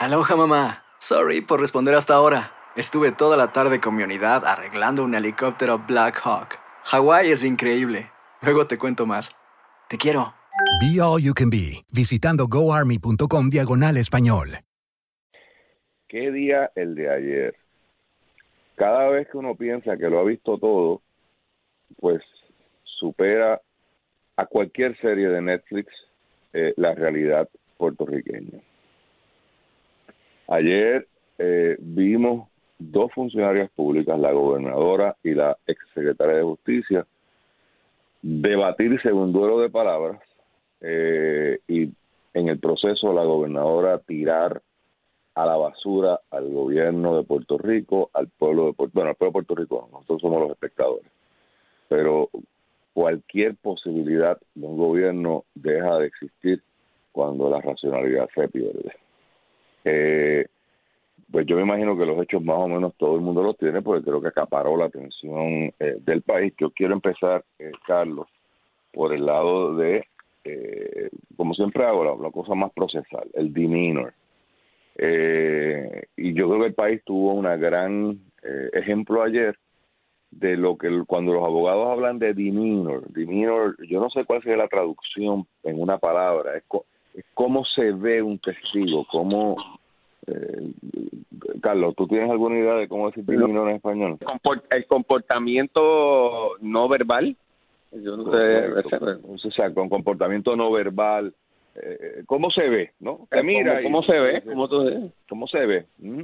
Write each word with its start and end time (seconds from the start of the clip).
Aloha 0.00 0.34
mamá. 0.34 0.82
Sorry 0.98 1.42
por 1.42 1.60
responder 1.60 1.94
hasta 1.94 2.14
ahora. 2.14 2.52
Estuve 2.74 3.12
toda 3.12 3.36
la 3.36 3.52
tarde 3.52 3.80
con 3.80 3.94
mi 3.94 4.02
unidad 4.02 4.46
arreglando 4.46 5.04
un 5.04 5.14
helicóptero 5.14 5.78
Black 5.86 6.18
Hawk. 6.24 6.58
Hawái 6.84 7.30
es 7.30 7.44
increíble. 7.44 8.10
Luego 8.40 8.66
te 8.66 8.78
cuento 8.78 9.04
más. 9.04 9.36
Te 9.90 9.98
quiero. 9.98 10.32
Be 10.80 11.02
All 11.02 11.20
You 11.20 11.34
Can 11.34 11.50
Be, 11.50 11.84
visitando 11.92 12.46
goarmy.com 12.46 13.50
diagonal 13.50 13.98
español. 13.98 14.60
¿Qué 16.08 16.30
día 16.30 16.70
el 16.76 16.94
de 16.94 17.12
ayer? 17.12 17.56
Cada 18.76 19.10
vez 19.10 19.28
que 19.30 19.36
uno 19.36 19.54
piensa 19.54 19.98
que 19.98 20.08
lo 20.08 20.20
ha 20.20 20.24
visto 20.24 20.56
todo, 20.56 21.02
pues 21.98 22.22
supera 22.84 23.60
a 24.36 24.46
cualquier 24.46 24.98
serie 25.02 25.28
de 25.28 25.42
Netflix 25.42 25.92
eh, 26.54 26.72
la 26.78 26.94
realidad 26.94 27.50
puertorriqueña. 27.76 28.62
Ayer 30.50 31.06
eh, 31.38 31.76
vimos 31.78 32.48
dos 32.76 33.12
funcionarias 33.12 33.70
públicas, 33.70 34.18
la 34.18 34.32
gobernadora 34.32 35.16
y 35.22 35.32
la 35.32 35.56
exsecretaria 35.64 36.38
de 36.38 36.42
Justicia, 36.42 37.06
debatirse 38.20 39.12
un 39.12 39.32
duelo 39.32 39.60
de 39.60 39.70
palabras 39.70 40.20
eh, 40.80 41.60
y 41.68 41.92
en 42.34 42.48
el 42.48 42.58
proceso 42.58 43.12
la 43.12 43.22
gobernadora 43.22 43.98
tirar 43.98 44.60
a 45.36 45.46
la 45.46 45.56
basura 45.56 46.20
al 46.32 46.50
gobierno 46.50 47.16
de 47.16 47.22
Puerto 47.22 47.56
Rico, 47.56 48.10
al 48.12 48.26
pueblo 48.26 48.66
de 48.66 48.72
Puerto 48.72 48.92
bueno, 48.94 49.10
al 49.10 49.16
pueblo 49.16 49.30
de 49.30 49.44
Puerto 49.44 49.54
Rico, 49.54 49.88
nosotros 49.92 50.20
somos 50.20 50.40
los 50.40 50.50
espectadores, 50.50 51.06
pero 51.88 52.28
cualquier 52.92 53.54
posibilidad 53.54 54.36
de 54.56 54.66
un 54.66 54.78
gobierno 54.78 55.44
deja 55.54 55.98
de 55.98 56.08
existir 56.08 56.60
cuando 57.12 57.48
la 57.48 57.60
racionalidad 57.60 58.28
se 58.34 58.48
pierde. 58.48 58.96
Eh, 59.84 60.46
pues 61.30 61.46
yo 61.46 61.56
me 61.56 61.62
imagino 61.62 61.96
que 61.96 62.06
los 62.06 62.20
hechos 62.22 62.42
más 62.42 62.58
o 62.58 62.68
menos 62.68 62.94
todo 62.96 63.14
el 63.14 63.20
mundo 63.20 63.42
los 63.42 63.56
tiene 63.56 63.82
porque 63.82 64.04
creo 64.04 64.20
que 64.20 64.28
acaparó 64.28 64.76
la 64.76 64.86
atención 64.86 65.72
eh, 65.78 65.98
del 66.00 66.22
país. 66.22 66.52
Yo 66.58 66.70
quiero 66.70 66.94
empezar, 66.94 67.44
eh, 67.58 67.70
Carlos, 67.86 68.26
por 68.92 69.12
el 69.12 69.24
lado 69.24 69.76
de, 69.76 70.04
eh, 70.44 71.10
como 71.36 71.54
siempre 71.54 71.84
hago, 71.84 72.04
la, 72.04 72.30
cosa 72.30 72.54
más 72.54 72.72
procesal, 72.72 73.28
el 73.34 73.52
demeanor. 73.52 74.12
y 76.16 76.34
yo 76.34 76.48
creo 76.48 76.60
que 76.60 76.66
el 76.66 76.74
país 76.74 77.02
tuvo 77.04 77.32
una 77.34 77.56
gran 77.56 78.18
ejemplo 78.72 79.22
ayer 79.22 79.56
de 80.30 80.56
lo 80.56 80.76
que 80.76 80.88
cuando 81.06 81.32
los 81.32 81.44
abogados 81.44 81.88
hablan 81.88 82.18
de 82.18 82.34
demeanor, 82.34 83.06
demeanor, 83.08 83.76
yo 83.86 84.00
no 84.00 84.10
sé 84.10 84.24
cuál 84.24 84.42
sería 84.42 84.56
la 84.56 84.68
traducción 84.68 85.46
en 85.62 85.80
una 85.80 85.98
palabra, 85.98 86.56
es 86.56 86.64
cómo 87.34 87.64
se 87.64 87.92
ve 87.92 88.22
un 88.22 88.38
testigo, 88.38 89.06
cómo 89.10 89.56
eh, 90.26 90.72
Carlos, 91.62 91.94
¿tú 91.96 92.06
tienes 92.06 92.30
alguna 92.30 92.58
idea 92.58 92.74
de 92.74 92.88
cómo 92.88 93.06
decir 93.08 93.24
demeanor 93.24 93.70
en 93.70 93.76
español? 93.76 94.18
El 94.70 94.86
comportamiento 94.86 96.56
no 96.60 96.88
verbal. 96.88 97.36
Yo 97.92 98.16
no 98.16 98.30
sé, 98.30 98.68
o 99.26 99.50
sea, 99.50 99.74
con 99.74 99.88
comportamiento 99.88 100.54
no 100.54 100.70
verbal, 100.70 101.34
eh, 101.74 102.22
¿cómo 102.26 102.50
se 102.50 102.68
ve? 102.68 102.92
¿No? 103.00 103.26
Que 103.30 103.42
mira, 103.42 103.82
¿Cómo, 103.82 104.02
se 104.02 104.18
ve? 104.18 104.42
¿Cómo, 104.42 104.68
¿Cómo 105.28 105.46
se 105.48 105.66
ve? 105.66 105.86
¿Mm? 105.98 106.22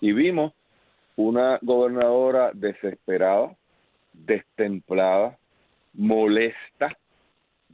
Y 0.00 0.12
vimos 0.12 0.52
una 1.16 1.58
gobernadora 1.62 2.50
desesperada, 2.52 3.56
destemplada, 4.12 5.38
molesta. 5.94 6.96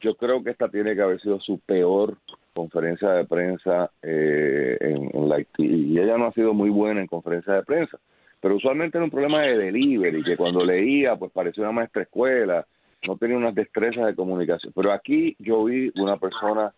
Yo 0.05 0.15
creo 0.15 0.45
que 0.45 0.51
esta 0.51 0.69
tiene 0.69 0.95
que 0.95 1.03
haber 1.03 1.21
sido 1.21 1.41
su 1.41 1.59
peor 1.61 2.19
conferencia 2.53 3.11
de 3.11 3.25
prensa 3.25 3.91
eh, 4.03 4.77
en, 4.81 5.29
la 5.29 5.41
y 5.59 5.99
ella 5.99 6.19
no 6.19 6.27
ha 6.27 6.33
sido 6.33 6.53
muy 6.53 6.71
buena 6.71 7.01
en 7.01 7.09
conferencia 7.09 7.55
de 7.55 7.63
prensa 7.65 7.99
pero 8.45 8.57
usualmente 8.57 8.99
era 8.99 9.07
un 9.07 9.11
problema 9.11 9.41
de 9.41 9.57
delivery 9.57 10.23
que 10.23 10.37
cuando 10.37 10.63
leía 10.63 11.17
pues 11.17 11.33
parecía 11.33 11.65
una 11.65 11.73
maestra 11.73 12.03
escuela 12.03 12.67
no 13.07 13.17
tenía 13.17 13.39
unas 13.39 13.55
destrezas 13.55 14.05
de 14.05 14.15
comunicación. 14.15 14.71
Pero 14.77 14.93
aquí 14.93 15.35
yo 15.39 15.65
vi 15.65 15.91
una 15.97 16.19
persona 16.19 16.75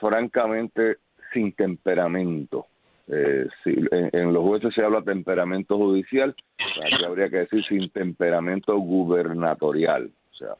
francamente 0.00 0.96
sin 1.32 1.52
temperamento. 1.52 2.66
Eh, 3.06 3.46
en, 3.64 4.32
los 4.32 4.42
jueces 4.42 4.74
se 4.74 4.82
habla 4.82 5.02
temperamento 5.02 5.76
judicial 5.76 6.34
aquí 6.84 7.04
habría 7.04 7.28
que 7.28 7.38
decir 7.38 7.64
sin 7.64 7.90
temperamento 7.90 8.76
gubernatorial 8.78 10.08
o 10.30 10.34
sea 10.36 10.54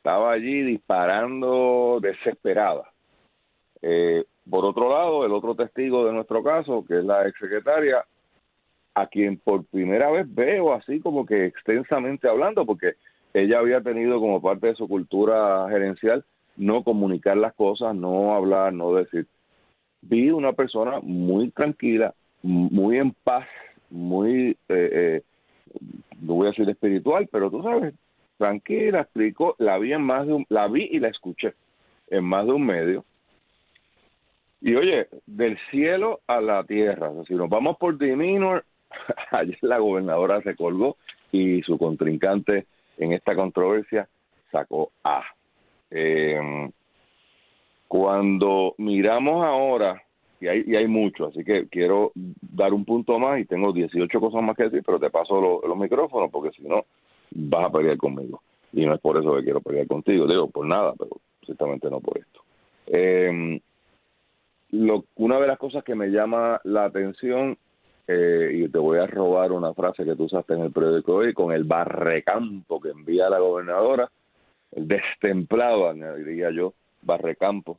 estaba 0.00 0.32
allí 0.32 0.62
disparando 0.62 1.98
desesperada 2.00 2.90
eh, 3.82 4.24
por 4.48 4.64
otro 4.64 4.90
lado, 4.90 5.24
el 5.24 5.32
otro 5.32 5.54
testigo 5.54 6.06
de 6.06 6.12
nuestro 6.12 6.42
caso, 6.42 6.84
que 6.86 6.98
es 6.98 7.04
la 7.04 7.26
exsecretaria, 7.26 8.04
a 8.94 9.06
quien 9.06 9.38
por 9.38 9.64
primera 9.66 10.10
vez 10.10 10.26
veo 10.34 10.74
así 10.74 11.00
como 11.00 11.24
que 11.24 11.46
extensamente 11.46 12.28
hablando, 12.28 12.66
porque 12.66 12.94
ella 13.32 13.60
había 13.60 13.80
tenido 13.80 14.18
como 14.18 14.42
parte 14.42 14.68
de 14.68 14.74
su 14.74 14.88
cultura 14.88 15.68
gerencial 15.68 16.24
no 16.56 16.82
comunicar 16.82 17.36
las 17.36 17.54
cosas, 17.54 17.94
no 17.94 18.34
hablar, 18.34 18.72
no 18.72 18.94
decir. 18.94 19.26
Vi 20.02 20.30
una 20.30 20.52
persona 20.52 20.98
muy 21.00 21.50
tranquila, 21.50 22.12
muy 22.42 22.98
en 22.98 23.12
paz, 23.12 23.46
muy, 23.88 24.50
eh, 24.50 24.56
eh, 24.68 25.22
no 26.20 26.34
voy 26.34 26.48
a 26.48 26.50
decir 26.50 26.68
espiritual, 26.68 27.28
pero 27.30 27.50
tú 27.50 27.62
sabes, 27.62 27.94
tranquila, 28.40 29.02
explicó, 29.02 29.54
la 29.58 29.76
vi 29.76 29.92
en 29.92 30.00
más 30.00 30.26
de 30.26 30.32
un, 30.32 30.46
la 30.48 30.66
vi 30.66 30.88
y 30.90 30.98
la 30.98 31.08
escuché 31.08 31.52
en 32.08 32.24
más 32.24 32.46
de 32.46 32.52
un 32.52 32.64
medio 32.64 33.04
y 34.62 34.74
oye, 34.74 35.08
del 35.26 35.58
cielo 35.70 36.20
a 36.26 36.40
la 36.40 36.64
tierra, 36.64 37.10
si 37.26 37.34
nos 37.34 37.48
vamos 37.48 37.76
por 37.78 37.96
demeanor, 37.98 38.64
ayer 39.30 39.58
la 39.60 39.78
gobernadora 39.78 40.42
se 40.42 40.54
colgó 40.54 40.96
y 41.32 41.62
su 41.62 41.76
contrincante 41.78 42.66
en 42.98 43.12
esta 43.12 43.34
controversia 43.34 44.08
sacó 44.50 44.90
A. 45.04 45.22
Eh, 45.90 46.70
cuando 47.88 48.74
miramos 48.78 49.44
ahora, 49.44 50.02
y 50.40 50.48
hay, 50.48 50.64
y 50.66 50.76
hay 50.76 50.86
mucho, 50.86 51.26
así 51.26 51.44
que 51.44 51.68
quiero 51.68 52.12
dar 52.14 52.72
un 52.72 52.84
punto 52.84 53.18
más 53.18 53.40
y 53.40 53.44
tengo 53.44 53.72
18 53.72 54.20
cosas 54.20 54.42
más 54.42 54.56
que 54.56 54.64
decir, 54.64 54.82
pero 54.84 54.98
te 54.98 55.10
paso 55.10 55.62
los 55.66 55.76
micrófonos 55.76 56.30
porque 56.30 56.50
si 56.56 56.62
no 56.62 56.84
vas 57.30 57.66
a 57.66 57.72
pelear 57.72 57.96
conmigo. 57.96 58.42
Y 58.72 58.86
no 58.86 58.94
es 58.94 59.00
por 59.00 59.16
eso 59.16 59.34
que 59.36 59.44
quiero 59.44 59.60
pelear 59.60 59.86
contigo, 59.86 60.26
digo, 60.26 60.48
por 60.48 60.66
nada, 60.66 60.94
pero 60.98 61.10
ciertamente 61.44 61.90
no 61.90 62.00
por 62.00 62.18
esto. 62.18 62.40
Eh, 62.86 63.60
lo, 64.70 65.04
una 65.16 65.40
de 65.40 65.46
las 65.46 65.58
cosas 65.58 65.82
que 65.84 65.94
me 65.94 66.08
llama 66.08 66.60
la 66.64 66.84
atención, 66.84 67.56
eh, 68.06 68.50
y 68.54 68.68
te 68.68 68.78
voy 68.78 68.98
a 68.98 69.06
robar 69.06 69.52
una 69.52 69.74
frase 69.74 70.04
que 70.04 70.14
tú 70.16 70.24
usaste 70.24 70.54
en 70.54 70.60
el 70.60 70.72
periódico 70.72 71.14
hoy, 71.14 71.32
con 71.32 71.52
el 71.52 71.64
barrecampo 71.64 72.80
que 72.80 72.90
envía 72.90 73.28
la 73.28 73.38
gobernadora, 73.38 74.10
el 74.72 74.86
destemplado, 74.86 75.92
diría 76.16 76.50
yo, 76.50 76.74
barrecampo, 77.02 77.78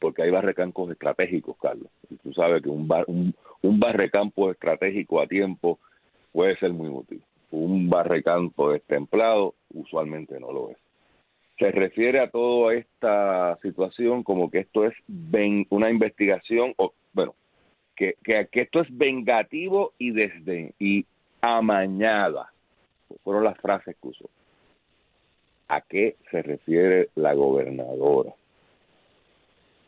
porque 0.00 0.22
hay 0.22 0.30
barrecampos 0.30 0.90
estratégicos, 0.90 1.56
Carlos. 1.60 1.88
Y 2.10 2.16
tú 2.16 2.32
sabes 2.32 2.62
que 2.62 2.68
un, 2.68 2.88
un, 3.06 3.34
un 3.62 3.80
barrecampo 3.80 4.50
estratégico 4.50 5.20
a 5.20 5.26
tiempo 5.26 5.78
puede 6.32 6.56
ser 6.58 6.72
muy 6.72 6.88
útil. 6.88 7.22
Un 7.52 7.88
barrecampo 7.88 8.72
destemplado 8.72 9.54
usualmente 9.72 10.40
no 10.40 10.52
lo 10.52 10.70
es 10.70 10.76
se 11.62 11.70
refiere 11.70 12.18
a 12.18 12.28
toda 12.28 12.74
esta 12.74 13.56
situación 13.62 14.24
como 14.24 14.50
que 14.50 14.58
esto 14.58 14.84
es 14.84 14.94
una 15.70 15.90
investigación, 15.90 16.74
o 16.76 16.92
bueno, 17.12 17.36
que, 17.94 18.16
que, 18.24 18.48
esto 18.52 18.80
es 18.80 18.88
vengativo 18.90 19.92
y 19.96 20.10
desde 20.10 20.74
y 20.80 21.06
amañada. 21.40 22.52
Fueron 23.22 23.44
las 23.44 23.58
frases 23.58 23.94
que 24.02 24.08
usó. 24.08 24.28
¿A 25.68 25.82
qué 25.82 26.16
se 26.32 26.42
refiere 26.42 27.10
la 27.14 27.34
gobernadora? 27.34 28.32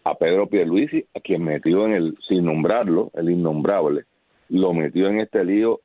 A 0.04 0.14
Pedro 0.14 0.46
Pierluisi, 0.46 1.04
a 1.12 1.18
quien 1.18 1.42
metió 1.42 1.86
en 1.86 1.92
el, 1.92 2.18
sin 2.28 2.44
nombrarlo, 2.44 3.10
el 3.14 3.30
innombrable, 3.30 4.04
lo 4.48 4.72
metió 4.74 5.08
en 5.08 5.20
este 5.20 5.44
lío 5.44 5.80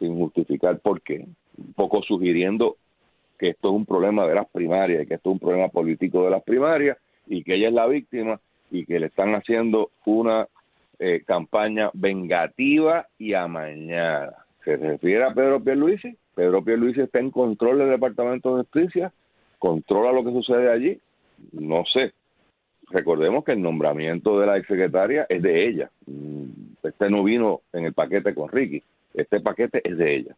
sin 0.00 0.18
justificar 0.18 0.80
por 0.80 1.00
qué, 1.02 1.26
un 1.56 1.72
poco 1.74 2.02
sugiriendo 2.02 2.76
que 3.38 3.50
esto 3.50 3.68
es 3.68 3.74
un 3.74 3.86
problema 3.86 4.26
de 4.26 4.34
las 4.34 4.48
primarias, 4.48 5.06
que 5.06 5.14
esto 5.14 5.30
es 5.30 5.34
un 5.34 5.38
problema 5.38 5.68
político 5.68 6.24
de 6.24 6.30
las 6.30 6.42
primarias 6.42 6.98
y 7.26 7.44
que 7.44 7.54
ella 7.54 7.68
es 7.68 7.74
la 7.74 7.86
víctima 7.86 8.40
y 8.70 8.84
que 8.84 8.98
le 8.98 9.06
están 9.06 9.34
haciendo 9.34 9.90
una 10.04 10.48
eh, 10.98 11.22
campaña 11.26 11.90
vengativa 11.94 13.06
y 13.18 13.34
amañada. 13.34 14.44
¿Se 14.64 14.76
refiere 14.76 15.24
a 15.24 15.32
Pedro 15.32 15.62
Pierluisi? 15.62 16.16
Pedro 16.34 16.62
Pierluisi 16.62 17.00
está 17.00 17.18
en 17.18 17.30
control 17.30 17.78
del 17.78 17.90
Departamento 17.90 18.56
de 18.56 18.64
Justicia, 18.64 19.12
controla 19.58 20.12
lo 20.12 20.24
que 20.24 20.32
sucede 20.32 20.70
allí, 20.70 21.00
no 21.52 21.84
sé. 21.92 22.12
Recordemos 22.90 23.44
que 23.44 23.52
el 23.52 23.62
nombramiento 23.62 24.38
de 24.40 24.46
la 24.46 24.56
exsecretaria 24.58 25.24
es 25.28 25.42
de 25.42 25.68
ella. 25.68 25.90
Mm, 26.06 26.44
este 26.82 27.08
no 27.08 27.22
vino 27.22 27.60
en 27.72 27.84
el 27.84 27.94
paquete 27.94 28.34
con 28.34 28.48
Ricky, 28.48 28.82
este 29.14 29.40
paquete 29.40 29.80
es 29.84 29.96
de 29.98 30.16
ella. 30.16 30.36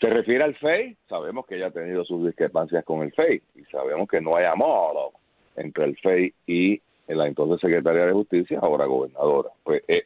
Se 0.00 0.08
refiere 0.08 0.44
al 0.44 0.54
FEI, 0.54 0.96
sabemos 1.08 1.46
que 1.46 1.56
ella 1.56 1.66
ha 1.66 1.70
tenido 1.72 2.04
sus 2.04 2.24
discrepancias 2.24 2.84
con 2.84 3.02
el 3.02 3.12
FEI 3.12 3.42
y 3.56 3.64
sabemos 3.64 4.08
que 4.08 4.20
no 4.20 4.36
hay 4.36 4.46
amor 4.46 5.12
entre 5.56 5.84
el 5.84 5.96
FEI 5.98 6.32
y 6.46 6.80
la 7.06 7.26
entonces 7.26 7.60
secretaria 7.60 8.06
de 8.06 8.12
Justicia, 8.12 8.58
ahora 8.62 8.86
gobernadora. 8.86 9.50
Pues 9.62 9.82
eh, 9.88 10.04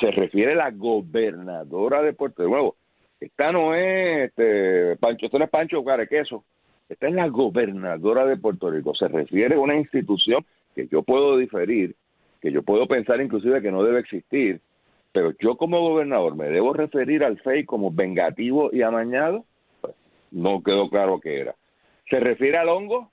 se 0.00 0.10
refiere 0.10 0.52
a 0.52 0.56
la 0.56 0.70
gobernadora 0.70 2.02
de 2.02 2.12
Puerto. 2.12 2.42
De 2.42 2.48
nuevo, 2.48 2.76
esta 3.20 3.52
no 3.52 3.74
es 3.74 4.28
este, 4.28 4.96
Pancho, 4.96 5.26
esto 5.26 5.38
no 5.38 5.44
es 5.44 5.50
Pancho 5.50 5.84
Carequeso, 5.84 6.44
esta 6.88 7.08
es 7.08 7.14
la 7.14 7.28
gobernadora 7.28 8.24
de 8.26 8.36
Puerto 8.36 8.70
Rico. 8.70 8.94
Se 8.94 9.08
refiere 9.08 9.56
a 9.56 9.60
una 9.60 9.76
institución 9.76 10.44
que 10.74 10.88
yo 10.88 11.02
puedo 11.02 11.36
diferir, 11.36 11.94
que 12.40 12.52
yo 12.52 12.62
puedo 12.62 12.86
pensar 12.86 13.20
inclusive 13.20 13.62
que 13.62 13.70
no 13.70 13.82
debe 13.82 14.00
existir, 14.00 14.60
pero 15.18 15.32
yo 15.40 15.56
como 15.56 15.80
gobernador 15.80 16.36
me 16.36 16.48
debo 16.48 16.72
referir 16.72 17.24
al 17.24 17.40
FEI 17.40 17.64
como 17.64 17.90
vengativo 17.90 18.70
y 18.72 18.82
amañado, 18.82 19.44
pues, 19.80 19.96
no 20.30 20.62
quedó 20.62 20.88
claro 20.88 21.18
qué 21.18 21.40
era. 21.40 21.56
Se 22.08 22.20
refiere 22.20 22.56
al 22.56 22.68
hongo, 22.68 23.10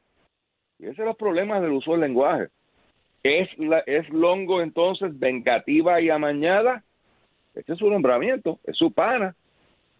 y 0.77 0.83
ese 0.83 1.01
es 1.01 1.07
los 1.07 1.17
problemas 1.17 1.63
del 1.63 1.71
uso 1.71 1.93
del 1.93 2.01
lenguaje. 2.01 2.49
¿Es, 3.23 3.49
la, 3.57 3.79
¿Es 3.87 4.07
Longo 4.11 4.61
entonces 4.61 5.17
vengativa 5.17 5.99
y 5.99 6.11
amañada? 6.11 6.83
Este 7.55 7.73
es 7.73 7.79
su 7.79 7.89
nombramiento, 7.89 8.59
es 8.65 8.77
su 8.77 8.91
pana. 8.91 9.35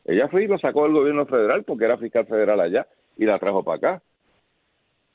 Ella 0.06 0.28
fue 0.28 0.44
y 0.44 0.48
lo 0.48 0.60
sacó 0.60 0.84
del 0.84 0.94
gobierno 0.94 1.26
federal 1.26 1.64
porque 1.64 1.86
era 1.86 1.98
fiscal 1.98 2.28
federal 2.28 2.60
allá 2.60 2.86
y 3.18 3.26
la 3.26 3.40
trajo 3.40 3.64
para 3.64 3.78
acá. 3.78 4.04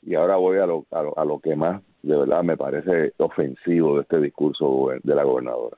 Y 0.03 0.17
ahora 0.17 0.35
voy 0.35 0.59
a 0.59 0.67
lo, 0.67 0.87
a 0.91 1.03
lo, 1.03 1.17
a 1.17 1.25
lo 1.25 1.39
que 1.39 1.55
más 1.55 1.85
de 2.03 2.17
verdad 2.17 2.43
me 2.43 2.57
parece 2.57 3.13
ofensivo 3.19 3.95
de 3.95 4.03
este 4.03 4.19
discurso 4.19 4.89
de 5.05 5.15
la 5.15 5.23
gobernadora 5.23 5.77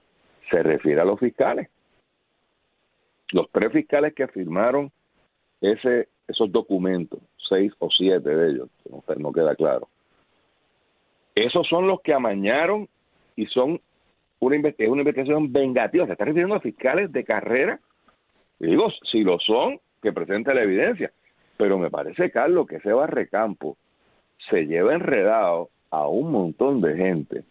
se 0.52 0.62
refiere 0.62 1.00
a 1.00 1.04
los 1.04 1.19
fiscales. 1.19 1.69
Los 3.32 3.50
tres 3.50 3.72
fiscales 3.72 4.14
que 4.14 4.28
firmaron 4.28 4.93
ese, 5.62 6.08
esos 6.28 6.52
documentos, 6.52 7.20
seis 7.49 7.72
o 7.78 7.88
siete 7.90 8.28
de 8.28 8.50
ellos, 8.50 8.69
no, 9.19 9.32
queda 9.32 9.56
claro, 9.56 9.88
esos 11.34 11.66
son 11.66 11.87
los 11.87 12.02
que 12.02 12.12
amañaron 12.12 12.88
y 13.34 13.46
son 13.46 13.81
una, 14.40 14.56
una 14.56 15.00
investigación 15.00 15.50
vengativa. 15.50 16.04
Se 16.04 16.12
está 16.12 16.26
refiriendo 16.26 16.56
a 16.56 16.60
fiscales 16.60 17.10
de 17.10 17.25
carrera. 17.25 17.81
Y 18.60 18.66
digo, 18.66 18.88
si 19.10 19.22
lo 19.22 19.38
son, 19.38 19.81
que 20.02 20.12
presente 20.12 20.52
la 20.52 20.62
evidencia. 20.62 21.10
Pero 21.56 21.78
me 21.78 21.90
parece, 21.90 22.31
Carlos, 22.31 22.66
que 22.66 22.76
ese 22.76 22.93
barrecampo 22.93 23.78
se 24.50 24.66
lleva 24.66 24.94
enredado 24.94 25.70
a 25.90 26.06
un 26.06 26.31
montón 26.31 26.82
de 26.82 26.96
gente 26.96 27.44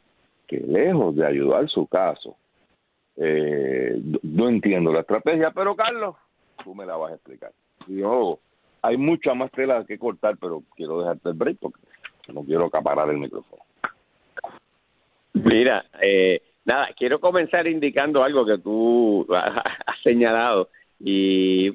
que 0.48 0.58
lejos 0.58 1.16
de 1.16 1.26
ayudar 1.26 1.68
su 1.70 1.88
caso, 1.88 2.36
eh, 3.18 4.02
no 4.24 4.50
entiendo 4.50 4.92
la 4.92 5.02
estrategia, 5.02 5.52
pero 5.52 5.76
Carlos, 5.76 6.16
tú 6.64 6.74
me 6.76 6.86
la 6.86 6.96
vas 6.98 7.12
a 7.12 7.16
explicar. 7.16 7.52
Yo, 7.88 8.40
hay 8.82 8.98
mucha 8.98 9.34
más 9.34 9.52
tela 9.52 9.86
que 9.86 10.00
cortar, 10.00 10.38
pero 10.40 10.64
quiero 10.76 11.00
dejarte 11.00 11.30
el 11.30 11.36
break 11.36 11.58
porque 11.60 11.82
no 12.34 12.44
quiero 12.44 12.66
acaparar 12.66 13.10
el 13.10 13.18
micrófono. 13.18 13.64
Mira, 15.34 15.86
eh, 16.02 16.42
nada, 16.66 16.90
quiero 16.98 17.20
comenzar 17.20 17.68
indicando 17.68 18.24
algo 18.24 18.46
que 18.46 18.58
tú 18.58 19.28
has 19.34 20.02
señalado 20.04 20.70
y 21.00 21.72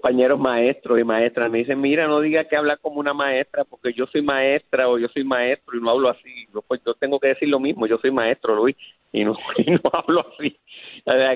compañeros 0.00 0.40
maestros 0.40 0.98
y 0.98 1.04
maestras 1.04 1.50
me 1.50 1.58
dicen, 1.58 1.78
mira, 1.78 2.06
no 2.06 2.20
diga 2.20 2.44
que 2.44 2.56
habla 2.56 2.78
como 2.78 3.00
una 3.00 3.12
maestra 3.12 3.64
porque 3.64 3.92
yo 3.92 4.06
soy 4.06 4.22
maestra 4.22 4.88
o 4.88 4.98
yo 4.98 5.08
soy 5.08 5.24
maestro 5.24 5.76
y 5.76 5.80
no 5.82 5.90
hablo 5.90 6.08
así. 6.08 6.46
Pues 6.66 6.80
yo 6.86 6.94
tengo 6.94 7.20
que 7.20 7.28
decir 7.28 7.48
lo 7.48 7.60
mismo, 7.60 7.86
yo 7.86 7.98
soy 7.98 8.10
maestro, 8.10 8.54
Luis, 8.54 8.76
y 9.12 9.24
no, 9.24 9.36
y 9.58 9.70
no 9.70 9.80
hablo 9.92 10.24
así. 10.32 10.56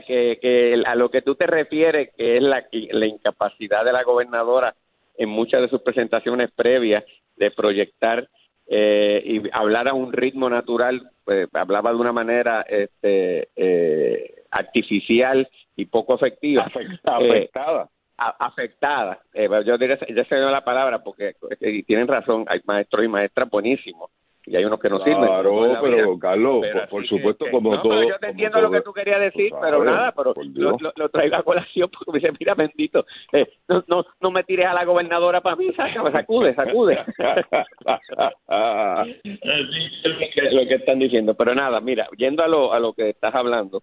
Que, 0.06 0.38
que 0.40 0.82
a 0.86 0.94
lo 0.94 1.10
que 1.10 1.20
tú 1.20 1.34
te 1.34 1.46
refieres, 1.46 2.10
que 2.16 2.38
es 2.38 2.42
la, 2.42 2.64
la 2.72 3.06
incapacidad 3.06 3.84
de 3.84 3.92
la 3.92 4.02
gobernadora 4.02 4.74
en 5.18 5.28
muchas 5.28 5.60
de 5.60 5.68
sus 5.68 5.82
presentaciones 5.82 6.50
previas 6.52 7.04
de 7.36 7.50
proyectar 7.50 8.28
eh, 8.66 9.22
y 9.26 9.42
hablar 9.52 9.88
a 9.88 9.94
un 9.94 10.10
ritmo 10.12 10.48
natural, 10.48 11.10
pues, 11.24 11.48
hablaba 11.52 11.90
de 11.90 11.96
una 11.96 12.12
manera 12.12 12.62
este, 12.62 13.48
eh, 13.56 14.34
artificial 14.50 15.46
y 15.76 15.84
poco 15.84 16.14
efectiva. 16.14 16.64
Afectada. 16.64 17.90
Afectada. 18.16 19.20
Eh, 19.32 19.48
yo 19.64 19.78
diría, 19.78 19.98
ya 20.14 20.24
se 20.24 20.36
la 20.36 20.64
palabra 20.64 21.02
porque 21.02 21.34
y 21.60 21.82
tienen 21.82 22.08
razón, 22.08 22.44
hay 22.48 22.60
maestros 22.64 23.04
y 23.04 23.08
maestras 23.08 23.50
buenísimos 23.50 24.10
y 24.46 24.56
hay 24.56 24.64
unos 24.64 24.78
que 24.78 24.90
no 24.90 24.98
claro, 24.98 25.20
sirven. 25.20 25.28
Claro, 25.28 25.78
pero 25.82 26.18
Carlos, 26.18 26.64
por, 26.90 27.06
supuesto, 27.06 27.46
como 27.50 27.80
todo. 27.80 28.08
yo 28.08 28.18
te 28.18 28.28
entiendo 28.28 28.60
lo 28.60 28.70
que 28.70 28.82
tú 28.82 28.92
querías 28.92 29.20
decir, 29.20 29.50
pero 29.60 29.82
nada, 29.82 30.12
pero 30.12 30.34
lo, 30.54 30.76
lo, 30.96 31.08
traigo 31.08 31.36
a 31.36 31.42
colación 31.42 31.90
porque 31.90 32.12
me 32.12 32.18
dice, 32.18 32.32
mira, 32.38 32.54
bendito, 32.54 33.06
eh, 33.32 33.46
no, 33.68 33.84
no, 33.86 34.04
no 34.20 34.30
me 34.30 34.44
tires 34.44 34.66
a 34.66 34.74
la 34.74 34.84
gobernadora 34.84 35.40
para 35.40 35.56
mí, 35.56 35.72
sacude, 35.74 36.54
sacude. 36.54 36.98
lo 40.52 40.68
que 40.68 40.74
están 40.74 40.98
diciendo, 40.98 41.34
pero 41.34 41.54
nada, 41.54 41.80
mira, 41.80 42.06
yendo 42.16 42.42
a 42.42 42.48
lo, 42.48 42.72
a 42.72 42.78
lo 42.78 42.92
que 42.92 43.10
estás 43.10 43.34
hablando, 43.34 43.82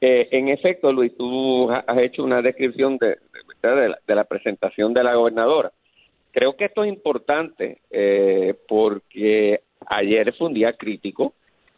eh, 0.00 0.28
en 0.30 0.48
efecto, 0.48 0.92
Luis, 0.92 1.16
tú 1.16 1.70
has 1.70 1.98
hecho 1.98 2.22
una 2.22 2.42
descripción 2.42 2.98
de, 2.98 3.16
de, 3.74 3.88
la, 3.90 3.98
de 4.06 4.14
la 4.14 4.24
presentación 4.24 4.94
de 4.94 5.04
la 5.04 5.14
gobernadora. 5.14 5.72
Creo 6.32 6.56
que 6.56 6.66
esto 6.66 6.84
es 6.84 6.92
importante 6.92 7.78
eh, 7.90 8.54
porque 8.68 9.60
ayer 9.86 10.34
fue 10.34 10.48
un 10.48 10.54
día 10.54 10.74
crítico 10.74 11.32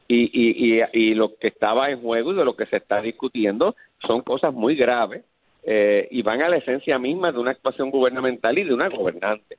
y, 0.09 0.31
y, 0.33 0.83
y, 0.93 1.15
lo 1.15 1.37
que 1.37 1.49
estaba 1.49 1.91
en 1.91 2.01
juego 2.01 2.33
y 2.33 2.37
de 2.37 2.45
lo 2.45 2.57
que 2.57 2.67
se 2.67 2.79
está 2.79 3.01
discutiendo 3.01 3.77
son 4.07 4.23
cosas 4.23 4.55
muy 4.55 4.75
graves 4.75 5.23
eh, 5.63 6.09
y 6.11 6.23
van 6.23 6.43
a 6.43 6.49
la 6.49 6.57
esencia 6.57 6.99
misma 6.99 7.31
de 7.31 7.39
una 7.39 7.51
actuación 7.51 7.91
gubernamental 7.91 8.59
y 8.59 8.65
de 8.65 8.75
una 8.75 8.89
gobernante. 8.89 9.59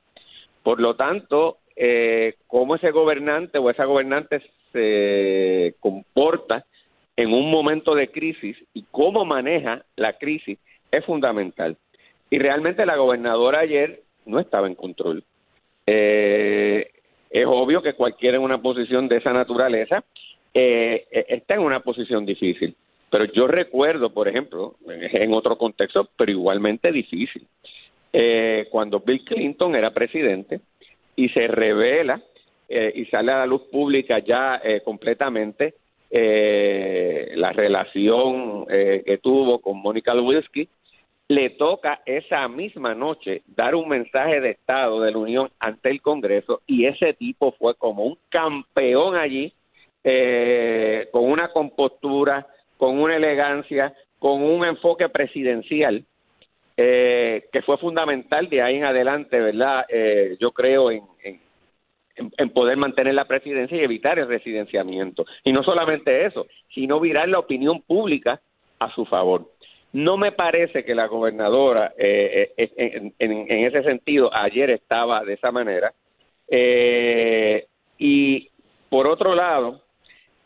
Por 0.64 0.80
lo 0.82 0.96
tanto, 0.96 1.60
eh, 1.75 2.36
cómo 2.48 2.75
ese 2.75 2.92
gobernante 2.92 3.58
o 3.58 3.70
esa 3.70 3.86
gobernante 3.86 4.42
se 4.74 5.75
comporta 5.80 6.66
en 7.16 7.32
un 7.32 7.50
momento 7.52 7.96
de 7.96 8.12
crisis 8.12 8.58
y 8.74 8.84
cómo 8.92 9.24
maneja 9.24 9.86
la 9.96 10.18
crisis 10.18 10.58
es 10.92 11.06
fundamental. 11.06 11.77
Y 12.29 12.38
realmente 12.38 12.86
la 12.86 12.95
gobernadora 12.95 13.59
ayer 13.59 14.01
no 14.25 14.39
estaba 14.39 14.67
en 14.67 14.75
control. 14.75 15.24
Eh, 15.86 16.91
es 17.29 17.45
obvio 17.45 17.81
que 17.81 17.93
cualquiera 17.93 18.38
en 18.38 18.43
una 18.43 18.62
posición 18.62 19.07
de 19.07 19.17
esa 19.17 19.33
naturaleza 19.33 20.03
eh, 20.53 21.05
eh, 21.12 21.25
está 21.29 21.55
en 21.55 21.62
una 21.62 21.79
posición 21.81 22.25
difícil. 22.25 22.75
Pero 23.09 23.25
yo 23.25 23.48
recuerdo, 23.48 24.12
por 24.12 24.27
ejemplo, 24.27 24.75
en 24.88 25.33
otro 25.33 25.57
contexto, 25.57 26.09
pero 26.15 26.31
igualmente 26.31 26.91
difícil, 26.91 27.48
eh, 28.13 28.67
cuando 28.69 29.00
Bill 29.00 29.24
Clinton 29.25 29.75
era 29.75 29.91
presidente 29.91 30.62
y 31.15 31.29
se 31.29 31.48
revela 31.48 32.21
eh, 32.67 32.91
y 32.95 33.05
sale 33.05 33.31
a 33.31 33.39
la 33.39 33.45
luz 33.45 33.63
pública 33.71 34.19
ya 34.19 34.62
eh, 34.63 34.81
completamente 34.83 35.74
eh, 36.12 37.33
la 37.36 37.51
relación 37.51 38.65
eh, 38.69 39.03
que 39.05 39.17
tuvo 39.19 39.59
con 39.59 39.81
Mónica 39.81 40.13
Lewinsky, 40.13 40.67
le 41.29 41.51
toca 41.51 42.01
esa 42.07 42.48
misma 42.48 42.95
noche 42.95 43.43
dar 43.45 43.75
un 43.75 43.88
mensaje 43.88 44.41
de 44.41 44.50
Estado 44.50 45.00
de 45.01 45.12
la 45.12 45.17
Unión 45.19 45.51
ante 45.59 45.91
el 45.91 46.01
Congreso 46.01 46.62
y 46.65 46.86
ese 46.86 47.13
tipo 47.13 47.51
fue 47.53 47.75
como 47.75 48.03
un 48.03 48.17
campeón 48.29 49.15
allí, 49.15 49.53
eh, 50.03 51.07
con 51.12 51.25
una 51.25 51.50
compostura, 51.50 52.48
con 52.77 53.00
una 53.00 53.15
elegancia, 53.15 53.93
con 54.17 54.41
un 54.41 54.65
enfoque 54.65 55.07
presidencial 55.07 56.03
eh, 56.75 57.45
que 57.51 57.62
fue 57.62 57.77
fundamental 57.77 58.50
de 58.50 58.63
ahí 58.63 58.77
en 58.77 58.86
adelante, 58.86 59.39
¿verdad? 59.39 59.86
Eh, 59.88 60.36
yo 60.39 60.51
creo 60.51 60.89
en, 60.89 61.07
poder 62.53 62.77
mantener 62.77 63.13
la 63.13 63.25
presidencia 63.25 63.77
y 63.77 63.83
evitar 63.83 64.17
el 64.17 64.27
residenciamiento. 64.27 65.25
Y 65.43 65.51
no 65.51 65.62
solamente 65.63 66.25
eso, 66.25 66.48
sino 66.74 67.00
virar 67.00 67.29
la 67.29 67.39
opinión 67.39 67.81
pública 67.81 68.41
a 68.79 68.89
su 68.95 69.05
favor. 69.05 69.45
No 69.91 70.17
me 70.17 70.31
parece 70.31 70.86
que 70.86 70.93
la 70.93 71.08
gobernadora, 71.08 71.93
eh, 71.98 72.53
eh, 72.55 72.72
en, 72.77 73.13
en, 73.17 73.51
en, 73.51 73.65
ese 73.65 73.84
sentido, 73.84 74.29
ayer 74.34 74.69
estaba 74.69 75.24
de 75.24 75.34
esa 75.34 75.51
manera. 75.51 75.93
Eh, 76.50 77.65
y 77.98 78.50
por 78.89 79.08
otro 79.08 79.36
lado, 79.36 79.81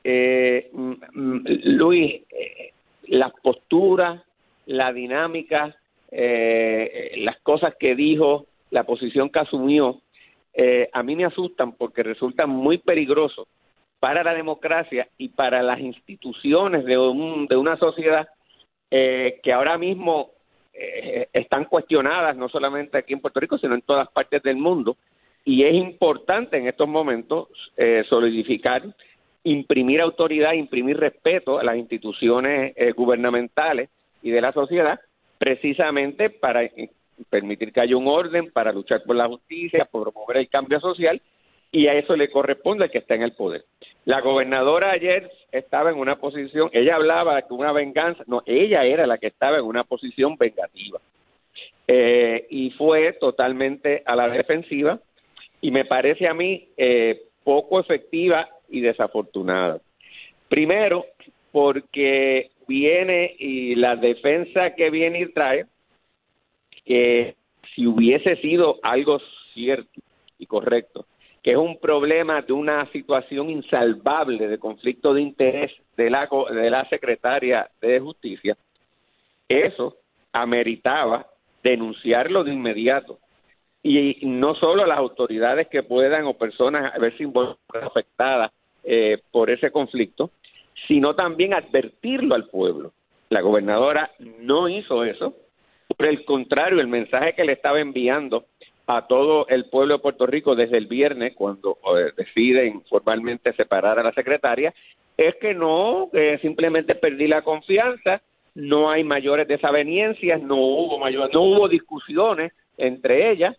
eh, 0.03 0.69
Luis, 1.13 2.21
eh, 2.29 2.71
las 3.07 3.31
posturas, 3.41 4.21
la 4.65 4.91
dinámica, 4.91 5.75
las 6.11 7.39
cosas 7.41 7.73
que 7.79 7.95
dijo, 7.95 8.45
la 8.69 8.83
posición 8.83 9.29
que 9.29 9.39
asumió, 9.39 9.99
a 10.93 11.03
mí 11.03 11.15
me 11.15 11.25
asustan 11.25 11.71
porque 11.73 12.03
resultan 12.03 12.49
muy 12.51 12.77
peligrosos 12.77 13.47
para 13.99 14.23
la 14.23 14.35
democracia 14.35 15.07
y 15.17 15.29
para 15.29 15.63
las 15.63 15.79
instituciones 15.79 16.85
de, 16.85 16.97
un, 16.97 17.47
de 17.47 17.57
una 17.57 17.77
sociedad 17.77 18.27
eh, 18.95 19.39
que 19.41 19.51
ahora 19.51 19.75
mismo 19.75 20.33
eh, 20.71 21.27
están 21.33 21.65
cuestionadas, 21.65 22.37
no 22.37 22.47
solamente 22.47 22.95
aquí 22.95 23.13
en 23.13 23.21
Puerto 23.21 23.39
Rico, 23.39 23.57
sino 23.57 23.73
en 23.73 23.81
todas 23.81 24.07
partes 24.09 24.43
del 24.43 24.57
mundo. 24.57 24.97
Y 25.43 25.63
es 25.63 25.73
importante 25.73 26.57
en 26.57 26.67
estos 26.67 26.87
momentos 26.87 27.47
eh, 27.75 28.03
solidificar, 28.07 28.83
imprimir 29.45 29.99
autoridad, 29.99 30.53
imprimir 30.53 30.97
respeto 30.97 31.57
a 31.57 31.63
las 31.63 31.75
instituciones 31.75 32.75
gubernamentales 32.95 33.89
y 34.21 34.29
de 34.29 34.41
la 34.41 34.53
sociedad, 34.53 34.99
precisamente 35.39 36.29
para 36.29 36.61
permitir 37.31 37.73
que 37.73 37.81
haya 37.81 37.97
un 37.97 38.07
orden, 38.07 38.51
para 38.51 38.71
luchar 38.71 39.01
por 39.05 39.15
la 39.15 39.27
justicia, 39.27 39.85
por 39.85 40.13
promover 40.13 40.37
el 40.37 40.49
cambio 40.49 40.79
social 40.79 41.19
y 41.71 41.87
a 41.87 41.95
eso 41.95 42.15
le 42.15 42.29
corresponde 42.29 42.83
al 42.83 42.91
que 42.91 42.99
está 42.99 43.15
en 43.15 43.23
el 43.23 43.33
poder. 43.33 43.65
La 44.05 44.19
gobernadora 44.19 44.91
ayer 44.91 45.31
estaba 45.51 45.89
en 45.89 45.97
una 45.97 46.17
posición, 46.17 46.69
ella 46.73 46.95
hablaba 46.95 47.35
de 47.35 47.53
una 47.53 47.71
venganza, 47.71 48.23
no, 48.27 48.43
ella 48.45 48.83
era 48.83 49.07
la 49.07 49.17
que 49.17 49.27
estaba 49.27 49.57
en 49.57 49.63
una 49.63 49.85
posición 49.85 50.35
vengativa. 50.37 50.99
Eh, 51.87 52.47
y 52.49 52.71
fue 52.71 53.13
totalmente 53.13 54.03
a 54.05 54.15
la 54.15 54.29
defensiva 54.29 54.99
y 55.61 55.71
me 55.71 55.85
parece 55.85 56.27
a 56.27 56.33
mí 56.33 56.69
eh, 56.77 57.23
poco 57.43 57.79
efectiva 57.79 58.47
y 58.69 58.81
desafortunada. 58.81 59.79
Primero, 60.49 61.05
porque 61.51 62.51
viene 62.67 63.35
y 63.37 63.75
la 63.75 63.95
defensa 63.95 64.75
que 64.75 64.89
viene 64.89 65.21
y 65.21 65.31
trae, 65.31 65.65
que 66.85 67.35
si 67.73 67.87
hubiese 67.87 68.35
sido 68.37 68.79
algo 68.83 69.19
cierto 69.53 70.01
y 70.37 70.45
correcto, 70.45 71.05
que 71.43 71.51
es 71.51 71.57
un 71.57 71.77
problema 71.77 72.41
de 72.41 72.53
una 72.53 72.89
situación 72.93 73.49
insalvable 73.49 74.47
de 74.47 74.57
conflicto 74.57 75.13
de 75.13 75.21
interés 75.21 75.71
de 75.97 76.09
la, 76.09 76.29
de 76.49 76.69
la 76.69 76.87
secretaria 76.87 77.69
de 77.81 77.99
Justicia, 77.99 78.55
eso 79.49 79.97
ameritaba 80.31 81.27
denunciarlo 81.61 82.45
de 82.45 82.53
inmediato. 82.53 83.19
Y 83.83 84.25
no 84.25 84.55
solo 84.55 84.85
las 84.85 84.97
autoridades 84.97 85.67
que 85.67 85.83
puedan 85.83 86.25
o 86.25 86.35
personas 86.35 86.97
verse 86.97 87.27
afectadas 87.81 88.51
eh, 88.85 89.17
por 89.29 89.49
ese 89.49 89.71
conflicto, 89.71 90.31
sino 90.87 91.13
también 91.13 91.53
advertirlo 91.53 92.35
al 92.35 92.47
pueblo. 92.47 92.93
La 93.29 93.41
gobernadora 93.41 94.11
no 94.19 94.69
hizo 94.69 95.03
eso. 95.03 95.35
Por 95.97 96.05
el 96.05 96.23
contrario, 96.23 96.79
el 96.79 96.87
mensaje 96.87 97.33
que 97.33 97.43
le 97.43 97.53
estaba 97.53 97.81
enviando 97.81 98.45
a 98.87 99.07
todo 99.07 99.47
el 99.47 99.65
pueblo 99.65 99.95
de 99.95 100.01
Puerto 100.01 100.25
Rico 100.25 100.55
desde 100.55 100.77
el 100.77 100.87
viernes, 100.87 101.33
cuando 101.35 101.77
eh, 101.97 102.11
deciden 102.17 102.81
formalmente 102.89 103.53
separar 103.53 103.99
a 103.99 104.03
la 104.03 104.11
secretaria, 104.11 104.73
es 105.17 105.35
que 105.35 105.53
no, 105.53 106.09
que 106.11 106.39
simplemente 106.39 106.95
perdí 106.95 107.27
la 107.27 107.43
confianza, 107.43 108.21
no 108.55 108.89
hay 108.89 109.03
mayores 109.03 109.47
desavenencias, 109.47 110.41
no 110.41 110.57
hubo 110.57 110.99
mayor, 110.99 111.33
no 111.33 111.41
hubo 111.41 111.67
discusiones 111.67 112.51
entre 112.77 113.31
ellas, 113.31 113.55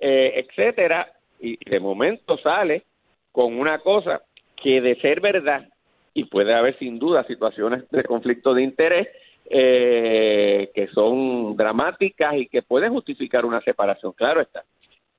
eh, 0.00 0.44
etcétera, 0.46 1.10
y 1.40 1.58
de 1.68 1.80
momento 1.80 2.36
sale 2.38 2.84
con 3.32 3.58
una 3.58 3.78
cosa 3.78 4.22
que 4.56 4.80
de 4.80 4.96
ser 4.96 5.20
verdad 5.20 5.68
y 6.14 6.24
puede 6.24 6.54
haber 6.54 6.78
sin 6.78 6.98
duda 6.98 7.24
situaciones 7.24 7.88
de 7.90 8.02
conflicto 8.04 8.54
de 8.54 8.62
interés 8.62 9.08
eh, 9.50 10.70
que 10.74 10.88
son 10.88 11.56
dramáticas 11.56 12.34
y 12.36 12.46
que 12.48 12.62
pueden 12.62 12.92
justificar 12.92 13.44
una 13.44 13.60
separación, 13.62 14.12
claro 14.12 14.40
está. 14.40 14.64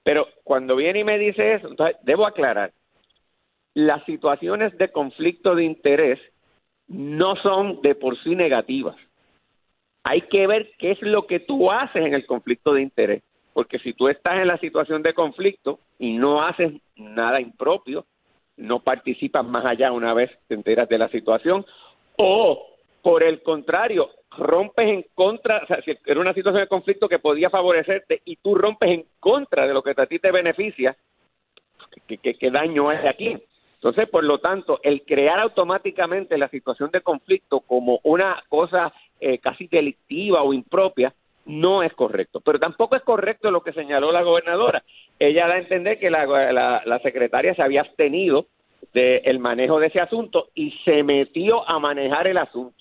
Pero 0.04 0.28
cuando 0.44 0.76
viene 0.76 1.00
y 1.00 1.04
me 1.04 1.18
dice 1.18 1.56
eso, 1.56 1.68
entonces 1.68 1.98
debo 2.04 2.26
aclarar, 2.26 2.72
las 3.74 4.04
situaciones 4.06 4.78
de 4.78 4.92
conflicto 4.92 5.56
de 5.56 5.64
interés 5.64 6.20
no 6.88 7.36
son 7.38 7.82
de 7.82 7.96
por 7.96 8.22
sí 8.24 8.36
negativas. 8.36 8.96
Hay 10.04 10.22
que 10.22 10.48
ver 10.48 10.72
qué 10.80 10.92
es 10.92 11.02
lo 11.02 11.28
que 11.28 11.40
tú 11.40 11.72
haces 11.72 12.04
en 12.04 12.14
el 12.14 12.26
conflicto 12.26 12.74
de 12.74 12.82
interés, 12.82 13.24
porque 13.54 13.80
si 13.80 13.94
tú 13.94 14.08
estás 14.08 14.36
en 14.36 14.48
la 14.48 14.58
situación 14.58 15.04
de 15.04 15.14
conflicto 15.14 15.80
y 16.00 16.14
no 16.14 16.42
haces 16.42 16.74
nada 16.96 17.42
impropio, 17.42 18.06
no 18.58 18.80
participas 18.82 19.46
más 19.46 19.66
allá 19.66 19.92
una 19.92 20.14
vez 20.14 20.32
te 20.48 20.56
enteras 20.56 20.90
de 20.90 20.98
la 20.98 21.10
situación, 21.10 21.66
o 22.18 22.79
por 23.02 23.24
el 23.24 23.42
contrario, 23.42 24.10
rompes 24.38 24.88
en 24.88 25.06
contra, 25.16 25.60
o 25.64 25.68
sea, 25.68 25.82
si 25.82 25.92
era 26.06 26.20
una 26.20 26.34
situación 26.34 26.64
de 26.64 26.68
conflicto 26.68 27.08
que 27.08 27.20
podía 27.20 27.50
favorecerte 27.50 28.22
y 28.26 28.38
tú 28.38 28.56
rompes 28.56 28.90
en 28.90 29.06
contra 29.20 29.68
de 29.68 29.74
lo 29.74 29.82
que 29.82 29.94
a 29.96 30.06
ti 30.06 30.20
te 30.20 30.32
beneficia, 30.32 30.96
¿qué, 32.08 32.52
daño 32.52 32.90
hay 32.90 33.08
aquí? 33.08 33.38
Entonces, 33.76 34.10
por 34.10 34.24
lo 34.24 34.40
tanto, 34.40 34.80
el 34.84 35.04
crear 35.04 35.40
automáticamente 35.40 36.38
la 36.38 36.50
situación 36.50 36.92
de 36.92 37.02
conflicto 37.02 37.62
como 37.62 38.00
una 38.04 38.44
cosa 38.50 38.94
eh, 39.20 39.40
casi 39.40 39.68
delictiva 39.68 40.44
o 40.44 40.54
impropia 40.54 41.14
no 41.46 41.82
es 41.82 41.94
correcto. 41.94 42.42
Pero 42.42 42.60
tampoco 42.60 42.98
es 42.98 43.04
correcto 43.04 43.50
lo 43.52 43.62
que 43.62 43.72
señaló 43.72 44.12
la 44.12 44.22
gobernadora. 44.22 44.84
Ella 45.18 45.48
da 45.48 45.56
a 45.56 45.60
entender 45.60 45.98
que 45.98 46.10
la, 46.10 46.84
la 46.86 47.00
secretaria 47.00 47.56
se 47.56 47.62
había 47.62 47.82
abstenido 47.82 48.48
del 48.94 49.40
manejo 49.40 49.80
de 49.80 49.88
ese 49.88 50.00
asunto 50.00 50.50
y 50.56 50.72
se 50.84 51.04
metió 51.04 51.68
a 51.68 51.80
manejar 51.80 52.28
el 52.28 52.38
asunto. 52.38 52.79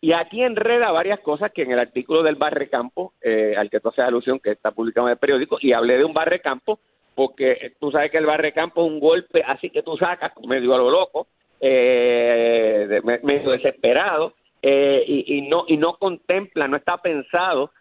Y 0.00 0.12
aquí 0.12 0.42
enreda 0.42 0.92
varias 0.92 1.18
cosas 1.20 1.50
que 1.52 1.62
en 1.62 1.72
el 1.72 1.78
artículo 1.78 2.22
del 2.22 2.36
Barrecampo, 2.36 3.14
eh, 3.20 3.54
al 3.56 3.68
que 3.68 3.80
tú 3.80 3.88
haces 3.88 4.04
alusión, 4.04 4.38
que 4.38 4.52
está 4.52 4.70
publicado 4.70 5.08
en 5.08 5.12
el 5.12 5.18
periódico, 5.18 5.58
y 5.60 5.72
hablé 5.72 5.98
de 5.98 6.04
un 6.04 6.14
Barrecampo, 6.14 6.78
porque 7.16 7.72
tú 7.80 7.90
sabes 7.90 8.12
que 8.12 8.18
el 8.18 8.26
Barrecampo 8.26 8.84
es 8.84 8.92
un 8.92 9.00
golpe 9.00 9.42
así 9.44 9.70
que 9.70 9.82
tú 9.82 9.96
sacas 9.96 10.32
medio 10.46 10.72
a 10.72 10.78
lo 10.78 10.88
loco, 10.88 11.26
eh, 11.60 13.00
medio 13.24 13.50
desesperado, 13.50 14.34
eh, 14.62 15.04
y, 15.06 15.42
no 15.42 15.64
y 15.66 15.76
no 15.76 15.94
contempla, 15.94 16.68
no 16.68 16.76
está 16.76 16.98
pensado 16.98 17.72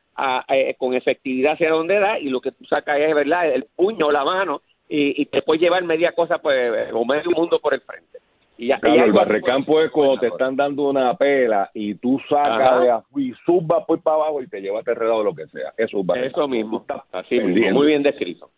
eh, 0.50 0.74
con 0.80 0.96
efectividad 0.96 1.54
hacia 1.54 1.70
dónde 1.70 2.00
da, 2.00 2.18
y 2.20 2.30
lo 2.30 2.42
que 2.42 2.52
tú 2.52 2.66
sacas 2.66 3.00
es, 3.00 3.14
¿verdad?, 3.14 3.48
el 3.54 3.66
puño 3.76 4.12
la 4.12 4.24
mano, 4.24 4.64
y, 4.90 5.22
y 5.22 5.26
te 5.28 5.44
puede 5.44 5.60
llevar 5.60 5.84
media 5.84 6.14
cosa 6.14 6.40
pues, 6.40 6.92
o 6.92 7.06
medio 7.06 7.30
mundo 7.30 7.60
por 7.60 7.76
el 7.76 7.82
frente. 7.82 8.18
Y, 8.58 8.72
el 8.72 9.12
barrecampo 9.12 9.82
es 9.82 9.92
cuando 9.92 10.18
te 10.18 10.28
están 10.28 10.56
dando 10.56 10.90
una 10.90 11.16
pela 11.16 11.70
y 11.74 11.94
tú 11.96 12.20
sacas 12.28 12.82
de 12.82 13.22
y 13.22 13.34
subas 13.46 13.86
por 13.86 14.02
para 14.02 14.16
abajo 14.16 14.42
y 14.42 14.48
te 14.48 14.62
llevas 14.62 14.88
enredado 14.88 15.24
lo 15.24 15.36
que 15.36 15.48
sea. 15.48 15.74
Eso 15.78 16.00
es 16.00 16.24
Eso 16.24 16.48
mismo, 16.48 16.84
así 17.12 17.40
mismo, 17.40 17.72
muy 17.72 17.88
bien 17.88 18.02
descrito. 18.02 18.50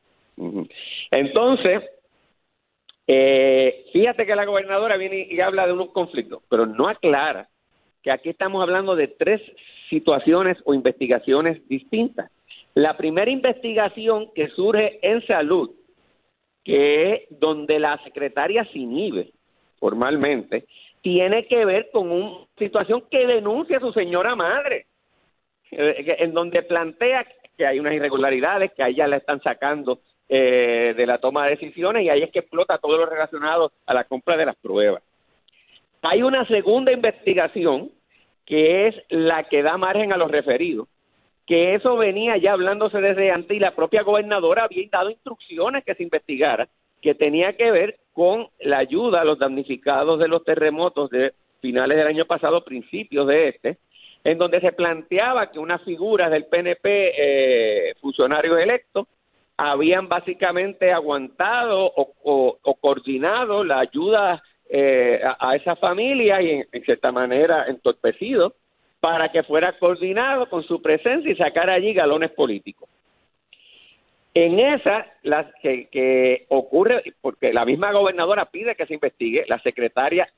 Entonces, 1.11 1.83
eh, 3.07 3.85
fíjate 3.91 4.25
que 4.25 4.35
la 4.35 4.45
gobernadora 4.45 4.95
viene 4.95 5.27
y 5.29 5.41
habla 5.41 5.67
de 5.67 5.73
unos 5.73 5.89
conflictos, 5.89 6.43
pero 6.49 6.65
no 6.65 6.87
aclara 6.87 7.49
que 8.01 8.11
aquí 8.11 8.29
estamos 8.29 8.61
hablando 8.61 8.95
de 8.95 9.09
tres 9.09 9.41
situaciones 9.89 10.57
o 10.63 10.73
investigaciones 10.73 11.67
distintas. 11.67 12.31
La 12.73 12.95
primera 12.95 13.29
investigación 13.29 14.29
que 14.33 14.47
surge 14.49 14.99
en 15.01 15.25
salud, 15.27 15.71
que 16.63 17.13
es 17.13 17.21
donde 17.31 17.79
la 17.79 18.01
secretaria 18.03 18.63
se 18.71 18.79
inhibe 18.79 19.33
formalmente, 19.79 20.65
tiene 21.01 21.45
que 21.47 21.65
ver 21.65 21.89
con 21.91 22.11
una 22.11 22.45
situación 22.57 23.03
que 23.09 23.25
denuncia 23.25 23.79
su 23.79 23.91
señora 23.93 24.35
madre, 24.35 24.85
eh, 25.71 26.15
en 26.19 26.33
donde 26.33 26.63
plantea 26.63 27.25
que 27.57 27.65
hay 27.65 27.79
unas 27.79 27.93
irregularidades, 27.93 28.71
que 28.73 28.83
a 28.83 28.89
ella 28.89 29.07
la 29.07 29.17
están 29.17 29.41
sacando 29.41 29.99
eh, 30.27 30.93
de 30.95 31.05
la 31.05 31.17
toma 31.17 31.45
de 31.45 31.51
decisiones 31.51 32.03
y 32.03 32.09
ahí 32.09 32.21
es 32.21 32.31
que 32.31 32.39
explota 32.39 32.77
todo 32.77 32.97
lo 32.97 33.05
relacionado 33.05 33.71
a 33.85 33.93
la 33.93 34.03
compra 34.03 34.37
de 34.37 34.45
las 34.45 34.55
pruebas. 34.57 35.01
Hay 36.01 36.21
una 36.21 36.45
segunda 36.45 36.91
investigación 36.91 37.89
que 38.45 38.87
es 38.87 38.95
la 39.09 39.43
que 39.43 39.61
da 39.61 39.77
margen 39.77 40.13
a 40.13 40.17
los 40.17 40.31
referidos, 40.31 40.87
que 41.45 41.75
eso 41.75 41.97
venía 41.97 42.37
ya 42.37 42.53
hablándose 42.53 43.01
desde 43.01 43.31
antes 43.31 43.57
y 43.57 43.59
la 43.59 43.75
propia 43.75 44.03
gobernadora 44.03 44.63
había 44.65 44.87
dado 44.91 45.09
instrucciones 45.09 45.83
que 45.83 45.95
se 45.95 46.03
investigara, 46.03 46.67
que 47.01 47.15
tenía 47.15 47.53
que 47.53 47.71
ver 47.71 47.97
con 48.19 48.49
la 48.59 48.79
ayuda 48.79 49.21
a 49.21 49.23
los 49.23 49.39
damnificados 49.39 50.19
de 50.19 50.27
los 50.27 50.43
terremotos 50.43 51.09
de 51.09 51.31
finales 51.61 51.97
del 51.97 52.07
año 52.07 52.25
pasado, 52.25 52.65
principios 52.65 53.25
de 53.25 53.47
este, 53.47 53.77
en 54.25 54.37
donde 54.37 54.59
se 54.59 54.73
planteaba 54.73 55.49
que 55.49 55.57
unas 55.57 55.81
figuras 55.83 56.29
del 56.29 56.43
PNP, 56.47 57.13
eh, 57.15 57.93
funcionarios 58.01 58.59
electos, 58.59 59.07
habían 59.55 60.09
básicamente 60.09 60.91
aguantado 60.91 61.93
o, 61.95 62.57
coordinado 62.81 63.63
la 63.63 63.79
ayuda 63.79 64.43
eh, 64.69 65.21
a, 65.23 65.55
esa 65.55 65.77
familia 65.77 66.41
y 66.41 66.65
en, 66.73 66.83
cierta 66.83 67.13
manera 67.13 67.67
entorpecido 67.69 68.53
para 68.99 69.31
que 69.31 69.43
fuera 69.43 69.79
coordinado 69.79 70.49
con 70.49 70.63
su 70.63 70.81
presencia 70.81 71.31
y 71.31 71.37
sacar 71.37 71.69
allí 71.69 71.93
galones 71.93 72.31
políticos. 72.31 72.89
En 74.33 74.59
esa, 74.59 75.07
las 75.23 75.47
que, 75.61 76.45
ocurre, 76.49 77.03
porque 77.21 77.51
la 77.51 77.65
misma 77.65 77.91
gobernadora 77.91 78.45
pide 78.45 78.75
que 78.75 78.85
se 78.85 78.93
investigue, 78.93 79.45
la 79.47 79.59
secretaria 79.59 80.29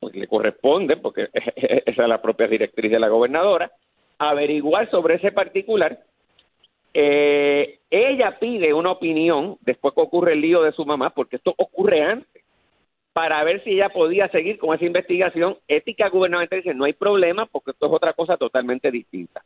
pues, 0.00 0.14
le 0.14 0.26
corresponde, 0.26 0.96
porque 0.96 1.28
esa 1.34 2.02
es 2.02 2.08
la 2.08 2.20
propia 2.20 2.48
directriz 2.48 2.90
de 2.90 2.98
la 2.98 3.08
gobernadora, 3.08 3.70
averiguar 4.18 4.90
sobre 4.90 5.16
ese 5.16 5.30
particular. 5.32 6.00
Eh, 6.94 7.78
ella 7.90 8.38
pide 8.38 8.74
una 8.74 8.90
opinión 8.90 9.56
después 9.60 9.94
que 9.94 10.00
ocurre 10.00 10.34
el 10.34 10.40
lío 10.40 10.62
de 10.62 10.72
su 10.72 10.84
mamá, 10.84 11.10
porque 11.10 11.36
esto 11.36 11.54
ocurre 11.56 12.02
antes. 12.02 12.42
para 13.12 13.44
ver 13.44 13.62
si 13.62 13.72
ella 13.72 13.90
podía 13.90 14.28
seguir 14.28 14.58
con 14.58 14.74
esa 14.74 14.86
investigación. 14.86 15.58
Ética 15.68 16.08
gubernamental 16.08 16.60
dice, 16.60 16.74
no 16.74 16.84
hay 16.84 16.94
problema 16.94 17.46
porque 17.46 17.72
esto 17.72 17.86
es 17.86 17.92
otra 17.92 18.14
cosa 18.14 18.38
totalmente 18.38 18.90
distinta. 18.90 19.42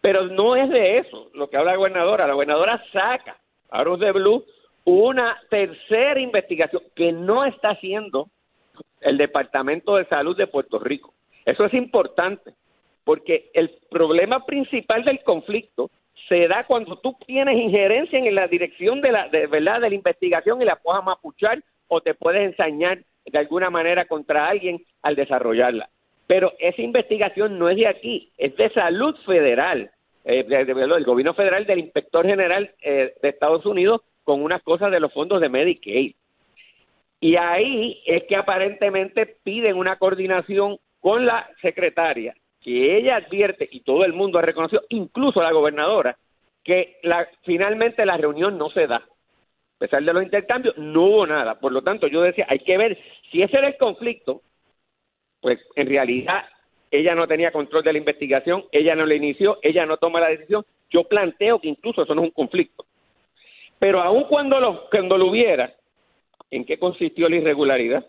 Pero 0.00 0.26
no 0.26 0.56
es 0.56 0.68
de 0.70 0.98
eso 0.98 1.30
lo 1.34 1.48
que 1.48 1.56
habla 1.56 1.72
la 1.72 1.76
gobernadora. 1.76 2.26
La 2.26 2.34
gobernadora 2.34 2.82
saca 2.92 3.36
a 3.70 3.84
de 3.84 4.12
Blue 4.12 4.44
una 4.84 5.38
tercera 5.50 6.18
investigación 6.18 6.82
que 6.94 7.12
no 7.12 7.44
está 7.44 7.70
haciendo 7.70 8.28
el 9.00 9.18
Departamento 9.18 9.96
de 9.96 10.06
Salud 10.06 10.36
de 10.36 10.46
Puerto 10.46 10.78
Rico. 10.78 11.14
Eso 11.44 11.64
es 11.64 11.74
importante, 11.74 12.54
porque 13.04 13.50
el 13.54 13.70
problema 13.90 14.44
principal 14.44 15.04
del 15.04 15.22
conflicto 15.22 15.90
se 16.28 16.48
da 16.48 16.64
cuando 16.64 16.96
tú 16.96 17.16
tienes 17.26 17.58
injerencia 17.58 18.18
en 18.18 18.34
la 18.34 18.46
dirección 18.46 19.00
de 19.00 19.12
la 19.12 19.28
de 19.28 19.46
verdad 19.46 19.80
de 19.80 19.88
la 19.88 19.94
investigación 19.94 20.60
y 20.60 20.64
la 20.64 20.76
puedes 20.76 21.04
mapuchar 21.04 21.62
o 21.88 22.00
te 22.00 22.14
puedes 22.14 22.42
ensañar 22.42 22.98
de 23.26 23.38
alguna 23.38 23.70
manera 23.70 24.06
contra 24.06 24.48
alguien 24.48 24.84
al 25.02 25.16
desarrollarla. 25.16 25.88
Pero 26.30 26.52
esa 26.60 26.80
investigación 26.80 27.58
no 27.58 27.68
es 27.68 27.76
de 27.76 27.88
aquí, 27.88 28.30
es 28.38 28.54
de 28.54 28.70
salud 28.70 29.16
federal, 29.26 29.90
eh, 30.24 30.44
del 30.44 31.04
gobierno 31.04 31.34
federal, 31.34 31.66
del 31.66 31.80
inspector 31.80 32.24
general 32.24 32.70
eh, 32.82 33.14
de 33.20 33.28
Estados 33.30 33.66
Unidos, 33.66 34.02
con 34.22 34.40
unas 34.40 34.62
cosas 34.62 34.92
de 34.92 35.00
los 35.00 35.12
fondos 35.12 35.40
de 35.40 35.48
Medicaid. 35.48 36.14
Y 37.18 37.34
ahí 37.34 38.00
es 38.06 38.22
que 38.28 38.36
aparentemente 38.36 39.26
piden 39.42 39.74
una 39.74 39.96
coordinación 39.96 40.78
con 41.00 41.26
la 41.26 41.50
secretaria, 41.62 42.36
que 42.62 42.96
ella 42.96 43.16
advierte, 43.16 43.68
y 43.68 43.80
todo 43.80 44.04
el 44.04 44.12
mundo 44.12 44.38
ha 44.38 44.42
reconocido, 44.42 44.82
incluso 44.88 45.42
la 45.42 45.50
gobernadora, 45.50 46.16
que 46.62 46.98
la, 47.02 47.26
finalmente 47.42 48.06
la 48.06 48.16
reunión 48.16 48.56
no 48.56 48.70
se 48.70 48.86
da. 48.86 48.98
A 48.98 49.78
pesar 49.80 50.04
de 50.04 50.12
los 50.12 50.22
intercambios, 50.22 50.78
no 50.78 51.06
hubo 51.06 51.26
nada. 51.26 51.58
Por 51.58 51.72
lo 51.72 51.82
tanto, 51.82 52.06
yo 52.06 52.22
decía, 52.22 52.46
hay 52.48 52.60
que 52.60 52.78
ver 52.78 52.96
si 53.32 53.42
ese 53.42 53.58
era 53.58 53.66
el 53.66 53.76
conflicto, 53.78 54.42
pues 55.40 55.58
en 55.76 55.88
realidad 55.88 56.44
ella 56.90 57.14
no 57.14 57.26
tenía 57.26 57.52
control 57.52 57.84
de 57.84 57.92
la 57.92 57.98
investigación, 57.98 58.64
ella 58.72 58.94
no 58.94 59.06
la 59.06 59.14
inició, 59.14 59.58
ella 59.62 59.86
no 59.86 59.96
toma 59.96 60.20
la 60.20 60.28
decisión. 60.28 60.64
Yo 60.90 61.04
planteo 61.04 61.60
que 61.60 61.68
incluso 61.68 62.02
eso 62.02 62.14
no 62.14 62.22
es 62.22 62.28
un 62.28 62.34
conflicto. 62.34 62.84
Pero 63.78 64.00
aun 64.02 64.24
cuando 64.24 64.58
lo, 64.60 64.88
cuando 64.90 65.16
lo 65.16 65.26
hubiera, 65.26 65.72
¿en 66.50 66.64
qué 66.64 66.78
consistió 66.78 67.28
la 67.28 67.36
irregularidad? 67.36 68.04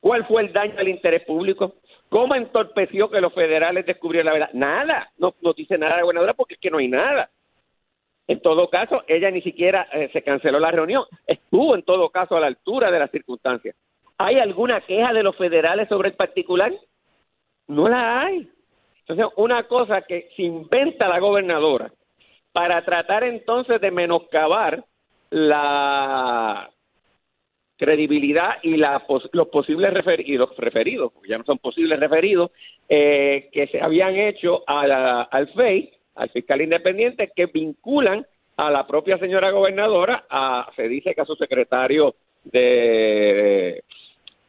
¿Cuál 0.00 0.26
fue 0.26 0.42
el 0.42 0.52
daño 0.52 0.74
al 0.78 0.88
interés 0.88 1.24
público? 1.24 1.74
¿Cómo 2.08 2.34
entorpeció 2.34 3.10
que 3.10 3.20
los 3.20 3.34
federales 3.34 3.84
descubrieran 3.84 4.26
la 4.26 4.32
verdad? 4.32 4.50
Nada, 4.54 5.10
no, 5.18 5.34
dice 5.54 5.76
nada 5.76 5.96
la 5.96 6.02
gobernadora 6.02 6.34
porque 6.34 6.54
es 6.54 6.60
que 6.60 6.70
no 6.70 6.78
hay 6.78 6.88
nada. 6.88 7.30
En 8.26 8.40
todo 8.40 8.70
caso, 8.70 9.02
ella 9.08 9.30
ni 9.30 9.42
siquiera 9.42 9.88
eh, 9.92 10.08
se 10.12 10.22
canceló 10.22 10.60
la 10.60 10.70
reunión, 10.70 11.04
estuvo 11.26 11.74
en 11.74 11.82
todo 11.82 12.08
caso 12.10 12.36
a 12.36 12.40
la 12.40 12.46
altura 12.46 12.90
de 12.90 12.98
las 13.00 13.10
circunstancias. 13.10 13.74
¿Hay 14.22 14.38
alguna 14.38 14.82
queja 14.82 15.14
de 15.14 15.22
los 15.22 15.34
federales 15.34 15.88
sobre 15.88 16.10
el 16.10 16.14
particular? 16.14 16.70
No 17.68 17.88
la 17.88 18.20
hay. 18.20 18.50
Entonces, 18.98 19.26
una 19.36 19.66
cosa 19.66 20.02
que 20.02 20.28
se 20.36 20.42
inventa 20.42 21.08
la 21.08 21.18
gobernadora 21.18 21.90
para 22.52 22.84
tratar 22.84 23.24
entonces 23.24 23.80
de 23.80 23.90
menoscabar 23.90 24.84
la 25.30 26.68
credibilidad 27.78 28.56
y 28.62 28.76
la, 28.76 29.02
los 29.32 29.48
posibles 29.48 29.94
referidos, 29.94 30.54
referidos, 30.58 31.12
porque 31.14 31.30
ya 31.30 31.38
no 31.38 31.44
son 31.44 31.56
posibles 31.56 31.98
referidos, 31.98 32.50
eh, 32.90 33.48
que 33.52 33.68
se 33.68 33.80
habían 33.80 34.16
hecho 34.16 34.64
al 34.66 35.48
FEI, 35.54 35.94
al 36.16 36.28
fiscal 36.28 36.60
independiente, 36.60 37.32
que 37.34 37.46
vinculan 37.46 38.26
a 38.58 38.70
la 38.70 38.86
propia 38.86 39.16
señora 39.16 39.50
gobernadora, 39.50 40.26
a, 40.28 40.70
se 40.76 40.88
dice 40.88 41.14
que 41.14 41.22
a 41.22 41.24
su 41.24 41.36
secretario 41.36 42.16
de, 42.44 43.82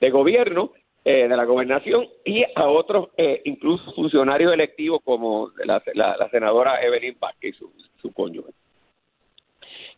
de 0.02 0.10
gobierno, 0.10 0.72
eh, 1.06 1.28
de 1.28 1.38
la 1.38 1.46
gobernación 1.46 2.08
y 2.26 2.44
a 2.56 2.68
otros, 2.68 3.10
eh, 3.18 3.42
incluso 3.46 3.94
funcionarios 3.94 4.54
electivos 4.54 5.02
como 5.04 5.50
la, 5.64 5.82
la, 5.94 6.30
senadora 6.30 6.82
Evelyn 6.82 7.18
Vázquez 7.20 7.56
y 7.56 7.58
su, 7.58 7.72
su 8.02 8.14
cónyuge. 8.14 8.52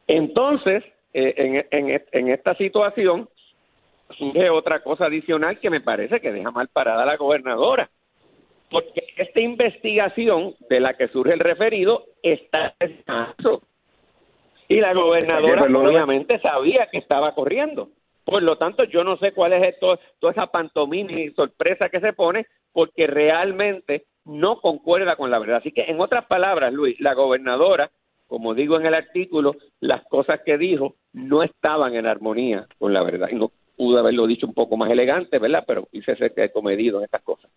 Entonces, 0.08 0.84
eh, 1.14 1.66
en, 1.72 1.90
en, 1.90 2.04
en 2.12 2.28
esta 2.30 2.56
situación 2.56 3.28
surge 4.18 4.50
otra 4.50 4.84
cosa 4.84 5.06
adicional 5.06 5.60
que 5.60 5.70
me 5.70 5.82
parece 5.82 6.20
que 6.20 6.32
deja 6.32 6.52
mal 6.52 6.68
parada 6.68 7.04
a 7.04 7.08
la 7.08 7.18
gobernadora, 7.18 7.90
porque 8.70 9.06
esta 9.18 9.40
investigación 9.40 10.56
de 10.70 10.80
la 10.80 10.96
que 10.96 11.08
surge 11.08 11.34
el 11.34 11.40
referido 11.40 12.06
está 12.22 12.76
en 12.80 13.04
y 14.68 14.80
la 14.80 14.94
gobernadora 14.94 15.64
obviamente 15.64 16.40
sabía 16.40 16.88
que 16.92 16.98
estaba 16.98 17.36
corriendo. 17.36 17.90
Por 18.26 18.42
lo 18.44 18.58
tanto, 18.58 18.84
yo 18.86 19.04
no 19.04 19.18
sé 19.18 19.34
cuál 19.34 19.54
es 19.54 19.64
esto, 19.74 20.00
toda 20.20 20.32
esa 20.32 20.48
pantomima 20.48 21.12
y 21.12 21.32
sorpresa 21.32 21.90
que 21.90 22.00
se 22.00 22.14
pone, 22.14 22.46
porque 22.72 23.08
realmente 23.08 24.06
no 24.26 24.62
concuerda 24.62 25.16
con 25.16 25.30
la 25.30 25.40
verdad. 25.40 25.58
Así 25.58 25.72
que, 25.72 25.84
en 25.84 26.00
otras 26.00 26.26
palabras, 26.26 26.74
Luis, 26.74 27.00
la 27.00 27.14
gobernadora, 27.14 27.92
como 28.28 28.54
digo 28.54 28.78
en 28.80 28.86
el 28.86 28.94
artículo, 28.94 29.56
las 29.80 30.04
cosas 30.08 30.42
que 30.46 30.58
dijo 30.58 30.96
no 31.12 31.44
estaban 31.44 31.96
en 31.96 32.08
armonía 32.08 32.66
con 32.80 32.94
la 32.94 33.04
verdad. 33.04 33.30
Y 33.32 33.36
no 33.36 33.52
pudo 33.76 34.00
haberlo 34.00 34.26
dicho 34.28 34.48
un 34.48 34.54
poco 34.54 34.78
más 34.78 34.90
elegante, 34.90 35.40
¿verdad? 35.40 35.64
Pero 35.68 35.88
hice 35.92 36.16
ser 36.16 36.52
comedido 36.52 37.00
en 37.00 37.06
estas 37.06 37.22
cosas. 37.24 37.52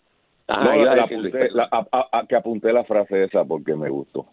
que 2.28 2.36
apunté 2.36 2.72
la 2.72 2.84
frase 2.84 3.24
esa 3.24 3.44
porque 3.44 3.74
me 3.74 3.88
gustó. 3.88 4.26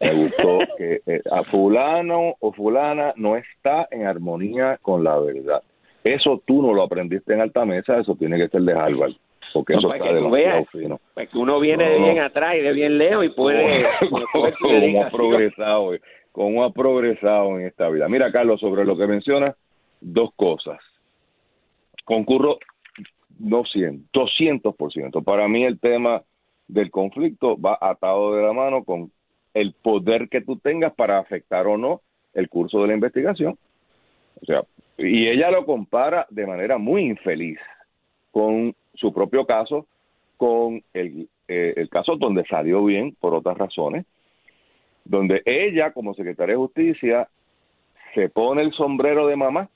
Me 0.00 0.14
gustó 0.14 0.58
que 0.76 1.00
eh, 1.06 1.22
a 1.30 1.42
fulano 1.44 2.34
o 2.40 2.52
fulana 2.52 3.14
no 3.16 3.36
está 3.36 3.88
en 3.90 4.06
armonía 4.06 4.78
con 4.82 5.02
la 5.02 5.18
verdad. 5.18 5.62
Eso 6.04 6.42
tú 6.46 6.62
no 6.62 6.74
lo 6.74 6.82
aprendiste 6.82 7.32
en 7.32 7.40
alta 7.40 7.64
mesa, 7.64 7.98
eso 7.98 8.14
tiene 8.14 8.36
que 8.36 8.48
ser 8.48 8.62
de 8.62 8.72
Harvard. 8.72 9.12
Porque 9.52 9.72
eso 9.72 9.92
está 9.92 10.12
demasiado 10.12 10.64
fino. 10.66 11.00
que 11.14 11.38
uno 11.38 11.58
viene 11.60 11.88
de 11.88 11.98
bien 11.98 12.18
atrás 12.18 12.56
y 12.56 12.60
de 12.60 12.72
bien 12.72 12.98
lejos 12.98 13.24
y 13.24 13.28
puede... 13.30 13.86
como 14.60 15.02
ha 15.02 15.10
progresado, 15.10 15.92
cómo 16.32 16.64
ha 16.64 16.72
progresado 16.72 17.58
en 17.58 17.66
esta 17.66 17.88
vida. 17.88 18.08
Mira, 18.08 18.30
Carlos, 18.30 18.60
sobre 18.60 18.84
lo 18.84 18.96
que 18.98 19.06
mencionas, 19.06 19.56
dos 20.00 20.30
cosas. 20.36 20.78
Concurro 22.04 22.58
no 23.38 23.64
100, 23.64 24.08
200%. 24.12 25.24
Para 25.24 25.48
mí 25.48 25.64
el 25.64 25.80
tema 25.80 26.22
del 26.68 26.90
conflicto 26.90 27.60
va 27.60 27.78
atado 27.80 28.34
de 28.34 28.42
la 28.42 28.52
mano 28.52 28.84
con 28.84 29.10
el 29.56 29.72
poder 29.72 30.28
que 30.28 30.42
tú 30.42 30.56
tengas 30.56 30.92
para 30.92 31.18
afectar 31.18 31.66
o 31.66 31.78
no 31.78 32.02
el 32.34 32.50
curso 32.50 32.82
de 32.82 32.88
la 32.88 32.94
investigación. 32.94 33.56
O 34.42 34.44
sea, 34.44 34.64
y 34.98 35.28
ella 35.28 35.50
lo 35.50 35.64
compara 35.64 36.26
de 36.28 36.46
manera 36.46 36.76
muy 36.76 37.06
infeliz 37.06 37.58
con 38.30 38.74
su 38.92 39.14
propio 39.14 39.46
caso, 39.46 39.86
con 40.36 40.82
el, 40.92 41.30
eh, 41.48 41.72
el 41.74 41.88
caso 41.88 42.16
donde 42.16 42.44
salió 42.44 42.84
bien 42.84 43.16
por 43.18 43.32
otras 43.32 43.56
razones, 43.56 44.04
donde 45.06 45.40
ella 45.46 45.90
como 45.92 46.12
secretaria 46.12 46.52
de 46.52 46.58
justicia 46.60 47.28
se 48.14 48.28
pone 48.28 48.60
el 48.60 48.72
sombrero 48.72 49.26
de 49.26 49.36
mamá 49.36 49.70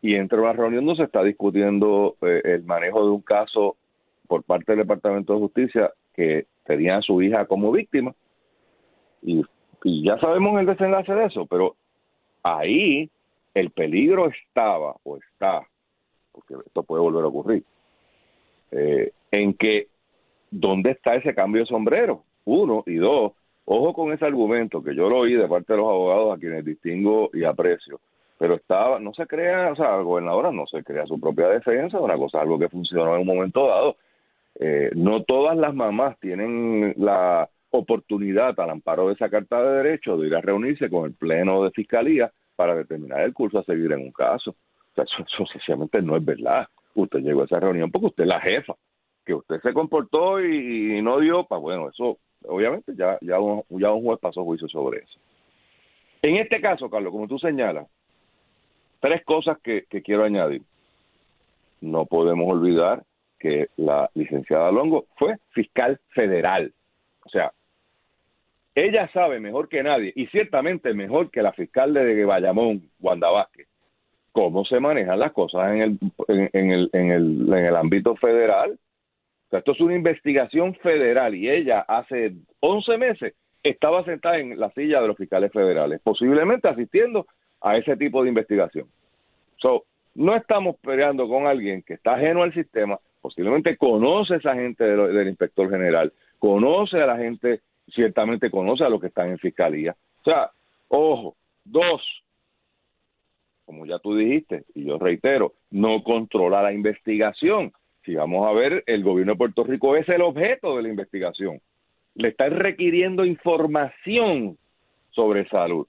y 0.00 0.14
entre 0.14 0.40
una 0.40 0.54
reunión 0.54 0.86
donde 0.86 1.02
se 1.02 1.04
está 1.04 1.22
discutiendo 1.22 2.16
eh, 2.22 2.40
el 2.44 2.62
manejo 2.62 3.04
de 3.04 3.10
un 3.10 3.20
caso 3.20 3.76
por 4.26 4.44
parte 4.44 4.72
del 4.72 4.86
Departamento 4.86 5.34
de 5.34 5.40
Justicia 5.40 5.92
que 6.14 6.46
tenía 6.64 6.96
a 6.96 7.02
su 7.02 7.20
hija 7.20 7.44
como 7.44 7.70
víctima 7.70 8.14
y, 9.22 9.42
ya 10.04 10.18
sabemos 10.18 10.60
el 10.60 10.66
desenlace 10.66 11.12
de 11.14 11.24
eso, 11.26 11.46
pero 11.46 11.74
ahí 12.42 13.08
el 13.54 13.70
peligro 13.70 14.28
estaba 14.28 14.94
o 15.04 15.16
está, 15.16 15.66
porque 16.32 16.54
esto 16.66 16.82
puede 16.82 17.02
volver 17.02 17.24
a 17.24 17.28
ocurrir, 17.28 17.64
eh, 18.72 19.12
en 19.30 19.54
que 19.54 19.88
dónde 20.50 20.90
está 20.90 21.14
ese 21.14 21.34
cambio 21.34 21.62
de 21.62 21.66
sombrero, 21.66 22.24
uno, 22.44 22.82
y 22.86 22.96
dos, 22.96 23.32
ojo 23.64 23.94
con 23.94 24.12
ese 24.12 24.26
argumento 24.26 24.82
que 24.82 24.94
yo 24.94 25.08
lo 25.08 25.18
oí 25.18 25.34
de 25.34 25.48
parte 25.48 25.72
de 25.72 25.78
los 25.78 25.88
abogados 25.88 26.36
a 26.36 26.40
quienes 26.40 26.64
distingo 26.64 27.30
y 27.32 27.44
aprecio, 27.44 28.00
pero 28.38 28.54
estaba, 28.54 28.98
no 28.98 29.12
se 29.12 29.26
crea, 29.26 29.72
o 29.72 29.76
sea, 29.76 29.96
la 29.96 30.02
gobernadora 30.02 30.50
no 30.50 30.66
se 30.66 30.82
crea 30.82 31.06
su 31.06 31.20
propia 31.20 31.48
defensa, 31.48 32.00
una 32.00 32.16
cosa, 32.16 32.40
algo 32.40 32.58
que 32.58 32.68
funcionó 32.68 33.14
en 33.14 33.20
un 33.20 33.26
momento 33.26 33.66
dado. 33.66 33.96
Eh, 34.58 34.90
no 34.94 35.22
todas 35.24 35.56
las 35.56 35.74
mamás 35.74 36.18
tienen 36.20 36.94
la 36.96 37.48
oportunidad 37.70 38.58
al 38.58 38.70
amparo 38.70 39.08
de 39.08 39.14
esa 39.14 39.28
carta 39.28 39.62
de 39.62 39.82
derecho 39.82 40.16
de 40.16 40.26
ir 40.26 40.34
a 40.34 40.40
reunirse 40.40 40.90
con 40.90 41.06
el 41.06 41.14
pleno 41.14 41.64
de 41.64 41.70
fiscalía 41.70 42.30
para 42.56 42.74
determinar 42.74 43.20
el 43.20 43.32
curso 43.32 43.58
a 43.58 43.64
seguir 43.64 43.92
en 43.92 44.00
un 44.00 44.12
caso. 44.12 44.50
O 44.50 44.94
sea, 44.94 45.04
eso, 45.04 45.46
sencillamente 45.46 46.02
no 46.02 46.16
es 46.16 46.24
verdad. 46.24 46.66
Usted 46.94 47.20
llegó 47.20 47.42
a 47.42 47.44
esa 47.44 47.60
reunión 47.60 47.90
porque 47.90 48.08
usted 48.08 48.24
es 48.24 48.28
la 48.28 48.40
jefa. 48.40 48.74
Que 49.24 49.34
usted 49.34 49.60
se 49.60 49.72
comportó 49.72 50.40
y, 50.44 51.00
no 51.02 51.20
dio, 51.20 51.44
pues 51.44 51.60
bueno, 51.60 51.88
eso 51.88 52.18
obviamente 52.46 52.92
ya, 52.96 53.18
ya, 53.20 53.38
un, 53.38 53.62
ya 53.68 53.92
un 53.92 54.02
juez 54.02 54.18
pasó 54.18 54.44
juicio 54.44 54.68
sobre 54.68 55.00
eso. 55.00 55.18
En 56.22 56.36
este 56.36 56.60
caso, 56.60 56.90
Carlos, 56.90 57.12
como 57.12 57.28
tú 57.28 57.38
señalas, 57.38 57.86
tres 59.00 59.24
cosas 59.24 59.58
que 59.62 59.84
quiero 60.02 60.24
añadir. 60.24 60.62
No 61.80 62.04
podemos 62.04 62.46
olvidar 62.46 63.04
que 63.40 63.68
la 63.76 64.10
licenciada 64.14 64.70
Longo 64.70 65.06
fue 65.16 65.36
fiscal 65.50 65.98
federal. 66.10 66.72
O 67.24 67.28
sea, 67.30 67.52
ella 68.74 69.08
sabe 69.12 69.40
mejor 69.40 69.68
que 69.68 69.82
nadie, 69.82 70.12
y 70.14 70.26
ciertamente 70.28 70.94
mejor 70.94 71.30
que 71.30 71.42
la 71.42 71.52
fiscal 71.52 71.92
de 71.92 72.24
Bayamón, 72.24 72.88
Wanda 73.00 73.30
Vázquez, 73.30 73.66
cómo 74.32 74.64
se 74.64 74.80
manejan 74.80 75.18
las 75.18 75.32
cosas 75.32 75.72
en 75.72 75.82
el, 75.82 75.98
en, 76.28 76.70
el, 76.70 76.90
en, 76.92 77.10
el, 77.10 77.52
en 77.52 77.64
el 77.66 77.76
ámbito 77.76 78.14
federal. 78.16 78.78
esto 79.50 79.72
es 79.72 79.80
una 79.80 79.96
investigación 79.96 80.74
federal 80.76 81.34
y 81.34 81.50
ella 81.50 81.80
hace 81.80 82.34
11 82.60 82.98
meses 82.98 83.34
estaba 83.62 84.04
sentada 84.04 84.38
en 84.38 84.58
la 84.58 84.70
silla 84.70 85.00
de 85.00 85.08
los 85.08 85.16
fiscales 85.16 85.52
federales, 85.52 86.00
posiblemente 86.02 86.68
asistiendo 86.68 87.26
a 87.60 87.76
ese 87.76 87.96
tipo 87.96 88.22
de 88.22 88.30
investigación. 88.30 88.86
So, 89.58 89.84
no 90.14 90.34
estamos 90.34 90.76
peleando 90.76 91.28
con 91.28 91.46
alguien 91.46 91.82
que 91.82 91.94
está 91.94 92.14
ajeno 92.14 92.42
al 92.42 92.54
sistema, 92.54 92.98
posiblemente 93.20 93.76
conoce 93.76 94.34
a 94.34 94.36
esa 94.38 94.54
gente 94.54 94.84
del 94.84 95.28
inspector 95.28 95.70
general, 95.70 96.12
conoce 96.38 97.00
a 97.00 97.06
la 97.06 97.16
gente, 97.16 97.60
ciertamente 97.90 98.50
conoce 98.50 98.84
a 98.84 98.88
los 98.88 99.00
que 99.00 99.08
están 99.08 99.30
en 99.30 99.38
fiscalía. 99.38 99.96
O 100.20 100.24
sea, 100.24 100.50
ojo, 100.88 101.36
dos, 101.64 102.02
como 103.64 103.86
ya 103.86 103.98
tú 103.98 104.16
dijiste, 104.16 104.64
y 104.74 104.84
yo 104.86 104.98
reitero, 104.98 105.54
no 105.70 106.02
controla 106.02 106.62
la 106.62 106.72
investigación. 106.72 107.72
Si 108.04 108.14
vamos 108.14 108.46
a 108.46 108.52
ver, 108.52 108.82
el 108.86 109.04
gobierno 109.04 109.32
de 109.32 109.38
Puerto 109.38 109.64
Rico 109.64 109.96
es 109.96 110.08
el 110.08 110.22
objeto 110.22 110.76
de 110.76 110.82
la 110.82 110.88
investigación. 110.88 111.60
Le 112.14 112.28
está 112.28 112.48
requiriendo 112.48 113.24
información 113.24 114.58
sobre 115.10 115.48
salud. 115.48 115.86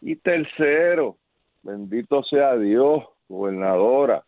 Y 0.00 0.16
tercero, 0.16 1.16
bendito 1.62 2.22
sea 2.22 2.56
Dios, 2.56 3.04
gobernadora, 3.28 4.24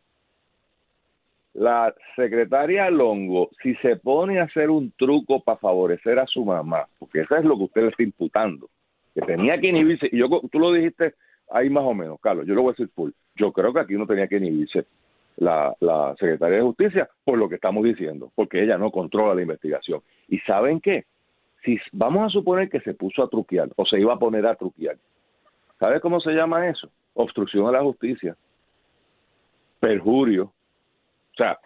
la 1.58 1.92
secretaria 2.14 2.88
Longo, 2.88 3.50
si 3.62 3.74
se 3.76 3.96
pone 3.96 4.38
a 4.38 4.44
hacer 4.44 4.70
un 4.70 4.92
truco 4.92 5.40
para 5.42 5.58
favorecer 5.58 6.18
a 6.20 6.26
su 6.26 6.44
mamá, 6.44 6.86
porque 7.00 7.20
eso 7.22 7.34
es 7.34 7.44
lo 7.44 7.56
que 7.56 7.64
usted 7.64 7.82
le 7.82 7.88
está 7.88 8.02
imputando, 8.04 8.68
que 9.12 9.22
tenía 9.22 9.58
que 9.58 9.68
inhibirse, 9.68 10.08
y 10.12 10.18
yo, 10.18 10.28
tú 10.52 10.60
lo 10.60 10.72
dijiste 10.72 11.14
ahí 11.50 11.68
más 11.68 11.82
o 11.82 11.94
menos, 11.94 12.20
Carlos, 12.20 12.46
yo 12.46 12.54
lo 12.54 12.62
voy 12.62 12.70
a 12.70 12.72
decir 12.74 12.88
full, 12.94 13.10
yo 13.34 13.52
creo 13.52 13.72
que 13.72 13.80
aquí 13.80 13.94
no 13.94 14.06
tenía 14.06 14.28
que 14.28 14.36
inhibirse 14.36 14.84
la, 15.36 15.74
secretaria 16.18 16.58
de 16.58 16.62
Justicia 16.62 17.08
por 17.24 17.38
lo 17.38 17.48
que 17.48 17.56
estamos 17.56 17.82
diciendo, 17.82 18.30
porque 18.36 18.62
ella 18.62 18.78
no 18.78 18.92
controla 18.92 19.34
la 19.34 19.42
investigación. 19.42 20.00
¿Y 20.28 20.38
saben 20.40 20.80
qué? 20.80 21.06
Si 21.64 21.76
vamos 21.90 22.26
a 22.26 22.28
suponer 22.28 22.68
que 22.68 22.80
se 22.80 22.94
puso 22.94 23.22
a 23.22 23.28
truquear 23.28 23.68
o 23.74 23.84
se 23.84 23.98
iba 23.98 24.14
a 24.14 24.18
poner 24.18 24.46
a 24.46 24.54
truquear, 24.54 24.96
¿sabe 25.80 26.00
cómo 26.00 26.20
se 26.20 26.30
llama 26.32 26.68
eso? 26.68 26.88
Obstrucción 27.14 27.66
a 27.66 27.72
la 27.72 27.82
justicia, 27.82 28.36
perjurio, 29.80 30.52
sea, 31.38 31.58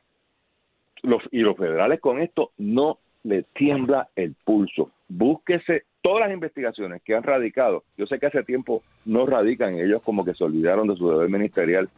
los, 1.02 1.22
y 1.30 1.40
los 1.40 1.56
federales 1.56 2.00
con 2.00 2.20
esto 2.20 2.52
no 2.58 2.98
le 3.24 3.44
tiembla 3.54 4.08
el 4.16 4.34
pulso. 4.44 4.90
Búsquese 5.08 5.84
todas 6.02 6.20
las 6.20 6.32
investigaciones 6.32 7.00
que 7.02 7.14
han 7.14 7.22
radicado, 7.22 7.84
yo 7.96 8.06
sé 8.06 8.18
que 8.18 8.26
hace 8.26 8.42
tiempo 8.42 8.82
no 9.04 9.24
radican, 9.24 9.74
ellos 9.78 10.02
como 10.02 10.24
que 10.24 10.34
se 10.34 10.44
olvidaron 10.44 10.88
de 10.88 10.96
su 10.96 11.08
deber 11.08 11.28
ministerial 11.28 11.88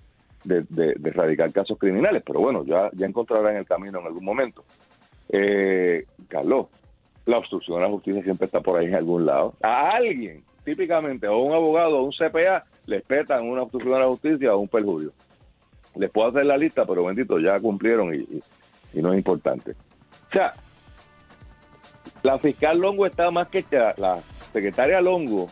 de, 0.45 0.63
de, 0.69 1.11
radicar 1.11 1.51
casos 1.53 1.79
criminales, 1.79 2.23
pero 2.25 2.41
bueno, 2.41 2.65
ya, 2.65 2.91
ya 2.93 3.07
encontrarán 3.07 3.57
el 3.57 3.65
camino 3.65 4.01
en 4.01 4.07
algún 4.07 4.25
momento. 4.25 4.63
Eh, 5.31 6.05
Carlos, 6.29 6.67
la 7.25 7.39
obstrucción 7.39 7.79
a 7.79 7.87
la 7.87 7.89
justicia 7.89 8.23
siempre 8.23 8.45
está 8.47 8.61
por 8.61 8.79
ahí 8.79 8.87
en 8.87 8.95
algún 8.95 9.25
lado. 9.25 9.55
A 9.63 9.93
alguien, 9.93 10.45
típicamente, 10.65 11.27
o 11.27 11.39
un 11.39 11.55
abogado 11.55 11.99
o 11.99 12.05
un 12.05 12.13
CPA, 12.13 12.65
les 12.85 13.03
petan 13.05 13.45
una 13.45 13.63
obstrucción 13.63 13.95
a 13.95 14.01
la 14.01 14.09
justicia 14.09 14.55
o 14.55 14.59
un 14.59 14.69
perjurio. 14.69 15.13
Les 15.97 16.11
puedo 16.11 16.29
hacer 16.29 16.47
la 16.47 16.57
lista, 16.57 16.85
pero 16.85 17.05
bendito, 17.05 17.39
ya 17.39 17.59
cumplieron 17.61 18.15
y, 18.15 19.01
no 19.01 19.13
es 19.13 19.19
importante. 19.19 19.73
O 19.73 20.33
sea, 20.33 20.55
la 22.23 22.39
fiscal 22.39 22.79
Longo 22.79 23.07
estaba 23.07 23.31
más 23.31 23.49
que 23.49 23.65
la 23.97 24.21
secretaria 24.53 25.01
Longo, 25.01 25.49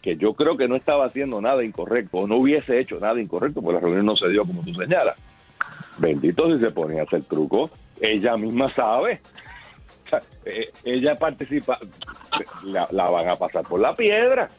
que 0.00 0.16
yo 0.16 0.34
creo 0.34 0.56
que 0.56 0.68
no 0.68 0.76
estaba 0.76 1.06
haciendo 1.06 1.40
nada 1.40 1.64
incorrecto, 1.64 2.18
o 2.18 2.26
no 2.26 2.36
hubiese 2.36 2.78
hecho 2.78 2.98
nada 2.98 3.20
incorrecto, 3.20 3.62
porque 3.62 3.74
la 3.74 3.80
reunión 3.80 4.06
no 4.06 4.16
se 4.16 4.28
dio 4.28 4.44
como 4.44 4.62
tú 4.62 4.74
señalas. 4.74 5.16
Bendito 5.98 6.52
si 6.52 6.58
se 6.58 6.70
ponía 6.70 7.02
a 7.02 7.04
hacer 7.04 7.22
truco, 7.24 7.70
ella 8.00 8.36
misma 8.36 8.72
sabe. 8.74 9.20
Eh, 10.44 10.70
ella 10.84 11.14
participa, 11.14 11.78
la 12.64 13.08
van 13.08 13.28
a 13.28 13.36
pasar 13.36 13.64
por 13.64 13.80
la 13.80 13.94
piedra. 13.96 14.50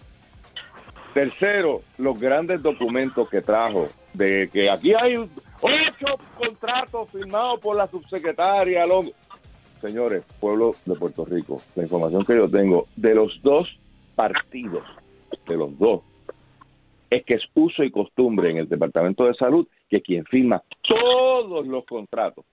Tercero, 1.13 1.83
los 1.99 2.19
grandes 2.19 2.63
documentos 2.63 3.29
que 3.29 3.41
trajo, 3.41 3.87
de 4.13 4.49
que 4.51 4.69
aquí 4.69 4.93
hay 4.93 5.17
ocho 5.17 6.19
contratos 6.37 7.11
firmados 7.11 7.59
por 7.59 7.75
la 7.75 7.87
subsecretaria 7.87 8.85
Longo 8.85 9.11
señores, 9.83 10.23
pueblo 10.39 10.75
de 10.85 10.95
Puerto 10.95 11.25
Rico, 11.25 11.61
la 11.75 11.83
información 11.83 12.23
que 12.25 12.37
yo 12.37 12.49
tengo 12.49 12.87
de 12.95 13.13
los 13.13 13.37
dos 13.43 13.67
partidos, 14.15 14.83
de 15.45 15.57
los 15.57 15.77
dos, 15.77 16.01
es 17.09 17.25
que 17.25 17.33
es 17.33 17.43
uso 17.53 17.83
y 17.83 17.91
costumbre 17.91 18.49
en 18.49 18.57
el 18.57 18.69
Departamento 18.69 19.25
de 19.25 19.33
Salud 19.33 19.67
que 19.89 20.01
quien 20.01 20.23
firma 20.25 20.63
todos 20.81 21.67
los 21.67 21.85
contratos 21.85 22.45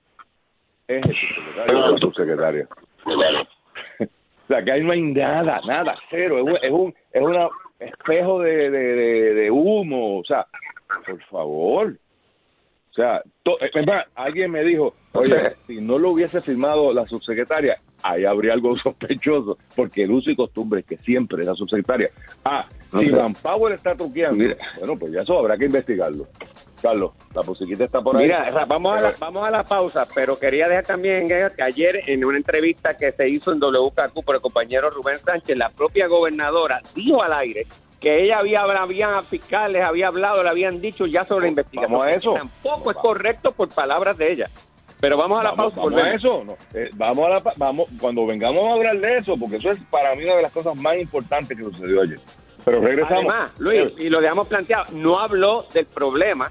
es 0.89 1.07
el 1.07 1.15
subsecretario 1.15 1.79
o 1.79 1.91
la 1.93 1.99
subsecretaria. 1.99 2.69
o 4.01 4.47
sea, 4.49 4.65
que 4.65 4.73
ahí 4.73 4.83
no 4.83 4.91
hay 4.91 5.03
nada, 5.03 5.61
nada, 5.65 5.97
cero, 6.11 6.39
es 6.39 6.45
un, 6.45 6.57
es 6.57 6.71
un, 6.73 6.95
es 7.13 7.23
un 7.23 7.49
espejo 7.79 8.41
de, 8.41 8.71
de 8.71 9.51
humo, 9.53 10.19
o 10.19 10.25
sea, 10.25 10.47
por 11.07 11.23
favor, 11.25 11.97
o 12.91 12.93
sea, 12.93 13.23
alguien 14.17 14.51
me 14.51 14.65
dijo, 14.65 14.95
oye, 15.13 15.55
si 15.67 15.81
no 15.81 15.97
lo 15.97 16.11
hubiese 16.11 16.41
firmado 16.41 16.93
la 16.93 17.07
subsecretaria, 17.07 17.81
ahí 18.03 18.25
habría 18.25 18.53
algo 18.53 18.77
sospechoso, 18.83 19.59
porque 19.77 20.05
el 20.05 20.11
uso 20.11 20.31
y 20.31 20.37
costumbre 20.37 20.81
es 20.81 20.87
que 20.87 20.97
siempre 20.99 21.43
es 21.43 21.49
la 21.49 21.55
subsecretaria. 21.55 22.11
Ah, 22.45 22.67
si 22.91 23.11
Van 23.11 23.35
Power 23.35 23.75
está 23.75 23.95
truqueando, 23.95 24.45
bueno, 24.79 24.99
pues 24.99 25.13
ya 25.13 25.23
eso 25.23 25.39
habrá 25.39 25.57
que 25.57 25.67
investigarlo. 25.67 26.27
Carlos, 26.83 27.13
la 27.35 27.43
musiquita 27.43 27.85
está 27.85 28.01
por 28.01 28.17
ahí. 28.17 28.25
Mira, 28.25 28.65
vamos 28.65 28.97
a, 28.97 29.01
la, 29.03 29.15
vamos 29.21 29.47
a 29.47 29.51
la 29.51 29.63
pausa, 29.63 30.09
pero 30.15 30.39
quería 30.39 30.67
dejar 30.67 30.87
también 30.87 31.29
que 31.29 31.63
ayer 31.63 32.01
en 32.07 32.25
una 32.25 32.39
entrevista 32.39 32.97
que 32.97 33.13
se 33.13 33.29
hizo 33.29 33.53
en 33.53 33.61
WKQ 33.61 34.25
por 34.25 34.35
el 34.35 34.41
compañero 34.41 34.91
Rubén 34.91 35.19
Sánchez, 35.19 35.59
la 35.59 35.69
propia 35.69 36.09
gobernadora 36.09 36.81
dijo 36.95 37.23
al 37.23 37.35
aire 37.35 37.67
que 38.01 38.25
ella 38.25 38.39
había, 38.39 38.63
habían 38.63 39.25
fiscales, 39.27 39.83
había 39.83 40.09
hablado, 40.09 40.43
le 40.43 40.49
habían 40.49 40.81
dicho 40.81 41.07
ya 41.07 41.27
sobre 41.27 41.43
la 41.43 41.49
investigación. 41.49 41.93
Vamos 41.93 42.07
a 42.07 42.13
eso. 42.15 42.33
Tampoco 42.35 42.91
es 42.91 42.97
correcto 42.97 43.53
por 43.53 43.69
palabras 43.69 44.17
de 44.17 44.33
ella. 44.33 44.51
Pero 45.01 45.17
vamos 45.17 45.41
a 45.41 45.45
la 45.45 45.55
pausa. 45.55 45.77
Vamos 45.77 46.03
a 46.03 46.15
eso. 46.15 46.45
Eh, 46.75 46.91
vamos 46.95 47.27
a 47.27 47.29
la, 47.29 47.43
vamos, 47.57 47.89
cuando 48.01 48.27
vengamos 48.27 48.67
a 48.67 48.73
hablar 48.73 48.99
de 48.99 49.19
eso, 49.19 49.37
porque 49.37 49.57
eso 49.57 49.71
es 49.71 49.79
para 49.91 50.15
mí 50.15 50.25
una 50.25 50.37
de 50.37 50.43
las 50.43 50.53
cosas 50.53 50.75
más 50.77 50.97
importantes 50.99 51.57
que 51.57 51.65
sucedió 51.65 52.03
ayer. 52.03 52.21
Pero 52.65 52.81
regresamos. 52.81 53.19
Además, 53.19 53.53
Luis, 53.59 53.93
y 53.99 54.09
lo 54.09 54.21
dejamos 54.21 54.49
planteado, 54.49 54.85
no 54.93 55.19
habló 55.19 55.67
del 55.73 55.87
problema 55.87 56.51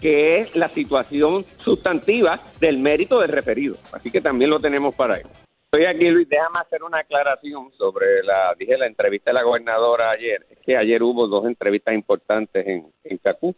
que 0.00 0.40
es 0.40 0.56
la 0.56 0.68
situación 0.68 1.44
sustantiva 1.58 2.40
del 2.58 2.78
mérito 2.78 3.20
del 3.20 3.30
referido. 3.30 3.76
Así 3.92 4.10
que 4.10 4.20
también 4.20 4.50
lo 4.50 4.58
tenemos 4.58 4.94
para 4.94 5.16
ahí. 5.16 5.22
Estoy 5.72 5.86
aquí, 5.86 6.10
Luis, 6.10 6.28
déjame 6.28 6.58
hacer 6.58 6.82
una 6.82 6.98
aclaración 6.98 7.70
sobre 7.78 8.24
la, 8.24 8.56
dije, 8.58 8.76
la 8.76 8.88
entrevista 8.88 9.30
de 9.30 9.34
la 9.34 9.44
gobernadora 9.44 10.10
ayer. 10.10 10.44
Es 10.50 10.58
que 10.66 10.76
ayer 10.76 11.00
hubo 11.00 11.28
dos 11.28 11.46
entrevistas 11.46 11.94
importantes 11.94 12.66
en, 12.66 12.86
en 13.04 13.18
Cacú. 13.18 13.54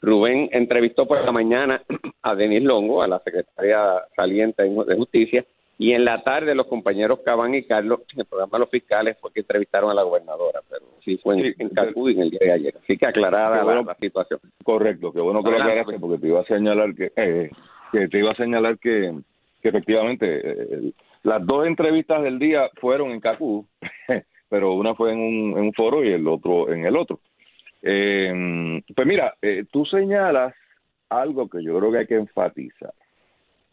Rubén 0.00 0.48
entrevistó 0.52 1.06
por 1.06 1.22
la 1.22 1.30
mañana 1.32 1.82
a 2.22 2.34
Denis 2.34 2.62
Longo, 2.62 3.02
a 3.02 3.08
la 3.08 3.18
secretaria 3.18 3.78
saliente 4.16 4.62
de 4.62 4.96
Justicia, 4.96 5.44
y 5.76 5.92
en 5.92 6.06
la 6.06 6.22
tarde 6.22 6.54
los 6.54 6.66
compañeros 6.66 7.20
Cabán 7.26 7.54
y 7.54 7.64
Carlos, 7.64 8.00
en 8.14 8.20
el 8.20 8.26
programa 8.26 8.52
de 8.52 8.60
los 8.60 8.70
fiscales, 8.70 9.18
fue 9.20 9.30
que 9.30 9.40
entrevistaron 9.40 9.90
a 9.90 9.94
la 9.94 10.02
gobernadora, 10.02 10.60
pero 10.66 10.86
sí 11.04 11.18
fue 11.18 11.54
en, 11.58 11.68
Cacú 11.68 12.08
en 12.08 12.22
el 12.22 12.30
día 12.30 12.40
de 12.40 12.52
ayer. 12.52 12.74
Así 12.82 12.96
que 12.96 13.04
aclarada 13.04 13.62
la, 13.62 13.94
situación. 13.96 14.40
Correcto, 14.64 15.12
qué 15.12 15.20
bueno 15.20 15.42
que 15.42 15.50
lo 15.50 15.60
aclaraste, 15.60 15.98
porque 15.98 16.22
te 16.22 16.26
iba 16.26 16.40
a 16.40 16.44
señalar 16.44 16.94
que, 16.94 17.12
eh, 17.16 17.50
que 17.92 18.08
te 18.08 18.18
iba 18.18 18.30
a 18.30 18.36
señalar 18.36 18.78
que, 18.78 19.12
que 19.60 19.68
efectivamente... 19.68 20.40
Eh, 20.42 20.92
las 21.22 21.44
dos 21.44 21.66
entrevistas 21.66 22.22
del 22.22 22.38
día 22.38 22.70
fueron 22.80 23.10
en 23.10 23.20
Cacú, 23.20 23.66
pero 24.48 24.74
una 24.74 24.94
fue 24.94 25.12
en 25.12 25.18
un, 25.58 25.72
foro 25.74 26.04
y 26.04 26.12
el 26.12 26.26
otro 26.26 26.72
en 26.72 26.86
el 26.86 26.96
otro. 26.96 27.20
Eh, 27.82 28.82
pues 28.94 29.06
mira, 29.06 29.34
eh, 29.42 29.64
tú 29.70 29.84
señalas 29.84 30.54
algo 31.08 31.48
que 31.48 31.62
yo 31.62 31.78
creo 31.78 31.92
que 31.92 31.98
hay 31.98 32.06
que 32.06 32.16
enfatizar. 32.16 32.94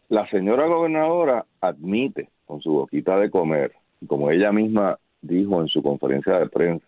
La 0.10 0.28
señora 0.30 0.68
gobernadora 0.68 1.46
admite 1.62 2.30
con 2.46 2.62
su 2.62 2.72
boquita 2.72 3.18
de 3.18 3.30
comer, 3.30 3.74
como 4.08 4.32
ella 4.32 4.52
misma 4.52 4.98
dijo 5.22 5.62
en 5.62 5.68
su 5.68 5.82
conferencia 5.84 6.40
de 6.40 6.48
prensa, 6.48 6.86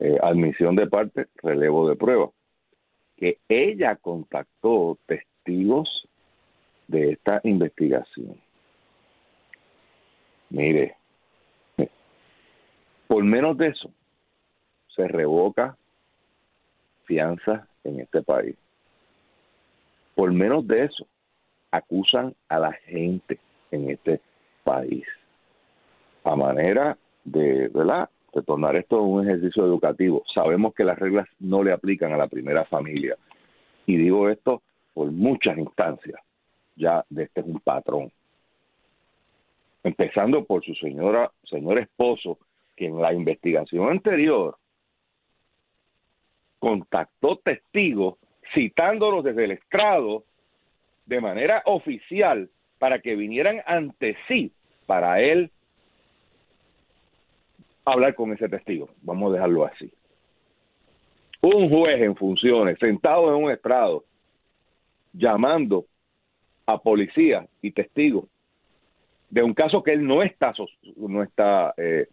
eh, 0.00 0.16
admisión 0.22 0.76
de 0.76 0.86
parte, 0.86 1.26
relevo 1.42 1.88
de 1.88 1.96
prueba, 1.96 2.30
que 3.16 3.38
ella 3.48 3.96
contactó 3.96 4.96
testigos 5.06 6.08
de 6.86 7.12
esta 7.12 7.40
investigación 7.42 8.36
Mire, 10.50 10.96
por 13.06 13.24
menos 13.24 13.56
de 13.56 13.68
eso 13.68 13.90
se 14.94 15.06
revoca 15.08 15.76
fianza 17.04 17.66
en 17.84 18.00
este 18.00 18.22
país. 18.22 18.56
Por 20.14 20.32
menos 20.32 20.66
de 20.66 20.84
eso 20.84 21.06
acusan 21.70 22.34
a 22.48 22.58
la 22.58 22.72
gente 22.72 23.38
en 23.70 23.90
este 23.90 24.20
país 24.64 25.06
a 26.24 26.36
manera 26.36 26.96
de, 27.24 27.68
¿verdad? 27.68 28.08
de 28.34 28.42
tornar 28.42 28.76
esto 28.76 29.02
un 29.02 29.26
ejercicio 29.26 29.64
educativo. 29.64 30.22
Sabemos 30.34 30.74
que 30.74 30.84
las 30.84 30.98
reglas 30.98 31.26
no 31.38 31.62
le 31.62 31.72
aplican 31.72 32.12
a 32.12 32.16
la 32.16 32.28
primera 32.28 32.64
familia. 32.66 33.16
Y 33.86 33.96
digo 33.96 34.28
esto 34.28 34.62
por 34.92 35.10
muchas 35.10 35.56
instancias. 35.56 36.20
Ya 36.76 37.04
de 37.08 37.24
este 37.24 37.40
es 37.40 37.46
un 37.46 37.60
patrón. 37.60 38.10
Empezando 39.88 40.44
por 40.44 40.62
su 40.62 40.74
señora, 40.74 41.32
señor 41.44 41.78
esposo, 41.78 42.38
que 42.76 42.84
en 42.84 43.00
la 43.00 43.14
investigación 43.14 43.88
anterior 43.88 44.58
contactó 46.58 47.36
testigos 47.38 48.16
citándolos 48.52 49.24
desde 49.24 49.44
el 49.44 49.52
estrado 49.52 50.24
de 51.06 51.22
manera 51.22 51.62
oficial 51.64 52.50
para 52.78 52.98
que 53.00 53.16
vinieran 53.16 53.62
ante 53.64 54.14
sí 54.28 54.52
para 54.84 55.22
él 55.22 55.50
hablar 57.86 58.14
con 58.14 58.34
ese 58.34 58.46
testigo. 58.46 58.90
Vamos 59.00 59.30
a 59.30 59.36
dejarlo 59.36 59.64
así. 59.64 59.90
Un 61.40 61.70
juez 61.70 62.02
en 62.02 62.14
funciones, 62.14 62.78
sentado 62.78 63.34
en 63.34 63.42
un 63.42 63.50
estrado, 63.50 64.04
llamando 65.14 65.86
a 66.66 66.76
policía 66.76 67.48
y 67.62 67.70
testigos 67.70 68.26
de 69.30 69.42
un 69.42 69.54
caso 69.54 69.82
que 69.82 69.92
él 69.92 70.06
no 70.06 70.22
está 70.22 70.52
no 70.96 71.22
está 71.22 71.74
eh, 71.76 72.06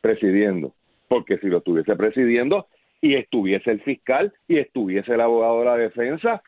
presidiendo, 0.00 0.72
porque 1.08 1.38
si 1.38 1.48
lo 1.48 1.58
estuviese 1.58 1.96
presidiendo 1.96 2.66
y 3.00 3.14
estuviese 3.14 3.70
el 3.70 3.80
fiscal 3.82 4.32
y 4.48 4.58
estuviese 4.58 5.14
el 5.14 5.20
abogado 5.20 5.60
de 5.60 5.64
la 5.64 5.76
defensa 5.76 6.42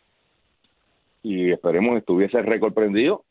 y 1.22 1.50
esperemos 1.50 1.98
estuviese 1.98 2.38
el 2.38 2.46
récord 2.46 2.72
prendido, 2.72 3.24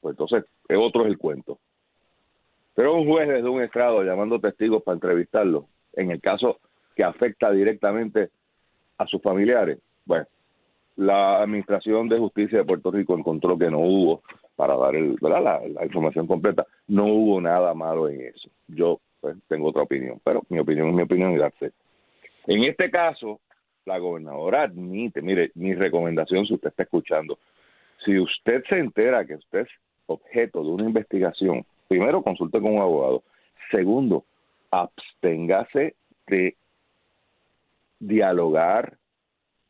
pues 0.00 0.12
entonces 0.12 0.44
otro 0.68 1.02
es 1.02 1.08
el 1.08 1.18
cuento. 1.18 1.58
Pero 2.74 2.94
un 2.94 3.06
juez 3.06 3.28
desde 3.28 3.48
un 3.48 3.62
estrado 3.62 4.02
llamando 4.02 4.40
testigos 4.40 4.82
para 4.82 4.96
entrevistarlo, 4.96 5.66
en 5.94 6.10
el 6.10 6.20
caso 6.20 6.58
que 6.96 7.04
afecta 7.04 7.50
directamente 7.50 8.30
a 8.98 9.06
sus 9.06 9.22
familiares, 9.22 9.78
bueno, 10.04 10.26
la 10.96 11.42
Administración 11.42 12.08
de 12.08 12.18
Justicia 12.18 12.58
de 12.58 12.64
Puerto 12.64 12.90
Rico 12.90 13.16
encontró 13.16 13.58
que 13.58 13.70
no 13.70 13.80
hubo, 13.80 14.22
para 14.56 14.76
dar 14.76 14.94
el, 14.94 15.16
La, 15.20 15.60
información 15.84 16.26
completa, 16.26 16.66
no 16.88 17.06
hubo 17.06 17.40
nada 17.40 17.74
malo 17.74 18.08
en 18.08 18.20
eso. 18.22 18.48
Yo 18.68 19.00
pues, 19.20 19.36
tengo 19.48 19.68
otra 19.68 19.82
opinión, 19.82 20.20
pero 20.22 20.42
mi 20.48 20.58
opinión 20.58 20.88
es 20.88 20.94
mi 20.94 21.02
opinión 21.02 21.32
y 21.32 21.38
darse. 21.38 21.72
En 22.46 22.64
este 22.64 22.90
caso, 22.90 23.40
la 23.84 23.98
gobernadora 23.98 24.62
admite, 24.62 25.22
mire, 25.22 25.50
mi 25.54 25.74
recomendación 25.74 26.46
si 26.46 26.54
usted 26.54 26.68
está 26.68 26.84
escuchando, 26.84 27.38
si 28.04 28.18
usted 28.18 28.62
se 28.68 28.78
entera 28.78 29.24
que 29.24 29.34
usted 29.36 29.60
es 29.60 29.68
objeto 30.06 30.62
de 30.62 30.70
una 30.70 30.84
investigación 30.84 31.64
primero 31.88 32.22
consulte 32.22 32.60
con 32.60 32.74
un 32.74 32.82
abogado. 32.82 33.22
Segundo, 33.70 34.24
absténgase 34.70 35.94
de 36.26 36.56
dialogar, 38.00 38.98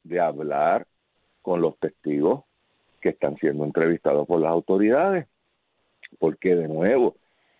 de 0.02 0.20
hablar 0.20 0.86
con 1.42 1.60
los 1.60 1.78
testigos 1.78 2.44
que 3.04 3.10
están 3.10 3.36
siendo 3.36 3.66
entrevistados 3.66 4.26
por 4.26 4.40
las 4.40 4.50
autoridades. 4.50 5.26
Porque 6.18 6.56
de 6.56 6.66
nuevo, 6.66 7.16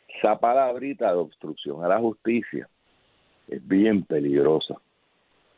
esa 0.08 0.38
palabrita 0.40 1.12
de 1.12 1.18
obstrucción 1.18 1.84
a 1.84 1.88
la 1.88 1.98
justicia 1.98 2.66
es 3.46 3.68
bien 3.68 4.04
peligrosa, 4.04 4.76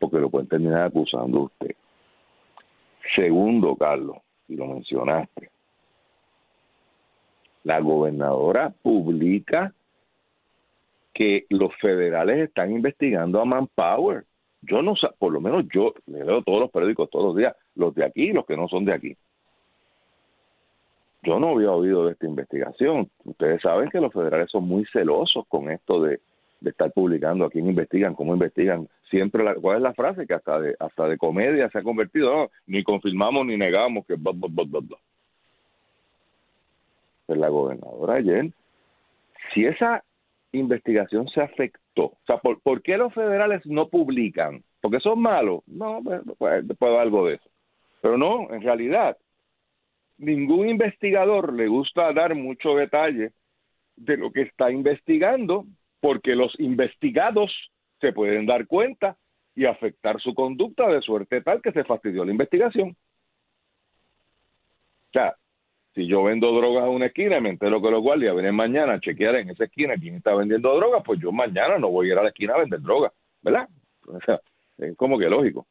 porque 0.00 0.18
lo 0.18 0.28
pueden 0.28 0.48
terminar 0.48 0.86
acusando 0.86 1.42
usted. 1.42 1.76
Segundo, 3.14 3.76
Carlos, 3.76 4.16
y 4.48 4.56
lo 4.56 4.66
mencionaste, 4.66 5.50
la 7.62 7.78
gobernadora 7.78 8.74
publica 8.82 9.72
que 11.14 11.46
los 11.48 11.72
federales 11.76 12.48
están 12.48 12.72
investigando 12.72 13.40
a 13.40 13.44
Manpower. 13.44 14.24
Yo 14.62 14.82
no 14.82 14.96
sé, 14.96 15.06
por 15.16 15.32
lo 15.32 15.40
menos 15.40 15.64
yo 15.72 15.94
le 16.06 16.24
leo 16.24 16.42
todos 16.42 16.58
los 16.58 16.70
periódicos 16.72 17.08
todos 17.08 17.26
los 17.26 17.36
días, 17.36 17.54
los 17.76 17.94
de 17.94 18.04
aquí 18.04 18.30
y 18.30 18.32
los 18.32 18.44
que 18.46 18.56
no 18.56 18.66
son 18.66 18.84
de 18.84 18.92
aquí. 18.92 19.16
Yo 21.26 21.40
no 21.40 21.48
había 21.48 21.72
oído 21.72 22.06
de 22.06 22.12
esta 22.12 22.24
investigación. 22.26 23.10
Ustedes 23.24 23.60
saben 23.60 23.90
que 23.90 24.00
los 24.00 24.12
federales 24.12 24.48
son 24.48 24.68
muy 24.68 24.84
celosos 24.92 25.44
con 25.48 25.68
esto 25.72 26.00
de, 26.00 26.20
estar 26.64 26.92
publicando 26.92 27.44
a 27.44 27.50
quién 27.50 27.68
investigan, 27.68 28.14
cómo 28.14 28.32
investigan. 28.32 28.88
Siempre, 29.10 29.42
la, 29.42 29.56
¿cuál 29.56 29.78
es 29.78 29.82
la 29.82 29.92
frase? 29.92 30.24
Que 30.26 30.34
hasta 30.34 30.60
de, 30.60 30.76
hasta 30.78 31.08
de 31.08 31.18
comedia 31.18 31.68
se 31.70 31.78
ha 31.78 31.82
convertido, 31.82 32.50
ni 32.66 32.84
confirmamos 32.84 33.44
ni 33.44 33.56
negamos 33.56 34.06
que... 34.06 34.16
Pues 37.26 37.38
la 37.40 37.48
gobernadora 37.48 38.14
ayer, 38.14 38.52
si 39.52 39.66
esa 39.66 40.04
investigación 40.52 41.28
se 41.28 41.40
afectó, 41.40 42.04
o 42.04 42.18
sea, 42.24 42.38
¿por, 42.38 42.82
qué 42.82 42.96
los 42.96 43.12
federales 43.12 43.66
no 43.66 43.88
publican? 43.88 44.62
¿Porque 44.80 45.00
son 45.00 45.20
malos? 45.20 45.62
No, 45.66 46.00
pues, 46.04 46.22
pues, 46.38 46.98
algo 47.00 47.26
de 47.26 47.34
eso. 47.34 47.50
Pero 48.00 48.16
no, 48.16 48.48
en 48.52 48.62
realidad, 48.62 49.16
ningún 50.18 50.68
investigador 50.68 51.52
le 51.52 51.68
gusta 51.68 52.12
dar 52.12 52.34
mucho 52.34 52.74
detalle 52.74 53.32
de 53.96 54.16
lo 54.16 54.30
que 54.32 54.42
está 54.42 54.70
investigando, 54.70 55.66
porque 56.00 56.34
los 56.34 56.58
investigados 56.60 57.52
se 58.00 58.12
pueden 58.12 58.46
dar 58.46 58.66
cuenta 58.66 59.16
y 59.54 59.64
afectar 59.64 60.20
su 60.20 60.34
conducta 60.34 60.86
de 60.88 61.00
suerte 61.00 61.40
tal 61.40 61.62
que 61.62 61.72
se 61.72 61.84
fastidió 61.84 62.24
la 62.24 62.32
investigación. 62.32 62.90
O 65.08 65.12
sea, 65.12 65.34
si 65.94 66.06
yo 66.06 66.22
vendo 66.24 66.52
drogas 66.52 66.84
a 66.84 66.90
una 66.90 67.06
esquina 67.06 67.40
me 67.40 67.48
entero 67.48 67.80
que 67.80 67.90
los 67.90 68.02
guardias 68.02 68.34
vienen 68.34 68.54
mañana 68.54 68.94
a 68.94 69.00
chequear 69.00 69.36
en 69.36 69.48
esa 69.48 69.64
esquina 69.64 69.94
quién 69.96 70.16
está 70.16 70.34
vendiendo 70.34 70.76
drogas, 70.76 71.02
pues 71.04 71.18
yo 71.20 71.32
mañana 71.32 71.78
no 71.78 71.88
voy 71.88 72.08
a 72.08 72.12
ir 72.12 72.18
a 72.18 72.22
la 72.22 72.28
esquina 72.28 72.54
a 72.54 72.58
vender 72.58 72.80
drogas, 72.80 73.12
¿verdad? 73.42 73.68
O 74.08 74.20
sea, 74.20 74.40
es 74.78 74.96
como 74.96 75.18
que 75.18 75.28
lógico. 75.28 75.66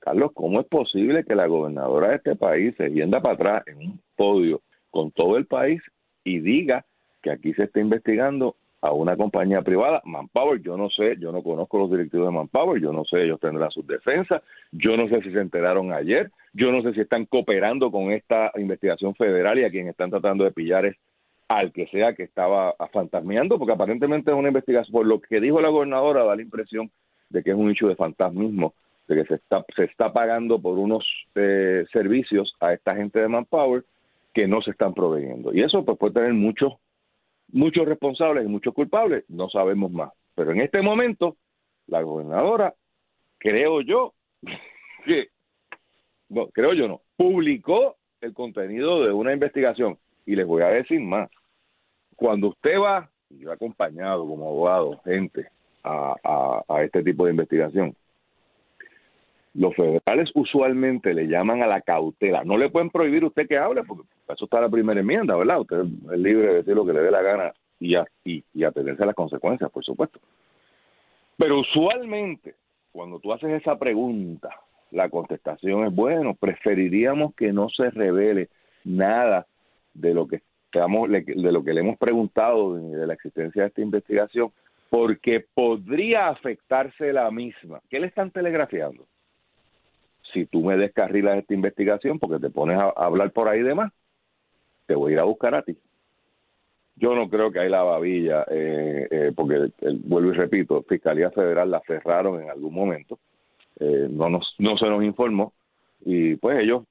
Carlos, 0.00 0.32
¿cómo 0.34 0.60
es 0.60 0.66
posible 0.66 1.24
que 1.24 1.34
la 1.34 1.46
gobernadora 1.46 2.08
de 2.08 2.16
este 2.16 2.36
país 2.36 2.74
se 2.76 2.90
yenda 2.90 3.20
para 3.20 3.34
atrás 3.34 3.62
en 3.66 3.78
un 3.78 4.00
podio 4.16 4.62
con 4.90 5.10
todo 5.12 5.36
el 5.36 5.46
país 5.46 5.80
y 6.24 6.40
diga 6.40 6.84
que 7.22 7.30
aquí 7.30 7.52
se 7.54 7.64
está 7.64 7.80
investigando 7.80 8.56
a 8.82 8.92
una 8.92 9.14
compañía 9.14 9.60
privada, 9.60 10.00
Manpower, 10.04 10.62
yo 10.62 10.76
no 10.76 10.88
sé, 10.88 11.16
yo 11.18 11.32
no 11.32 11.42
conozco 11.42 11.78
los 11.78 11.90
directivos 11.90 12.26
de 12.28 12.32
Manpower, 12.32 12.80
yo 12.80 12.92
no 12.92 13.04
sé, 13.04 13.24
ellos 13.24 13.38
tendrán 13.38 13.70
sus 13.70 13.86
defensas, 13.86 14.42
yo 14.72 14.96
no 14.96 15.06
sé 15.08 15.20
si 15.20 15.30
se 15.32 15.40
enteraron 15.40 15.92
ayer, 15.92 16.30
yo 16.54 16.72
no 16.72 16.80
sé 16.82 16.94
si 16.94 17.00
están 17.00 17.26
cooperando 17.26 17.90
con 17.90 18.10
esta 18.10 18.50
investigación 18.56 19.14
federal 19.14 19.58
y 19.58 19.64
a 19.64 19.70
quien 19.70 19.88
están 19.88 20.08
tratando 20.08 20.44
de 20.44 20.52
pillar 20.52 20.86
es 20.86 20.96
al 21.48 21.72
que 21.72 21.88
sea 21.88 22.14
que 22.14 22.22
estaba 22.22 22.74
fantasmeando, 22.92 23.58
porque 23.58 23.74
aparentemente 23.74 24.30
es 24.30 24.36
una 24.36 24.48
investigación, 24.48 24.92
por 24.92 25.04
lo 25.04 25.20
que 25.20 25.40
dijo 25.40 25.60
la 25.60 25.68
gobernadora, 25.68 26.24
da 26.24 26.36
la 26.36 26.42
impresión 26.42 26.90
de 27.28 27.42
que 27.42 27.50
es 27.50 27.56
un 27.56 27.70
hecho 27.70 27.86
de 27.86 27.96
fantasmismo, 27.96 28.72
de 29.10 29.16
que 29.16 29.24
se 29.24 29.34
está, 29.34 29.64
se 29.74 29.84
está 29.84 30.12
pagando 30.12 30.62
por 30.62 30.78
unos 30.78 31.04
eh, 31.34 31.84
servicios 31.92 32.54
a 32.60 32.72
esta 32.72 32.94
gente 32.94 33.18
de 33.18 33.26
Manpower 33.26 33.84
que 34.32 34.46
no 34.46 34.62
se 34.62 34.70
están 34.70 34.94
proveyendo. 34.94 35.52
Y 35.52 35.62
eso 35.62 35.84
pues 35.84 35.98
puede 35.98 36.14
tener 36.14 36.32
muchos 36.32 36.74
muchos 37.52 37.86
responsables 37.86 38.44
y 38.44 38.48
muchos 38.48 38.72
culpables, 38.72 39.24
no 39.28 39.48
sabemos 39.48 39.90
más. 39.90 40.12
Pero 40.36 40.52
en 40.52 40.60
este 40.60 40.80
momento, 40.80 41.36
la 41.88 42.02
gobernadora, 42.02 42.72
creo 43.38 43.80
yo, 43.80 44.14
que, 45.04 45.26
no, 46.28 46.46
creo 46.50 46.72
yo 46.74 46.86
no, 46.86 47.00
publicó 47.16 47.96
el 48.20 48.32
contenido 48.32 49.02
de 49.02 49.12
una 49.12 49.32
investigación. 49.32 49.98
Y 50.24 50.36
les 50.36 50.46
voy 50.46 50.62
a 50.62 50.68
decir 50.68 51.00
más. 51.00 51.28
Cuando 52.14 52.50
usted 52.50 52.78
va, 52.78 53.10
y 53.28 53.40
yo 53.40 53.50
acompañado 53.50 54.24
como 54.24 54.46
abogado, 54.46 55.00
gente, 55.04 55.48
a, 55.82 56.14
a, 56.22 56.62
a 56.68 56.84
este 56.84 57.02
tipo 57.02 57.24
de 57.24 57.32
investigación, 57.32 57.96
los 59.54 59.74
federales 59.74 60.30
usualmente 60.34 61.12
le 61.12 61.26
llaman 61.26 61.62
a 61.62 61.66
la 61.66 61.80
cautela. 61.80 62.44
No 62.44 62.56
le 62.56 62.70
pueden 62.70 62.90
prohibir 62.90 63.24
usted 63.24 63.48
que 63.48 63.58
hable, 63.58 63.82
porque 63.84 64.04
eso 64.28 64.44
está 64.44 64.60
la 64.60 64.68
primera 64.68 65.00
enmienda, 65.00 65.36
¿verdad? 65.36 65.60
Usted 65.60 65.80
es 66.12 66.18
libre 66.18 66.48
de 66.48 66.54
decir 66.54 66.74
lo 66.74 66.86
que 66.86 66.92
le 66.92 67.02
dé 67.02 67.10
la 67.10 67.22
gana 67.22 67.52
y, 67.80 67.94
a, 67.96 68.04
y, 68.24 68.44
y 68.54 68.64
atenderse 68.64 69.02
a 69.02 69.06
las 69.06 69.14
consecuencias, 69.14 69.70
por 69.70 69.84
supuesto. 69.84 70.20
Pero 71.36 71.60
usualmente, 71.60 72.54
cuando 72.92 73.18
tú 73.18 73.32
haces 73.32 73.50
esa 73.60 73.78
pregunta, 73.78 74.50
la 74.90 75.08
contestación 75.08 75.86
es, 75.86 75.94
bueno, 75.94 76.34
preferiríamos 76.34 77.34
que 77.34 77.52
no 77.52 77.68
se 77.70 77.90
revele 77.90 78.48
nada 78.84 79.46
de 79.94 80.14
lo 80.14 80.28
que 80.28 80.42
estamos, 80.66 81.10
de 81.10 81.52
lo 81.52 81.64
que 81.64 81.72
le 81.72 81.80
hemos 81.80 81.98
preguntado 81.98 82.74
de 82.74 83.06
la 83.06 83.14
existencia 83.14 83.62
de 83.62 83.68
esta 83.68 83.80
investigación, 83.80 84.52
porque 84.90 85.44
podría 85.54 86.28
afectarse 86.28 87.12
la 87.12 87.30
misma. 87.30 87.80
¿Qué 87.88 87.98
le 87.98 88.06
están 88.06 88.30
telegrafiando? 88.30 89.06
Si 90.32 90.46
tú 90.46 90.64
me 90.64 90.76
descarrilas 90.76 91.38
esta 91.38 91.54
investigación 91.54 92.18
porque 92.18 92.38
te 92.38 92.50
pones 92.50 92.78
a, 92.78 92.90
hablar 92.90 93.32
por 93.32 93.48
ahí 93.48 93.62
de 93.62 93.74
más, 93.74 93.92
te 94.86 94.94
voy 94.94 95.12
a 95.12 95.14
ir 95.14 95.20
a 95.20 95.24
buscar 95.24 95.54
a 95.54 95.62
ti. 95.62 95.76
Yo 96.96 97.14
no 97.14 97.28
creo 97.30 97.50
que 97.50 97.60
hay 97.60 97.70
la 97.70 97.82
babilla, 97.82 98.44
eh, 98.50 99.08
eh, 99.10 99.32
porque 99.34 99.70
vuelvo 100.04 100.30
y 100.30 100.34
repito, 100.34 100.82
Fiscalía 100.82 101.30
Federal 101.30 101.70
la 101.70 101.80
cerraron 101.86 102.42
en 102.42 102.50
algún 102.50 102.74
momento, 102.74 103.18
eh, 103.78 104.08
no, 104.10 104.28
nos, 104.28 104.54
no 104.58 104.76
se 104.76 104.86
nos 104.86 105.02
informó 105.02 105.52
y 106.04 106.36
pues 106.36 106.58
ellos 106.58 106.84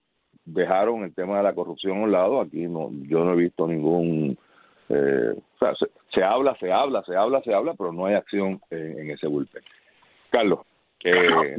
dejaron 0.45 1.03
el 1.03 1.13
tema 1.13 1.37
de 1.37 1.43
la 1.43 1.53
corrupción 1.53 1.99
a 1.99 2.03
un 2.03 2.11
lado. 2.11 2.41
Aquí 2.41 2.67
no, 2.67 2.89
yo 3.07 3.23
no 3.23 3.33
he 3.33 3.37
visto 3.37 3.67
ningún, 3.67 4.37
o 4.89 5.59
sea, 5.59 5.73
se 6.13 6.23
habla, 6.23 6.55
se 6.59 6.71
habla, 6.71 7.03
se 7.03 7.15
habla, 7.15 7.41
se 7.41 7.53
habla, 7.53 7.73
pero 7.77 7.91
no 7.91 8.05
hay 8.05 8.15
acción 8.15 8.61
eh, 8.71 8.95
en 8.97 9.11
ese 9.11 9.27
bullpen. 9.27 9.63
Carlos, 10.29 10.59
eh, 11.03 11.55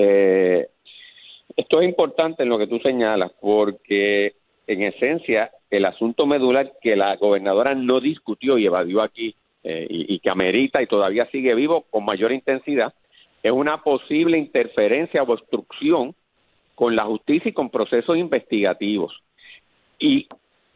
eh, 0.00 0.68
esto 1.56 1.80
es 1.80 1.88
importante 1.88 2.44
en 2.44 2.48
lo 2.48 2.58
que 2.58 2.68
tú 2.68 2.78
señalas, 2.78 3.32
porque 3.40 4.34
en 4.66 4.82
esencia 4.82 5.50
el 5.70 5.84
asunto 5.84 6.24
medular 6.24 6.72
que 6.80 6.94
la 6.94 7.16
gobernadora 7.16 7.74
no 7.74 8.00
discutió 8.00 8.58
y 8.58 8.66
evadió 8.66 9.02
aquí 9.02 9.34
eh, 9.64 9.86
y, 9.90 10.20
que 10.20 10.30
amerita 10.30 10.80
y 10.80 10.86
todavía 10.86 11.26
sigue 11.32 11.54
vivo 11.54 11.84
con 11.90 12.04
mayor 12.04 12.32
intensidad 12.32 12.94
es 13.42 13.52
una 13.52 13.82
posible 13.82 14.38
interferencia 14.38 15.22
o 15.22 15.32
obstrucción 15.32 16.14
con 16.74 16.94
la 16.94 17.04
justicia 17.04 17.48
y 17.48 17.52
con 17.52 17.70
procesos 17.70 18.16
investigativos. 18.16 19.20
Y 19.98 20.28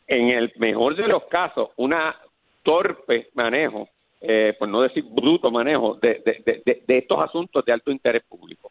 en 0.08 0.30
el 0.30 0.52
mejor 0.56 0.96
de 0.96 1.06
los 1.06 1.24
casos, 1.24 1.70
una 1.76 2.16
torpe 2.62 3.28
manejo, 3.34 3.88
eh, 4.20 4.54
por 4.58 4.68
no 4.68 4.82
decir 4.82 5.04
bruto 5.04 5.50
manejo, 5.50 5.94
de, 6.02 6.22
de 6.86 6.98
estos 6.98 7.20
asuntos 7.20 7.64
de 7.64 7.72
alto 7.72 7.90
interés 7.90 8.22
público. 8.28 8.70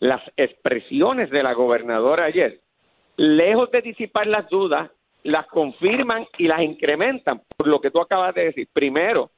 Las 0.00 0.22
expresiones 0.36 1.30
de 1.30 1.42
la 1.42 1.54
gobernadora 1.54 2.24
ayer, 2.24 2.60
lejos 3.16 3.70
de 3.70 3.82
disipar 3.82 4.26
las 4.26 4.48
dudas, 4.48 4.90
las 5.22 5.46
confirman 5.46 6.26
y 6.38 6.46
las 6.46 6.60
incrementan, 6.62 7.42
por 7.56 7.66
lo 7.66 7.80
que 7.80 7.90
tú 7.90 8.00
acabas 8.00 8.34
de 8.34 8.44
decir. 8.44 8.68
Primero, 8.72 9.30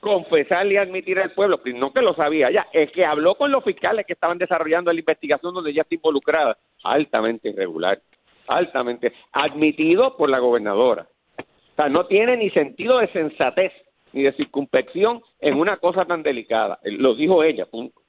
confesarle 0.00 0.74
y 0.74 0.76
admitir 0.76 1.18
al 1.18 1.32
pueblo, 1.32 1.60
no 1.74 1.92
que 1.92 2.00
lo 2.00 2.14
sabía 2.14 2.50
ya, 2.50 2.66
es 2.72 2.90
que 2.92 3.04
habló 3.04 3.34
con 3.34 3.50
los 3.50 3.64
fiscales 3.64 4.06
que 4.06 4.12
estaban 4.12 4.38
desarrollando 4.38 4.92
la 4.92 5.00
investigación 5.00 5.54
donde 5.54 5.70
ella 5.70 5.82
está 5.82 5.94
involucrada, 5.94 6.56
altamente 6.84 7.48
irregular, 7.48 8.00
altamente, 8.46 9.12
admitido 9.32 10.16
por 10.16 10.30
la 10.30 10.38
gobernadora. 10.38 11.06
O 11.38 11.76
sea, 11.76 11.88
no 11.88 12.06
tiene 12.06 12.36
ni 12.36 12.50
sentido 12.50 12.98
de 12.98 13.08
sensatez 13.08 13.72
ni 14.12 14.22
de 14.22 14.32
circunspección 14.32 15.22
en 15.40 15.54
una 15.54 15.76
cosa 15.76 16.04
tan 16.04 16.22
delicada. 16.22 16.78
Lo 16.84 17.14
dijo 17.14 17.42
ella, 17.42 17.66
punto. 17.66 18.00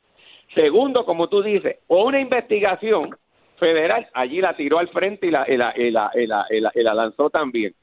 Segundo, 0.54 1.06
como 1.06 1.28
tú 1.28 1.42
dices, 1.42 1.78
o 1.88 2.06
una 2.06 2.20
investigación 2.20 3.16
federal, 3.58 4.08
allí 4.14 4.42
la 4.42 4.56
tiró 4.56 4.80
al 4.80 4.88
frente 4.90 5.28
y 5.28 5.32
la, 5.32 5.46
y 5.48 5.58
la, 5.58 5.74
y 5.76 5.92
la, 5.92 6.12
y 6.16 6.26
la, 6.26 6.72
y 6.74 6.84
la, 6.84 6.94
lanzó 6.94 7.30
también. 7.30 7.74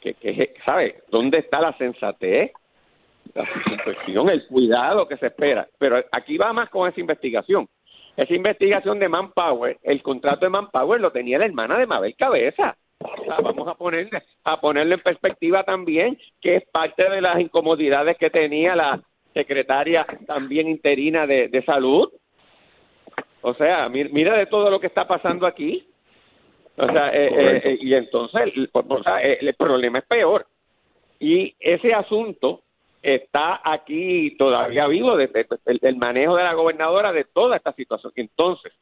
Que, 0.00 0.14
que, 0.14 0.54
¿Sabe? 0.64 1.02
¿Dónde 1.10 1.38
está 1.38 1.60
la 1.60 1.76
sensatez? 1.76 2.52
La 3.34 3.46
circunspección, 3.46 4.28
el 4.28 4.46
cuidado 4.46 5.08
que 5.08 5.16
se 5.16 5.26
espera. 5.26 5.66
Pero 5.78 6.02
aquí 6.12 6.36
va 6.36 6.52
más 6.52 6.68
con 6.70 6.88
esa 6.88 7.00
investigación. 7.00 7.68
Esa 8.16 8.34
investigación 8.34 8.98
de 9.00 9.08
Manpower, 9.08 9.78
el 9.82 10.02
contrato 10.02 10.44
de 10.44 10.50
Manpower 10.50 11.00
lo 11.00 11.10
tenía 11.10 11.38
la 11.38 11.46
hermana 11.46 11.78
de 11.78 11.86
Mabel 11.86 12.14
Cabeza. 12.16 12.76
O 13.00 13.24
sea, 13.24 13.40
vamos 13.40 13.66
a 13.66 13.74
ponerle, 13.74 14.22
a 14.44 14.60
ponerle 14.60 14.94
en 14.94 15.00
perspectiva 15.00 15.64
también 15.64 16.16
que 16.40 16.56
es 16.56 16.64
parte 16.70 17.08
de 17.10 17.20
las 17.20 17.40
incomodidades 17.40 18.16
que 18.16 18.30
tenía 18.30 18.76
la 18.76 19.02
secretaria 19.34 20.06
también 20.26 20.68
interina 20.68 21.26
de, 21.26 21.48
de 21.48 21.62
salud. 21.64 22.10
O 23.42 23.52
sea, 23.54 23.90
mira 23.90 24.38
de 24.38 24.46
todo 24.46 24.70
lo 24.70 24.80
que 24.80 24.86
está 24.86 25.06
pasando 25.06 25.46
aquí. 25.46 25.86
O 26.76 26.86
sea, 26.86 27.10
eh, 27.12 27.60
eh, 27.62 27.78
y 27.80 27.94
entonces 27.94 28.40
el, 28.54 28.70
o 28.72 29.02
sea, 29.02 29.20
el 29.20 29.54
problema 29.54 29.98
es 29.98 30.06
peor. 30.06 30.46
Y 31.20 31.54
ese 31.60 31.92
asunto 31.92 32.62
está 33.04 33.60
aquí 33.62 34.34
todavía 34.38 34.86
vivo 34.86 35.16
desde 35.16 35.46
el, 35.66 35.78
el, 35.82 35.96
manejo 35.96 36.36
de 36.36 36.42
la 36.42 36.54
gobernadora 36.54 37.12
de 37.12 37.24
toda 37.24 37.56
esta 37.56 37.72
situación. 37.74 38.12
Entonces, 38.16 38.72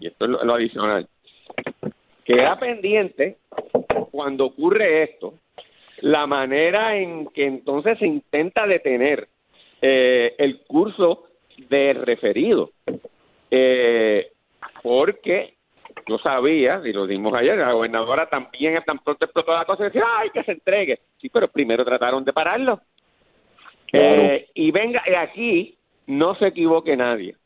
y 0.00 0.06
esto 0.06 0.26
es 0.26 0.30
lo, 0.30 0.44
lo 0.44 0.54
adicional, 0.54 1.08
queda 2.24 2.56
pendiente 2.58 3.38
cuando 4.12 4.46
ocurre 4.46 5.02
esto, 5.02 5.34
la 6.00 6.26
manera 6.26 6.96
en 6.96 7.26
que 7.28 7.46
entonces 7.46 7.98
se 7.98 8.06
intenta 8.06 8.66
detener 8.66 9.28
eh, 9.86 10.34
el 10.38 10.60
curso 10.60 11.24
del 11.68 12.06
referido. 12.06 12.70
Eh, 13.50 14.30
porque 14.82 15.56
yo 16.08 16.16
sabía, 16.18 16.80
y 16.82 16.92
lo 16.94 17.06
dimos 17.06 17.34
ayer, 17.34 17.58
la 17.58 17.72
gobernadora 17.72 18.26
también 18.30 18.82
tan 18.86 18.98
pronto 19.00 19.26
explotó 19.26 19.52
la 19.52 19.66
cosa 19.66 19.82
y 19.82 19.86
decía, 19.86 20.04
¡ay, 20.16 20.30
que 20.30 20.42
se 20.42 20.52
entregue! 20.52 21.00
Sí, 21.20 21.28
pero 21.28 21.48
primero 21.48 21.84
trataron 21.84 22.24
de 22.24 22.32
pararlo. 22.32 22.80
Claro. 23.88 24.22
Eh, 24.22 24.48
y 24.54 24.70
venga, 24.70 25.02
aquí 25.18 25.76
no 26.06 26.34
se 26.36 26.46
equivoque 26.46 26.96
nadie. 26.96 27.36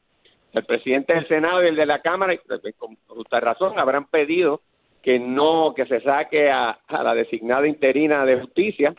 El 0.53 0.65
presidente 0.65 1.15
del 1.15 1.27
Senado 1.27 1.65
y 1.65 1.69
el 1.69 1.77
de 1.77 1.87
la 1.87 2.03
Cámara, 2.03 2.39
con 2.79 2.97
justa 3.09 3.41
razón, 3.41 3.81
habrán 3.81 4.07
pedido 4.07 4.61
que 5.03 5.19
no, 5.19 5.75
que 5.75 5.87
se 5.87 6.01
saque 6.03 6.51
a, 6.51 6.79
a 6.87 7.03
la 7.03 7.15
designada 7.15 7.67
interina 7.67 8.25
de 8.25 8.41
justicia 8.41 8.95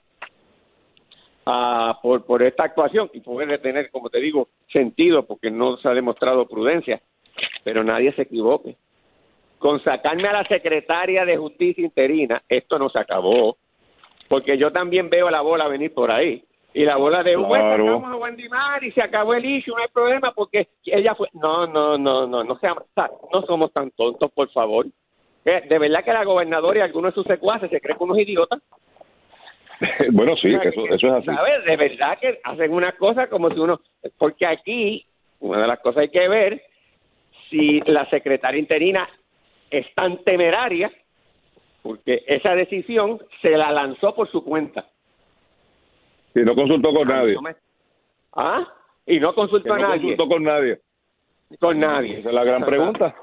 uh, 1.49 2.01
por, 2.01 2.25
por 2.25 2.43
esta 2.43 2.63
actuación 2.63 3.09
y 3.13 3.21
puede 3.21 3.57
tener, 3.57 3.89
como 3.91 4.09
te 4.09 4.19
digo, 4.19 4.49
sentido 4.71 5.25
porque 5.25 5.51
no 5.51 5.77
se 5.77 5.87
ha 5.87 5.93
demostrado 5.93 6.47
prudencia, 6.47 7.01
pero 7.63 7.83
nadie 7.83 8.13
se 8.13 8.23
equivoque. 8.23 8.75
Con 9.57 9.83
sacarme 9.83 10.27
a 10.27 10.33
la 10.33 10.47
secretaria 10.47 11.25
de 11.25 11.37
justicia 11.37 11.83
interina, 11.83 12.41
esto 12.47 12.79
no 12.79 12.89
se 12.89 12.99
acabó, 12.99 13.57
porque 14.29 14.57
yo 14.57 14.71
también 14.71 15.09
veo 15.09 15.29
la 15.29 15.41
bola 15.41 15.67
venir 15.67 15.93
por 15.93 16.11
ahí. 16.11 16.43
Y 16.71 16.85
la 16.85 16.97
bola 16.97 17.23
de 17.23 17.33
claro. 17.33 17.47
bueno, 17.99 18.13
a 18.13 18.15
Wendy 18.17 18.47
Mar 18.47 18.83
y 18.83 18.91
se 18.91 19.01
acabó 19.01 19.33
el 19.33 19.43
issue, 19.43 19.73
no 19.75 19.81
hay 19.81 19.87
problema 19.91 20.31
porque 20.33 20.67
ella 20.85 21.15
fue. 21.15 21.27
No, 21.33 21.65
no, 21.65 21.97
no, 21.97 22.27
no, 22.27 22.43
no, 22.43 22.59
seamos, 22.59 22.83
no 23.33 23.41
somos 23.41 23.73
tan 23.73 23.89
tontos, 23.91 24.31
por 24.31 24.49
favor. 24.51 24.85
De 25.43 25.79
verdad 25.79 26.03
que 26.03 26.13
la 26.13 26.23
gobernadora 26.23 26.79
y 26.79 26.81
algunos 26.83 27.11
de 27.11 27.15
sus 27.15 27.25
secuaces 27.25 27.71
se 27.71 27.81
creen 27.81 27.97
unos 27.99 28.19
idiotas. 28.19 28.61
bueno, 30.11 30.35
sí, 30.37 30.49
que 30.59 30.69
eso, 30.69 30.85
eso 30.87 31.07
es 31.07 31.13
así. 31.13 31.25
¿Sabes? 31.25 31.65
De 31.65 31.77
verdad 31.77 32.17
que 32.19 32.39
hacen 32.43 32.73
una 32.73 32.91
cosa 32.93 33.27
como 33.27 33.49
si 33.49 33.59
uno. 33.59 33.79
Porque 34.17 34.45
aquí, 34.45 35.05
una 35.39 35.61
de 35.61 35.67
las 35.67 35.79
cosas 35.79 36.01
hay 36.01 36.09
que 36.09 36.27
ver 36.27 36.61
si 37.49 37.79
la 37.81 38.09
secretaria 38.09 38.59
interina 38.59 39.09
es 39.69 39.85
tan 39.95 40.23
temeraria, 40.23 40.91
porque 41.81 42.23
esa 42.27 42.55
decisión 42.55 43.19
se 43.41 43.51
la 43.51 43.71
lanzó 43.71 44.13
por 44.13 44.29
su 44.29 44.43
cuenta. 44.43 44.85
Y 46.35 46.39
no 46.39 46.55
consultó 46.55 46.93
con 46.93 47.07
nadie. 47.07 47.35
¿Ah? 48.35 48.67
Y 49.05 49.19
no 49.19 49.33
consultó 49.33 49.69
no 49.69 49.75
a 49.75 49.79
nadie. 49.79 50.01
consultó 50.01 50.27
con 50.27 50.43
nadie. 50.43 50.79
Con 51.59 51.79
nadie. 51.79 52.19
Esa 52.19 52.29
es 52.29 52.35
la 52.35 52.43
gran 52.43 52.63
pregunta. 52.63 53.15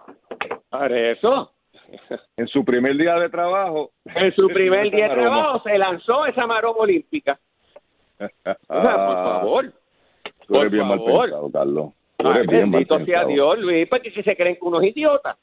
Para 0.69 1.12
eso. 1.12 1.53
En 2.37 2.46
su 2.49 2.64
primer 2.64 2.96
día 2.96 3.14
de 3.14 3.29
trabajo. 3.29 3.90
En 4.05 4.35
su 4.35 4.49
primer 4.55 4.90
día 4.90 5.09
de 5.09 5.14
trabajo 5.14 5.62
se 5.62 5.79
lanzó 5.79 6.27
esa 6.27 6.46
maroma 6.46 6.81
olímpica. 6.81 7.38
o 8.18 8.83
sea, 8.83 9.07
por 9.07 9.16
favor. 9.16 9.72
Tú 10.46 10.55
eres 10.55 10.64
por 10.64 10.70
bien 10.70 10.87
mal 10.87 10.99
favor. 10.99 11.22
pensado, 11.25 11.51
Carlos. 11.53 11.92
Tú 12.16 12.29
Ay, 12.29 12.35
eres 12.35 12.46
bien 12.46 12.70
mal 12.70 12.85
bendito 12.85 13.05
sea. 13.05 13.25
Dios, 13.25 13.59
Luis, 13.59 13.88
porque 13.88 14.11
si 14.11 14.22
se 14.22 14.37
creen 14.37 14.57
que 14.57 14.64
unos 14.64 14.85
idiotas. 14.85 15.37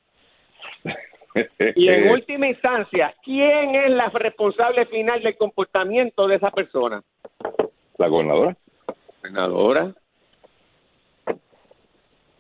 Y 1.76 1.92
en 1.92 2.10
última 2.10 2.48
instancia, 2.48 3.14
¿quién 3.24 3.76
es 3.76 3.90
la 3.90 4.10
responsable 4.10 4.86
final 4.86 5.22
del 5.24 5.36
comportamiento 5.36 6.28
de 6.28 6.36
esa 6.36 6.52
persona? 6.52 7.02
La 7.98 8.08
gobernadora. 8.08 8.56
Senadora. 9.22 9.94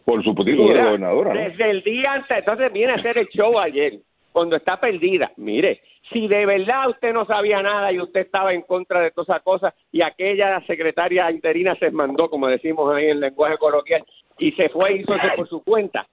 Por 0.06 0.24
su 0.24 0.34
título 0.36 0.64
de 0.64 0.70
Mira, 0.70 0.86
gobernadora. 0.86 1.34
¿no? 1.34 1.40
Desde 1.40 1.70
el 1.70 1.84
día 1.84 2.14
antes, 2.14 2.38
entonces 2.38 2.74
viene 2.74 2.94
a 2.94 2.96
hacer 2.96 3.18
el 3.18 3.28
show 3.30 3.58
ayer, 3.58 4.00
cuando 4.32 4.56
está 4.56 4.80
perdida. 4.80 5.32
Mire, 5.38 5.82
si 6.12 6.28
de 6.28 6.46
verdad 6.46 6.90
usted 6.90 7.14
no 7.14 7.26
sabía 7.26 7.62
nada 7.62 7.92
y 7.92 8.00
usted 8.00 8.22
estaba 8.22 8.54
en 8.54 8.64
contra 8.64 9.00
de 9.02 9.12
todas 9.12 9.30
esas 9.30 9.44
cosas 9.44 9.74
y 9.92 10.02
aquella 10.02 10.60
secretaria 10.68 11.32
interina 11.32 11.76
se 11.76 11.90
mandó, 11.92 12.30
como 12.30 12.48
decimos 12.48 12.94
ahí 12.94 13.08
en 13.08 13.22
lenguaje 13.22 13.58
coloquial, 13.58 14.04
y 14.38 14.52
se 14.52 14.70
fue 14.70 14.94
y 14.94 15.00
hizo 15.00 15.16
eso 15.16 15.28
por 15.36 15.48
su 15.48 15.64
cuenta. 15.64 16.06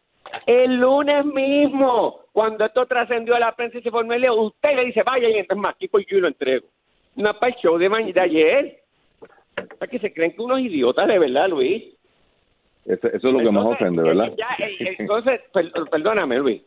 El 0.46 0.76
lunes 0.76 1.24
mismo, 1.24 2.20
cuando 2.32 2.64
esto 2.64 2.86
trascendió 2.86 3.34
a 3.34 3.40
la 3.40 3.56
prensa 3.56 3.78
y 3.78 3.82
se 3.82 3.90
formó 3.90 4.12
el 4.12 4.20
lío, 4.20 4.34
usted 4.34 4.76
le 4.76 4.84
dice, 4.84 5.02
vaya 5.02 5.28
y 5.28 5.38
entonces 5.38 5.60
más, 5.60 5.74
aquí 5.74 5.88
pues 5.88 6.06
yo 6.08 6.18
lo 6.18 6.28
entrego. 6.28 6.68
Una 7.16 7.32
para 7.32 7.52
el 7.52 7.60
show 7.60 7.76
de, 7.76 7.88
de 7.88 8.20
ayer. 8.20 8.76
Sea, 9.78 9.88
que 9.88 9.98
se 9.98 10.12
creen 10.12 10.32
que 10.32 10.42
unos 10.42 10.60
idiotas 10.60 11.08
de 11.08 11.18
verdad, 11.18 11.48
Luis. 11.48 11.96
Eso, 12.86 13.06
eso 13.08 13.16
es 13.16 13.22
lo 13.24 13.38
que 13.38 13.50
más 13.50 13.64
Entonces, 13.64 13.82
ofende, 13.82 14.02
¿verdad? 14.02 14.32
ya, 14.36 14.64
eh, 14.66 14.96
entonces, 14.98 15.40
per- 15.52 15.72
perdóname, 15.90 16.38
Luis. 16.38 16.62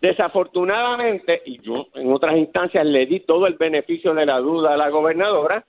Desafortunadamente, 0.00 1.42
y 1.44 1.60
yo 1.60 1.86
en 1.94 2.12
otras 2.12 2.36
instancias 2.36 2.84
le 2.86 3.06
di 3.06 3.20
todo 3.20 3.46
el 3.46 3.54
beneficio 3.54 4.14
de 4.14 4.26
la 4.26 4.38
duda 4.38 4.74
a 4.74 4.76
la 4.76 4.88
gobernadora, 4.90 5.64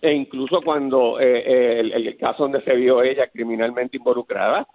e 0.00 0.12
incluso 0.12 0.60
cuando 0.62 1.18
eh, 1.20 1.42
eh, 1.46 1.80
el, 1.80 1.92
el 1.92 2.16
caso 2.16 2.44
donde 2.44 2.60
se 2.62 2.74
vio 2.76 3.02
ella 3.02 3.26
criminalmente 3.28 3.96
involucrada, 3.96 4.66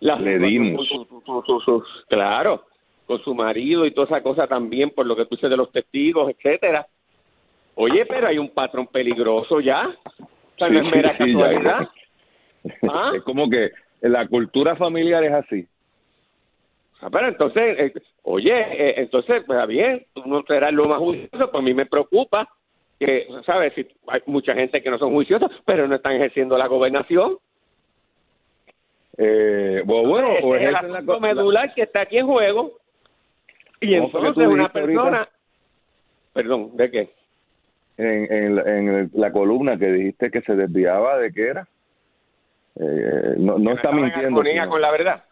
la 0.00 0.16
Le 0.16 0.38
dimos. 0.38 0.86
su- 0.88 1.04
su- 1.04 1.22
su- 1.24 1.42
su- 1.46 1.60
su- 1.60 1.84
claro, 2.08 2.64
con 3.06 3.22
su 3.22 3.34
marido 3.34 3.84
y 3.86 3.90
toda 3.92 4.06
esa 4.06 4.22
cosa 4.22 4.46
también, 4.46 4.90
por 4.90 5.06
lo 5.06 5.14
que 5.16 5.24
tú 5.26 5.36
dices 5.36 5.50
de 5.50 5.56
los 5.56 5.70
testigos, 5.72 6.30
etcétera. 6.30 6.86
Oye, 7.76 8.06
pero 8.06 8.28
hay 8.28 8.38
un 8.38 8.48
patrón 8.50 8.86
peligroso 8.86 9.60
ya. 9.60 9.88
O 10.18 10.58
sea, 10.58 10.68
no 10.68 10.78
es 10.78 10.84
mera 10.96 11.16
sí, 11.18 11.32
ya. 11.36 11.90
¿Ah? 12.88 13.12
Es 13.16 13.22
como 13.22 13.48
que 13.48 13.70
la 14.00 14.26
cultura 14.26 14.76
familiar 14.76 15.24
es 15.24 15.32
así. 15.32 15.66
Ah, 17.00 17.10
pero 17.10 17.28
entonces, 17.28 17.78
eh, 17.78 17.92
oye, 18.22 18.52
eh, 18.52 18.94
entonces, 18.98 19.42
pues 19.46 19.66
bien, 19.68 20.06
no 20.24 20.42
serás 20.44 20.72
lo 20.72 20.86
más 20.86 20.98
justo, 20.98 21.50
pues 21.50 21.54
a 21.54 21.60
mí 21.60 21.74
me 21.74 21.86
preocupa 21.86 22.48
que, 22.98 23.26
¿sabes? 23.44 23.74
Hay 24.06 24.20
mucha 24.26 24.54
gente 24.54 24.82
que 24.82 24.90
no 24.90 24.98
son 24.98 25.12
juiciosos, 25.12 25.50
pero 25.66 25.86
no 25.86 25.96
están 25.96 26.14
ejerciendo 26.14 26.56
la 26.56 26.66
gobernación. 26.66 27.36
Eh, 29.18 29.82
bueno, 29.84 30.08
bueno 30.08 30.28
o 30.42 30.56
es 30.56 30.62
el 30.62 30.72
la, 30.72 31.02
medular 31.20 31.74
que 31.74 31.82
está 31.82 32.02
aquí 32.02 32.18
en 32.18 32.26
juego. 32.26 32.72
Y 33.80 33.94
entonces 33.94 34.44
una 34.46 34.70
persona... 34.70 35.28
Perdón, 36.32 36.76
¿de 36.76 36.90
qué? 36.90 37.10
En, 37.96 38.58
en, 38.58 39.10
la 39.12 39.30
columna 39.30 39.78
que 39.78 39.92
dijiste 39.92 40.30
que 40.30 40.40
se 40.40 40.56
desviaba 40.56 41.18
de 41.18 41.32
qué 41.32 41.48
era. 41.48 41.68
Eh, 42.76 43.34
no, 43.38 43.58
no 43.58 43.72
está 43.72 43.92
mintiendo. 43.92 44.42
con 44.68 44.80
la 44.80 44.90
verdad. 44.90 45.24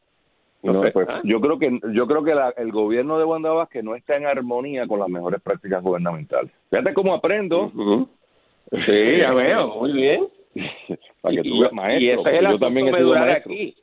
Pues, 0.62 1.09
¿ah? 1.09 1.20
Yo 1.24 1.40
creo 1.40 1.59
que 1.59 1.80
yo 1.93 2.07
creo 2.07 2.22
que 2.22 2.32
el 2.57 2.70
gobierno 2.70 3.18
de 3.18 3.24
Wanda 3.24 3.66
que 3.66 3.82
no 3.82 3.97
está 3.97 4.16
en 4.16 4.26
armonía 4.26 4.86
con 4.86 5.01
las 5.01 5.09
mejores 5.09 5.40
prácticas 5.43 5.82
gubernamentales. 5.82 6.53
Fíjate 6.70 6.95
cómo 6.95 7.14
aprendo. 7.14 7.72
Sí, 8.70 9.20
ya 9.20 9.32
veo, 9.34 9.80
muy 9.80 9.93
bien. 9.93 10.28
Para 11.20 11.34
que 11.34 11.43
tú 11.43 11.61
veas 11.61 11.72
maestro. 11.72 12.05
Y 12.05 12.11
ese 12.11 12.30
es 12.30 12.45
el 12.45 12.51
yo 12.51 12.59
también 12.61 12.95
aquí. 12.95 13.74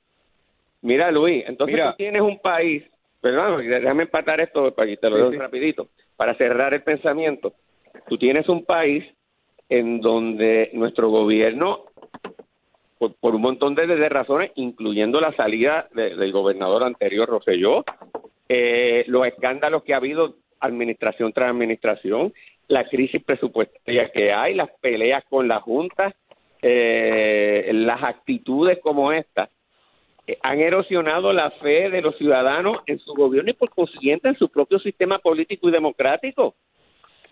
Mira, 0.82 1.12
Luis, 1.12 1.44
entonces 1.48 1.78
tú 1.78 1.96
tienes 1.98 2.22
un 2.22 2.40
país, 2.40 2.84
perdón, 3.20 3.68
déjame 3.68 4.04
empatar 4.04 4.40
esto 4.40 4.74
para 4.74 4.88
que 4.88 4.96
te 4.96 5.10
lo 5.10 5.32
rapidito, 5.32 5.90
para 6.16 6.34
cerrar 6.36 6.74
el 6.74 6.84
pensamiento. 6.84 7.54
Tú 8.08 8.18
tienes 8.18 8.48
un 8.48 8.64
país 8.64 9.04
en 9.68 10.00
donde 10.00 10.70
nuestro 10.74 11.10
gobierno 11.10 11.84
por, 13.00 13.36
un 13.36 13.42
montón 13.42 13.76
de, 13.76 14.10
razones, 14.10 14.52
incluyendo 14.56 15.22
la 15.22 15.34
salida 15.34 15.88
del 15.94 16.32
gobernador 16.32 16.84
anterior, 16.84 17.30
Roselló, 17.30 17.86
eh, 18.50 19.06
los 19.08 19.26
escándalos 19.26 19.84
que 19.84 19.94
ha 19.94 19.98
habido 19.98 20.36
administración 20.60 21.32
tras 21.32 21.50
administración, 21.50 22.34
la 22.68 22.88
crisis 22.90 23.24
presupuestaria 23.24 24.12
que 24.12 24.34
hay, 24.34 24.54
las 24.54 24.70
peleas 24.82 25.24
con 25.30 25.48
la 25.48 25.62
Junta, 25.62 26.14
eh, 26.62 27.72
las 27.74 28.04
actitudes 28.04 28.80
como 28.80 29.14
esta, 29.14 29.50
eh, 30.28 30.38
han 30.44 30.60
erosionado 30.60 31.32
la 31.32 31.52
fe 31.52 31.90
de 31.90 32.02
los 32.02 32.18
ciudadanos 32.18 32.80
en 32.86 33.00
su 33.00 33.14
gobierno 33.14 33.50
y 33.50 33.54
por 33.54 33.70
consiguiente 33.70 34.28
en 34.28 34.38
su 34.38 34.50
propio 34.50 34.78
sistema 34.80 35.20
político 35.20 35.70
y 35.70 35.72
democrático. 35.72 36.56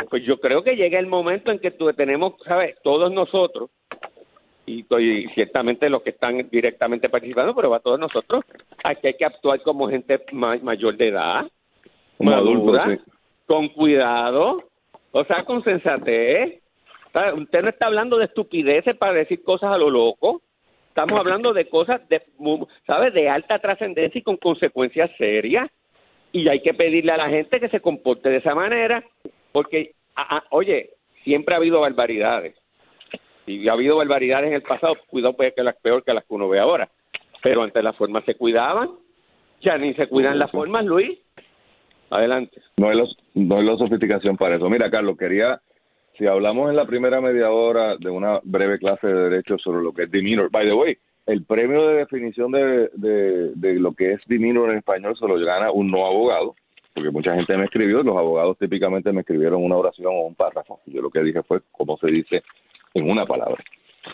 Pues 0.10 0.24
yo 0.24 0.40
creo 0.40 0.64
que 0.64 0.76
llega 0.76 0.98
el 0.98 1.08
momento 1.08 1.52
en 1.52 1.60
que 1.60 1.72
tenemos, 1.72 2.36
¿sabes? 2.46 2.76
Todos 2.84 3.12
nosotros 3.12 3.70
y, 4.68 4.84
ciertamente 5.34 5.90
los 5.90 6.04
que 6.04 6.10
están 6.12 6.50
directamente 6.52 7.10
participando, 7.10 7.56
pero 7.56 7.70
va 7.70 7.78
a 7.78 7.82
todos 7.82 8.00
nosotros. 8.00 8.44
Aquí 8.84 9.08
hay 9.08 9.14
que 9.14 9.26
actuar 9.26 9.62
como 9.62 9.90
gente 9.90 10.22
mayor 10.34 10.98
de 10.98 11.08
edad, 11.08 11.48
madura, 12.20 13.00
con 13.46 13.70
cuidado, 13.70 14.64
o 15.12 15.24
sea, 15.24 15.46
con 15.46 15.64
sensatez. 15.64 16.62
Usted 17.38 17.62
no 17.62 17.70
está 17.70 17.88
hablando 17.88 18.18
de 18.18 18.26
estupideces 18.26 18.96
para 18.98 19.14
decir 19.14 19.42
cosas 19.42 19.72
a 19.72 19.78
lo 19.78 19.90
loco. 19.90 20.42
Estamos 20.90 21.18
hablando 21.18 21.54
de 21.54 21.70
cosas, 21.70 22.08
de, 22.10 22.22
¿sabes?, 22.86 23.14
de 23.14 23.30
alta 23.30 23.60
trascendencia 23.60 24.20
y 24.20 24.24
con 24.24 24.36
consecuencias 24.36 25.10
serias. 25.18 25.70
Y 26.34 26.48
hay 26.50 26.62
que 26.62 26.74
pedirle 26.74 27.14
a 27.14 27.18
la 27.18 27.30
gente 27.30 27.60
que 27.60 27.70
se 27.70 27.80
comporte 27.80 28.30
de 28.30 28.38
esa 28.38 28.54
manera, 28.54 29.02
porque, 29.54 29.94
oye, 30.50 30.90
siempre 31.24 31.56
ha 31.56 31.58
habido 31.58 31.80
barbaridades 31.80 32.56
y 33.48 33.68
ha 33.70 33.74
habido 33.74 33.98
barbaridades 33.98 34.50
en 34.50 34.54
el 34.56 34.62
pasado, 34.62 34.96
cuidado 35.08 35.36
puede 35.36 35.54
que 35.54 35.64
las 35.64 35.78
peor 35.78 36.04
que 36.04 36.14
las 36.14 36.26
que 36.26 36.34
uno 36.34 36.50
ve 36.50 36.60
ahora. 36.60 36.90
Pero 37.42 37.64
antes 37.64 37.84
las 37.84 37.96
formas 37.96 38.26
se 38.26 38.36
cuidaban, 38.36 38.90
ya 39.62 39.78
ni 39.78 39.94
se 39.94 40.08
cuidan 40.08 40.38
las 40.38 40.52
formas, 40.52 40.86
Luis. 40.86 41.18
Adelante. 42.10 42.62
No 42.78 42.90
hay, 42.90 42.98
los, 42.98 43.18
no 43.34 43.58
hay 43.58 43.66
la 43.66 43.78
sofisticación 43.78 44.38
para 44.38 44.56
eso. 44.56 44.70
Mira, 44.70 44.90
Carlos, 44.92 45.18
quería, 45.18 45.60
si 46.18 46.26
hablamos 46.26 46.70
en 46.70 46.76
la 46.76 46.86
primera 46.86 47.22
media 47.22 47.50
hora 47.52 47.96
de 47.98 48.10
una 48.10 48.40
breve 48.44 48.80
clase 48.80 49.08
de 49.08 49.30
derecho 49.30 49.58
sobre 49.58 49.82
lo 49.82 49.94
que 49.94 50.04
es 50.04 50.12
demeanor, 50.12 50.50
by 50.52 50.66
the 50.66 50.74
way, 50.74 50.98
el 51.26 51.44
premio 51.46 51.88
de 51.88 51.96
definición 51.96 52.52
de, 52.52 52.90
de, 52.94 53.52
de 53.56 53.80
lo 53.80 53.94
que 53.94 54.14
es 54.14 54.22
demeanor 54.28 54.72
en 54.72 54.78
español 54.78 55.18
se 55.18 55.28
lo 55.28 55.38
gana 55.40 55.72
un 55.72 55.92
no 55.92 56.06
abogado, 56.06 56.56
porque 56.94 57.12
mucha 57.12 57.36
gente 57.36 57.58
me 57.58 57.66
escribió, 57.66 58.04
los 58.04 58.18
abogados 58.18 58.58
típicamente 58.58 59.12
me 59.12 59.22
escribieron 59.22 59.64
una 59.64 59.76
oración 59.76 60.14
o 60.14 60.28
un 60.28 60.36
párrafo. 60.36 60.80
Yo 60.86 61.02
lo 61.02 61.10
que 61.10 61.22
dije 61.22 61.44
fue 61.44 61.60
cómo 61.72 61.98
se 61.98 62.08
dice 62.08 62.44
en 62.94 63.10
una 63.10 63.26
palabra. 63.26 63.64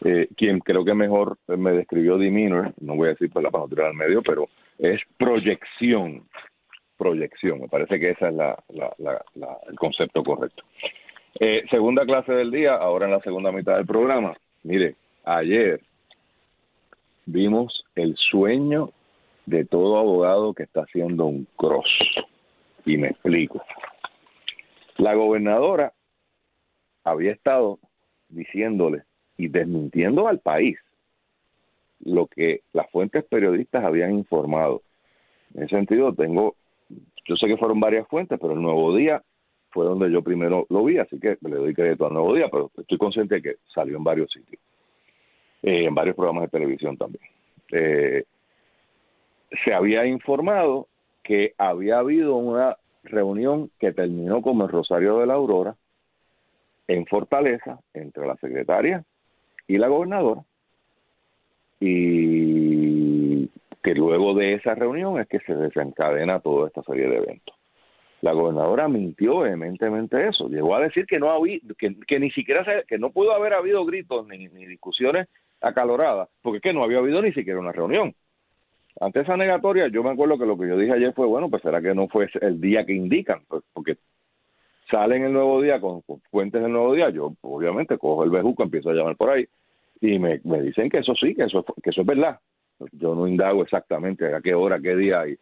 Eh, 0.03 0.27
quien 0.35 0.59
creo 0.59 0.83
que 0.83 0.93
mejor 0.93 1.37
me 1.47 1.71
describió 1.71 2.17
demeanor, 2.17 2.73
no 2.81 2.95
voy 2.95 3.07
a 3.07 3.11
decir 3.11 3.31
por 3.31 3.43
la 3.43 3.51
para 3.51 3.87
al 3.87 3.93
medio, 3.93 4.21
pero 4.23 4.47
es 4.79 5.01
proyección. 5.17 6.23
Proyección, 6.97 7.61
me 7.61 7.67
parece 7.67 7.99
que 7.99 8.11
ese 8.11 8.27
es 8.27 8.33
la, 8.33 8.57
el 9.67 9.75
concepto 9.77 10.23
correcto. 10.23 10.63
Eh, 11.39 11.63
segunda 11.69 12.05
clase 12.05 12.31
del 12.33 12.51
día, 12.51 12.75
ahora 12.75 13.05
en 13.05 13.11
la 13.11 13.19
segunda 13.21 13.51
mitad 13.51 13.75
del 13.75 13.85
programa. 13.85 14.35
Mire, 14.63 14.95
ayer 15.25 15.81
vimos 17.25 17.83
el 17.95 18.15
sueño 18.15 18.91
de 19.45 19.65
todo 19.65 19.97
abogado 19.97 20.53
que 20.53 20.63
está 20.63 20.81
haciendo 20.81 21.25
un 21.25 21.47
cross. 21.57 21.89
Y 22.85 22.97
me 22.97 23.09
explico. 23.09 23.63
La 24.97 25.15
gobernadora 25.15 25.93
había 27.03 27.31
estado 27.31 27.79
diciéndole 28.33 29.03
y 29.37 29.47
desmintiendo 29.47 30.27
al 30.27 30.39
país 30.39 30.77
lo 32.05 32.27
que 32.27 32.61
las 32.73 32.89
fuentes 32.91 33.23
periodistas 33.25 33.83
habían 33.83 34.13
informado. 34.13 34.81
En 35.53 35.63
ese 35.63 35.75
sentido, 35.75 36.13
tengo, 36.13 36.55
yo 37.25 37.35
sé 37.35 37.47
que 37.47 37.57
fueron 37.57 37.79
varias 37.79 38.07
fuentes, 38.07 38.37
pero 38.41 38.53
el 38.53 38.61
Nuevo 38.61 38.95
Día 38.95 39.21
fue 39.69 39.85
donde 39.85 40.11
yo 40.11 40.21
primero 40.21 40.67
lo 40.69 40.83
vi, 40.83 40.97
así 40.97 41.19
que 41.19 41.37
le 41.41 41.55
doy 41.55 41.73
crédito 41.73 42.05
al 42.05 42.13
Nuevo 42.13 42.35
Día, 42.35 42.47
pero 42.51 42.69
estoy 42.77 42.97
consciente 42.97 43.35
de 43.35 43.41
que 43.41 43.55
salió 43.73 43.97
en 43.97 44.03
varios 44.03 44.31
sitios, 44.31 44.61
eh, 45.63 45.85
en 45.85 45.95
varios 45.95 46.15
programas 46.15 46.43
de 46.43 46.49
televisión 46.49 46.97
también. 46.97 47.23
Eh, 47.71 48.23
se 49.63 49.73
había 49.73 50.05
informado 50.05 50.87
que 51.23 51.53
había 51.57 51.99
habido 51.99 52.35
una 52.35 52.77
reunión 53.03 53.71
que 53.79 53.91
terminó 53.91 54.41
como 54.41 54.65
el 54.65 54.69
Rosario 54.69 55.19
de 55.19 55.27
la 55.27 55.33
Aurora, 55.35 55.75
en 56.87 57.05
Fortaleza 57.05 57.79
entre 57.93 58.27
la 58.27 58.35
secretaria 58.37 59.03
y 59.67 59.77
la 59.77 59.87
gobernadora 59.87 60.41
y 61.79 63.47
que 63.83 63.93
luego 63.93 64.33
de 64.33 64.53
esa 64.53 64.73
reunión 64.73 65.19
es 65.19 65.27
que 65.27 65.39
se 65.39 65.53
desencadena 65.53 66.39
toda 66.39 66.67
esta 66.67 66.81
serie 66.83 67.09
de 67.09 67.17
eventos. 67.17 67.55
La 68.21 68.31
gobernadora 68.31 68.87
mintió 68.87 69.39
vehementemente 69.39 70.29
eso, 70.29 70.47
llegó 70.47 70.75
a 70.75 70.79
decir 70.79 71.05
que 71.05 71.19
no 71.19 71.29
había, 71.29 71.59
que, 71.77 71.97
que 72.07 72.19
ni 72.21 72.31
siquiera 72.31 72.63
se, 72.63 72.85
que 72.87 72.97
no 72.97 73.11
pudo 73.11 73.33
haber 73.33 73.53
habido 73.53 73.85
gritos 73.85 74.25
ni, 74.27 74.47
discusiones 74.47 75.27
acaloradas, 75.59 76.29
porque 76.41 76.57
es 76.57 76.63
que 76.63 76.71
no 76.71 76.85
había 76.85 76.99
habido 76.99 77.21
ni 77.21 77.33
siquiera 77.33 77.59
una 77.59 77.73
reunión. 77.73 78.15
Ante 79.01 79.19
esa 79.19 79.35
negatoria, 79.35 79.89
yo 79.89 80.03
me 80.03 80.11
acuerdo 80.11 80.37
que 80.37 80.45
lo 80.45 80.57
que 80.57 80.69
yo 80.69 80.77
dije 80.77 80.93
ayer 80.93 81.13
fue, 81.13 81.27
bueno, 81.27 81.49
pues 81.49 81.63
será 81.63 81.81
que 81.81 81.93
no 81.93 82.07
fue 82.07 82.29
el 82.39 82.61
día 82.61 82.85
que 82.85 82.93
indican, 82.93 83.41
pues, 83.49 83.63
porque 84.93 85.05
salen 85.05 85.23
el 85.23 85.33
nuevo 85.33 85.61
día 85.61 85.79
con, 85.79 86.01
fuentes 86.31 86.61
del 86.61 86.71
nuevo 86.71 86.93
día, 86.93 87.09
yo 87.09 87.33
obviamente 87.41 87.97
cojo 87.97 88.23
el 88.23 88.29
bejuco, 88.29 88.63
empiezo 88.63 88.89
a 88.89 88.93
llamar 88.93 89.15
por 89.15 89.29
ahí 89.29 89.47
y 90.01 90.19
me, 90.19 90.39
me 90.43 90.61
dicen 90.61 90.89
que 90.89 90.99
eso 90.99 91.13
sí, 91.15 91.33
que 91.35 91.43
eso, 91.43 91.63
que 91.81 91.89
eso 91.89 92.01
es 92.01 92.07
verdad. 92.07 92.39
Yo 92.91 93.15
no 93.15 93.27
indago 93.27 93.63
exactamente 93.63 94.33
a 94.33 94.41
qué 94.41 94.53
hora, 94.53 94.79
qué 94.79 94.95
día, 94.95 95.27
y, 95.27 95.37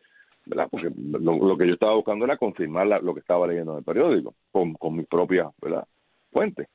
¿verdad? 0.46 0.68
porque 0.70 0.90
lo, 0.96 1.58
que 1.58 1.68
yo 1.68 1.74
estaba 1.74 1.96
buscando 1.96 2.26
era 2.26 2.38
confirmar 2.38 2.88
lo 3.02 3.14
que 3.14 3.20
estaba 3.20 3.48
leyendo 3.48 3.74
en 3.74 3.80
el 3.80 3.84
periódico 3.84 4.36
con, 4.52 4.74
con 4.74 4.96
mi 4.96 5.04
propia 5.04 5.50
¿verdad? 5.62 5.86
fuente. 6.32 6.68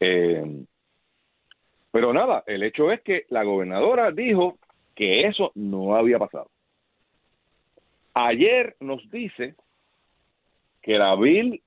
Eh, 0.00 0.64
pero 1.90 2.12
nada, 2.12 2.42
el 2.46 2.62
hecho 2.64 2.90
es 2.90 3.00
que 3.02 3.24
la 3.30 3.44
gobernadora 3.44 4.10
dijo 4.10 4.58
que 4.94 5.26
eso 5.26 5.52
no 5.54 5.94
había 5.94 6.18
pasado. 6.18 6.50
Ayer 8.14 8.76
nos 8.80 9.08
dice 9.10 9.54
que 10.82 10.98
la 10.98 11.14
Bill 11.14 11.62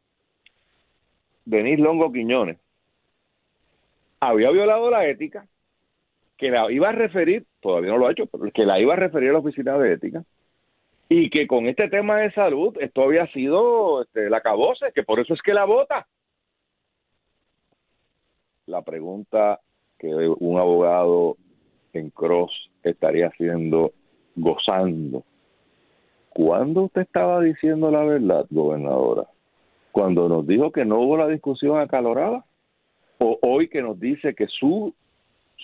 Denis 1.46 1.80
Longo 1.80 2.12
Quiñones 2.12 2.58
había 4.20 4.52
violado 4.52 4.89
la 4.89 5.08
ética, 5.08 5.48
que 6.38 6.50
la 6.52 6.72
iba 6.72 6.89
a 6.89 6.94
referir, 6.94 7.46
todavía 7.60 7.92
no 7.92 7.98
lo 7.98 8.08
ha 8.08 8.12
hecho, 8.12 8.28
pero 8.28 8.52
que 8.52 8.66
la 8.66 8.80
iba 8.80 8.94
a 8.94 8.98
referir 8.98 9.30
a 9.30 9.34
la 9.34 9.39
oficina 9.39 9.78
de 9.78 9.94
ética, 9.94 10.24
y 11.10 11.30
que 11.30 11.48
con 11.48 11.66
este 11.68 11.89
tema 11.89 12.20
de 12.20 12.32
salud 12.32 12.78
esto 12.80 13.04
había 13.04 13.28
sido 13.28 14.04
este, 14.04 14.30
la 14.30 14.42
cabose, 14.42 14.92
que 14.94 15.04
por 15.04 15.20
eso 15.20 15.34
es 15.34 15.42
que 15.42 15.54
la 15.54 15.66
vota. 15.66 16.08
La 18.68 18.84
pregunta 18.84 19.60
que 20.00 20.08
un 20.08 20.60
abogado 20.60 21.36
en 21.94 22.12
Cross 22.12 22.72
estaría 22.84 23.28
haciendo, 23.28 23.92
gozando. 24.36 25.24
¿Cuándo 26.30 26.84
usted 26.84 27.02
estaba 27.02 27.42
diciendo 27.42 27.92
la 27.92 28.04
verdad, 28.04 28.46
gobernadora? 28.50 29.28
Cuando 29.92 30.30
nos 30.30 30.48
dijo 30.48 30.72
que 30.72 30.86
no 30.86 31.00
hubo 31.00 31.18
la 31.18 31.28
discusión 31.28 31.80
acalorada, 31.80 32.46
o 33.18 33.38
hoy 33.42 33.68
que 33.68 33.82
nos 33.82 34.00
dice 34.00 34.34
que 34.34 34.48
su, 34.48 34.94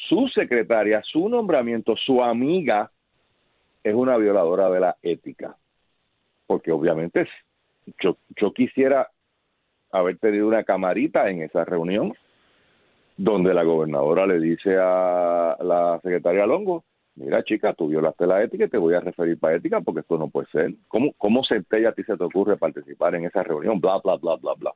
su 0.09 0.27
secretaria, 0.27 1.01
su 1.03 1.27
nombramiento, 1.27 1.95
su 1.95 2.23
amiga, 2.23 2.91
es 3.83 3.95
una 3.95 4.17
violadora 4.17 4.69
de 4.69 4.79
la 4.79 4.95
ética. 5.01 5.55
Porque 6.45 6.71
obviamente 6.71 7.27
yo, 7.99 8.17
yo 8.35 8.53
quisiera 8.53 9.09
haber 9.91 10.17
tenido 10.17 10.47
una 10.47 10.63
camarita 10.63 11.29
en 11.29 11.41
esa 11.41 11.65
reunión 11.65 12.13
donde 13.17 13.53
la 13.53 13.63
gobernadora 13.63 14.27
le 14.27 14.39
dice 14.39 14.77
a 14.79 15.57
la 15.59 15.99
secretaria 16.03 16.45
Longo, 16.45 16.83
mira 17.17 17.43
chica, 17.43 17.73
tú 17.73 17.87
violaste 17.87 18.25
la 18.25 18.43
ética 18.43 18.65
y 18.65 18.69
te 18.69 18.77
voy 18.77 18.93
a 18.93 18.99
referir 18.99 19.37
para 19.39 19.55
ética 19.55 19.81
porque 19.81 20.01
esto 20.01 20.17
no 20.17 20.29
puede 20.29 20.47
ser. 20.47 20.73
¿Cómo, 20.87 21.13
cómo 21.17 21.43
se 21.43 21.61
te 21.63 21.85
a 21.85 21.91
ti 21.91 22.03
se 22.03 22.15
te 22.15 22.23
ocurre 22.23 22.57
participar 22.57 23.15
en 23.15 23.25
esa 23.25 23.43
reunión? 23.43 23.79
Bla, 23.79 23.99
bla, 24.03 24.15
bla, 24.15 24.35
bla, 24.35 24.53
bla. 24.53 24.71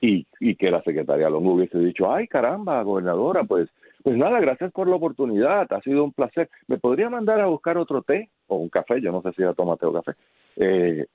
Y, 0.00 0.26
y 0.40 0.56
que 0.56 0.70
la 0.70 0.82
secretaria 0.82 1.30
Longo 1.30 1.54
hubiese 1.54 1.78
dicho, 1.78 2.12
ay 2.12 2.28
caramba, 2.28 2.82
gobernadora, 2.82 3.44
pues, 3.44 3.70
pues 4.02 4.16
nada, 4.18 4.38
gracias 4.40 4.70
por 4.72 4.88
la 4.88 4.96
oportunidad, 4.96 5.72
ha 5.72 5.80
sido 5.80 6.04
un 6.04 6.12
placer. 6.12 6.50
¿Me 6.66 6.78
podría 6.78 7.08
mandar 7.08 7.40
a 7.40 7.46
buscar 7.46 7.78
otro 7.78 8.02
té 8.02 8.28
o 8.48 8.56
un 8.56 8.68
café? 8.68 9.00
Yo 9.00 9.12
no 9.12 9.22
sé 9.22 9.32
si 9.32 9.42
ella 9.42 9.54
toma 9.54 9.76
té 9.76 9.86
o 9.86 9.92
café. 9.92 10.12
Eh, 10.56 11.06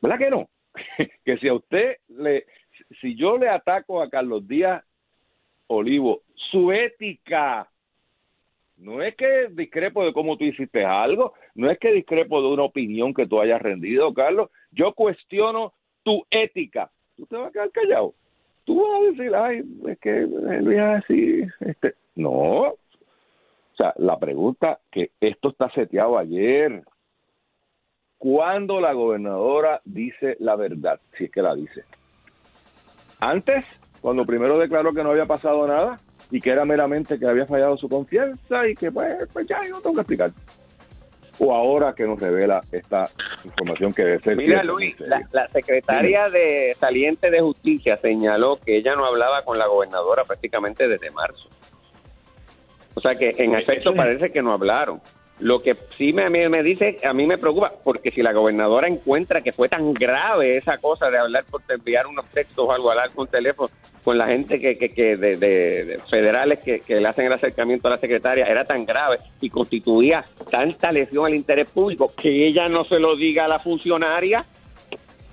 ¿Verdad 0.00 0.18
que 0.18 0.30
no? 0.30 0.48
que 1.24 1.36
si 1.38 1.48
a 1.48 1.54
usted 1.54 1.98
le, 2.08 2.46
si 3.00 3.14
yo 3.14 3.38
le 3.38 3.48
ataco 3.48 4.02
a 4.02 4.10
Carlos 4.10 4.46
Díaz 4.48 4.82
Olivo, 5.68 6.22
su 6.34 6.72
ética, 6.72 7.68
no 8.76 9.02
es 9.02 9.14
que 9.16 9.48
discrepo 9.50 10.04
de 10.04 10.12
cómo 10.12 10.36
tú 10.36 10.44
hiciste 10.44 10.84
algo, 10.84 11.34
no 11.54 11.70
es 11.70 11.78
que 11.78 11.92
discrepo 11.92 12.42
de 12.42 12.48
una 12.48 12.64
opinión 12.64 13.14
que 13.14 13.26
tú 13.26 13.40
hayas 13.40 13.62
rendido, 13.62 14.12
Carlos, 14.12 14.50
yo 14.72 14.92
cuestiono 14.94 15.72
tu 16.02 16.24
ética. 16.30 16.90
Tú 17.16 17.26
te 17.26 17.36
vas 17.36 17.48
a 17.48 17.52
quedar 17.52 17.70
callado. 17.70 18.14
Tú 18.64 18.82
vas 18.82 19.00
a 19.00 19.04
decir, 19.10 19.34
ay, 19.34 19.62
es 19.88 19.98
que 20.00 20.20
Luis 20.62 20.78
así, 20.78 21.42
este, 21.60 21.94
no. 22.16 22.62
O 22.62 23.76
sea, 23.76 23.92
la 23.96 24.18
pregunta 24.18 24.80
que 24.90 25.10
esto 25.20 25.50
está 25.50 25.70
seteado 25.70 26.18
ayer, 26.18 26.82
cuando 28.18 28.80
la 28.80 28.92
gobernadora 28.92 29.80
dice 29.84 30.36
la 30.40 30.56
verdad, 30.56 31.00
si 31.16 31.24
es 31.24 31.30
que 31.30 31.42
la 31.42 31.54
dice. 31.54 31.84
Antes, 33.20 33.64
cuando 34.00 34.24
primero 34.24 34.58
declaró 34.58 34.92
que 34.92 35.02
no 35.02 35.10
había 35.10 35.26
pasado 35.26 35.66
nada 35.66 36.00
y 36.30 36.40
que 36.40 36.50
era 36.50 36.64
meramente 36.64 37.18
que 37.18 37.26
había 37.26 37.46
fallado 37.46 37.76
su 37.76 37.88
confianza 37.88 38.66
y 38.68 38.74
que 38.74 38.90
pues, 38.90 39.14
pues 39.32 39.46
ya 39.46 39.62
no 39.68 39.80
tengo 39.80 39.94
que 39.94 40.00
explicar. 40.00 40.30
O 41.38 41.52
ahora 41.52 41.94
que 41.94 42.04
nos 42.04 42.20
revela 42.20 42.62
esta 42.70 43.08
información 43.44 43.92
que 43.92 44.04
debe 44.04 44.20
ser. 44.20 44.36
Mira, 44.36 44.62
Luis, 44.62 44.98
la, 45.00 45.20
la, 45.32 45.48
secretaria 45.48 46.28
de 46.28 46.76
saliente 46.78 47.28
de 47.28 47.40
justicia 47.40 47.96
señaló 47.96 48.58
que 48.64 48.76
ella 48.76 48.94
no 48.94 49.04
hablaba 49.04 49.42
con 49.42 49.58
la 49.58 49.66
gobernadora 49.66 50.24
prácticamente 50.24 50.86
desde 50.86 51.10
marzo. 51.10 51.48
O 52.94 53.00
sea 53.00 53.16
que 53.16 53.34
en 53.36 53.54
efecto 53.54 53.94
parece 53.94 54.30
que 54.30 54.42
no 54.42 54.52
hablaron. 54.52 55.00
Lo 55.40 55.62
que 55.62 55.76
sí 55.96 56.12
me, 56.12 56.30
me, 56.30 56.62
dice, 56.62 56.98
a 57.04 57.12
mí 57.12 57.26
me 57.26 57.38
preocupa, 57.38 57.72
porque 57.82 58.12
si 58.12 58.22
la 58.22 58.32
gobernadora 58.32 58.86
encuentra 58.86 59.42
que 59.42 59.52
fue 59.52 59.68
tan 59.68 59.92
grave 59.92 60.56
esa 60.56 60.78
cosa 60.78 61.10
de 61.10 61.18
hablar 61.18 61.44
por 61.50 61.60
enviar 61.68 62.06
unos 62.06 62.26
textos 62.26 62.64
o 62.68 62.72
algo, 62.72 62.90
hablar 62.90 63.10
con 63.10 63.26
teléfono 63.26 63.68
con 64.04 64.18
la 64.18 64.26
gente 64.26 64.60
que, 64.60 64.76
que, 64.76 65.16
de, 65.16 65.36
de, 65.36 65.98
federales 66.10 66.60
que, 66.60 66.80
que, 66.80 67.00
le 67.00 67.08
hacen 67.08 67.26
el 67.26 67.32
acercamiento 67.32 67.88
a 67.88 67.92
la 67.92 67.98
secretaria, 67.98 68.44
era 68.44 68.64
tan 68.64 68.84
grave 68.84 69.16
y 69.40 69.48
constituía 69.48 70.24
tanta 70.50 70.92
lesión 70.92 71.26
al 71.26 71.34
interés 71.34 71.68
público 71.70 72.12
que 72.14 72.46
ella 72.46 72.68
no 72.68 72.84
se 72.84 72.98
lo 73.00 73.16
diga 73.16 73.46
a 73.46 73.48
la 73.48 73.58
funcionaria. 73.58 74.44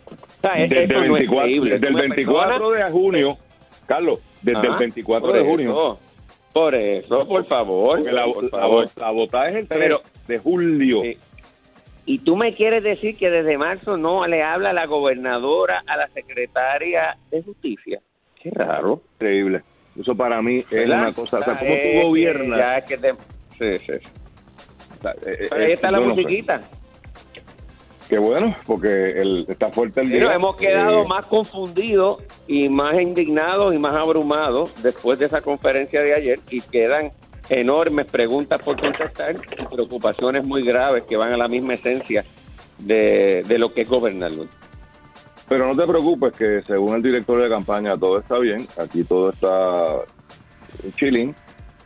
O 0.07 0.41
sea, 0.41 0.53
desde 0.53 0.85
eso 0.85 0.99
24, 0.99 1.07
no 1.07 1.17
es 1.17 1.29
creíble. 1.29 1.71
Desde 1.73 1.87
el 1.87 1.95
24 1.95 2.71
de 2.71 2.91
junio, 2.91 3.37
Carlos, 3.85 4.19
desde 4.41 4.67
el 4.67 4.75
24 4.77 5.33
de 5.33 5.45
junio. 5.45 5.99
Por 6.53 6.75
eso, 6.75 7.27
por 7.27 7.45
favor. 7.45 8.01
la, 8.01 8.25
por 8.25 8.49
favor. 8.49 8.87
La, 8.95 9.11
votada 9.11 9.49
es 9.49 9.55
el 9.55 9.67
3 9.67 9.93
de 10.27 10.37
julio. 10.39 11.03
Eh, 11.03 11.17
y 12.05 12.19
tú 12.19 12.35
me 12.35 12.53
quieres 12.55 12.83
decir 12.83 13.15
que 13.15 13.29
desde 13.29 13.57
marzo 13.57 13.95
no 13.95 14.25
le 14.27 14.43
habla 14.43 14.73
la 14.73 14.85
gobernadora 14.85 15.83
a 15.87 15.95
la 15.97 16.09
secretaria 16.09 17.17
de 17.29 17.41
justicia. 17.43 18.01
Qué 18.41 18.49
raro. 18.49 19.01
Increíble. 19.15 19.61
Eso 19.99 20.15
para 20.15 20.41
mí 20.41 20.65
es 20.69 20.89
una 20.89 21.13
cosa. 21.13 21.39
O 21.39 21.43
sea, 21.43 21.57
¿cómo 21.57 21.71
tú 21.71 22.07
gobiernas? 22.07 22.59
Ya 22.59 22.77
es 22.77 22.85
que 22.85 22.97
te... 22.97 23.11
Sí, 23.59 23.85
sí. 23.85 23.99
Sea, 25.01 25.15
eh, 25.25 25.49
ahí 25.51 25.63
eh, 25.63 25.73
está 25.73 25.91
la 25.91 25.99
musiquita. 25.99 26.61
Qué 28.11 28.19
bueno, 28.19 28.53
porque 28.67 29.21
el, 29.21 29.45
está 29.47 29.69
fuerte 29.69 30.01
el 30.01 30.09
día. 30.09 30.19
Pero 30.19 30.33
hemos 30.33 30.57
quedado 30.57 31.03
eh, 31.03 31.07
más 31.07 31.25
confundidos 31.27 32.21
y 32.45 32.67
más 32.67 32.99
indignados 32.99 33.73
y 33.73 33.79
más 33.79 33.95
abrumados 33.95 34.73
después 34.83 35.17
de 35.17 35.27
esa 35.27 35.39
conferencia 35.39 36.01
de 36.01 36.13
ayer 36.13 36.39
y 36.49 36.59
quedan 36.59 37.13
enormes 37.47 38.11
preguntas 38.11 38.61
por 38.61 38.77
contestar 38.77 39.37
y 39.37 39.63
preocupaciones 39.63 40.45
muy 40.45 40.61
graves 40.61 41.03
que 41.07 41.15
van 41.15 41.31
a 41.31 41.37
la 41.37 41.47
misma 41.47 41.75
esencia 41.75 42.25
de, 42.79 43.45
de 43.47 43.57
lo 43.57 43.73
que 43.73 43.83
es 43.83 43.89
gobernarlo. 43.89 44.45
Pero 45.47 45.73
no 45.73 45.81
te 45.81 45.89
preocupes 45.89 46.33
que 46.33 46.61
según 46.63 46.97
el 46.97 47.01
director 47.01 47.41
de 47.41 47.47
campaña 47.47 47.95
todo 47.95 48.19
está 48.19 48.39
bien, 48.39 48.67
aquí 48.77 49.05
todo 49.05 49.29
está 49.29 50.01
chilling 50.97 51.33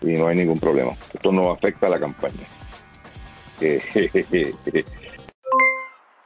y 0.01 0.13
no 0.13 0.26
hay 0.26 0.38
ningún 0.38 0.59
problema. 0.59 0.93
Esto 1.13 1.32
no 1.32 1.51
afecta 1.51 1.86
a 1.86 1.91
la 1.91 1.99
campaña. 1.99 2.47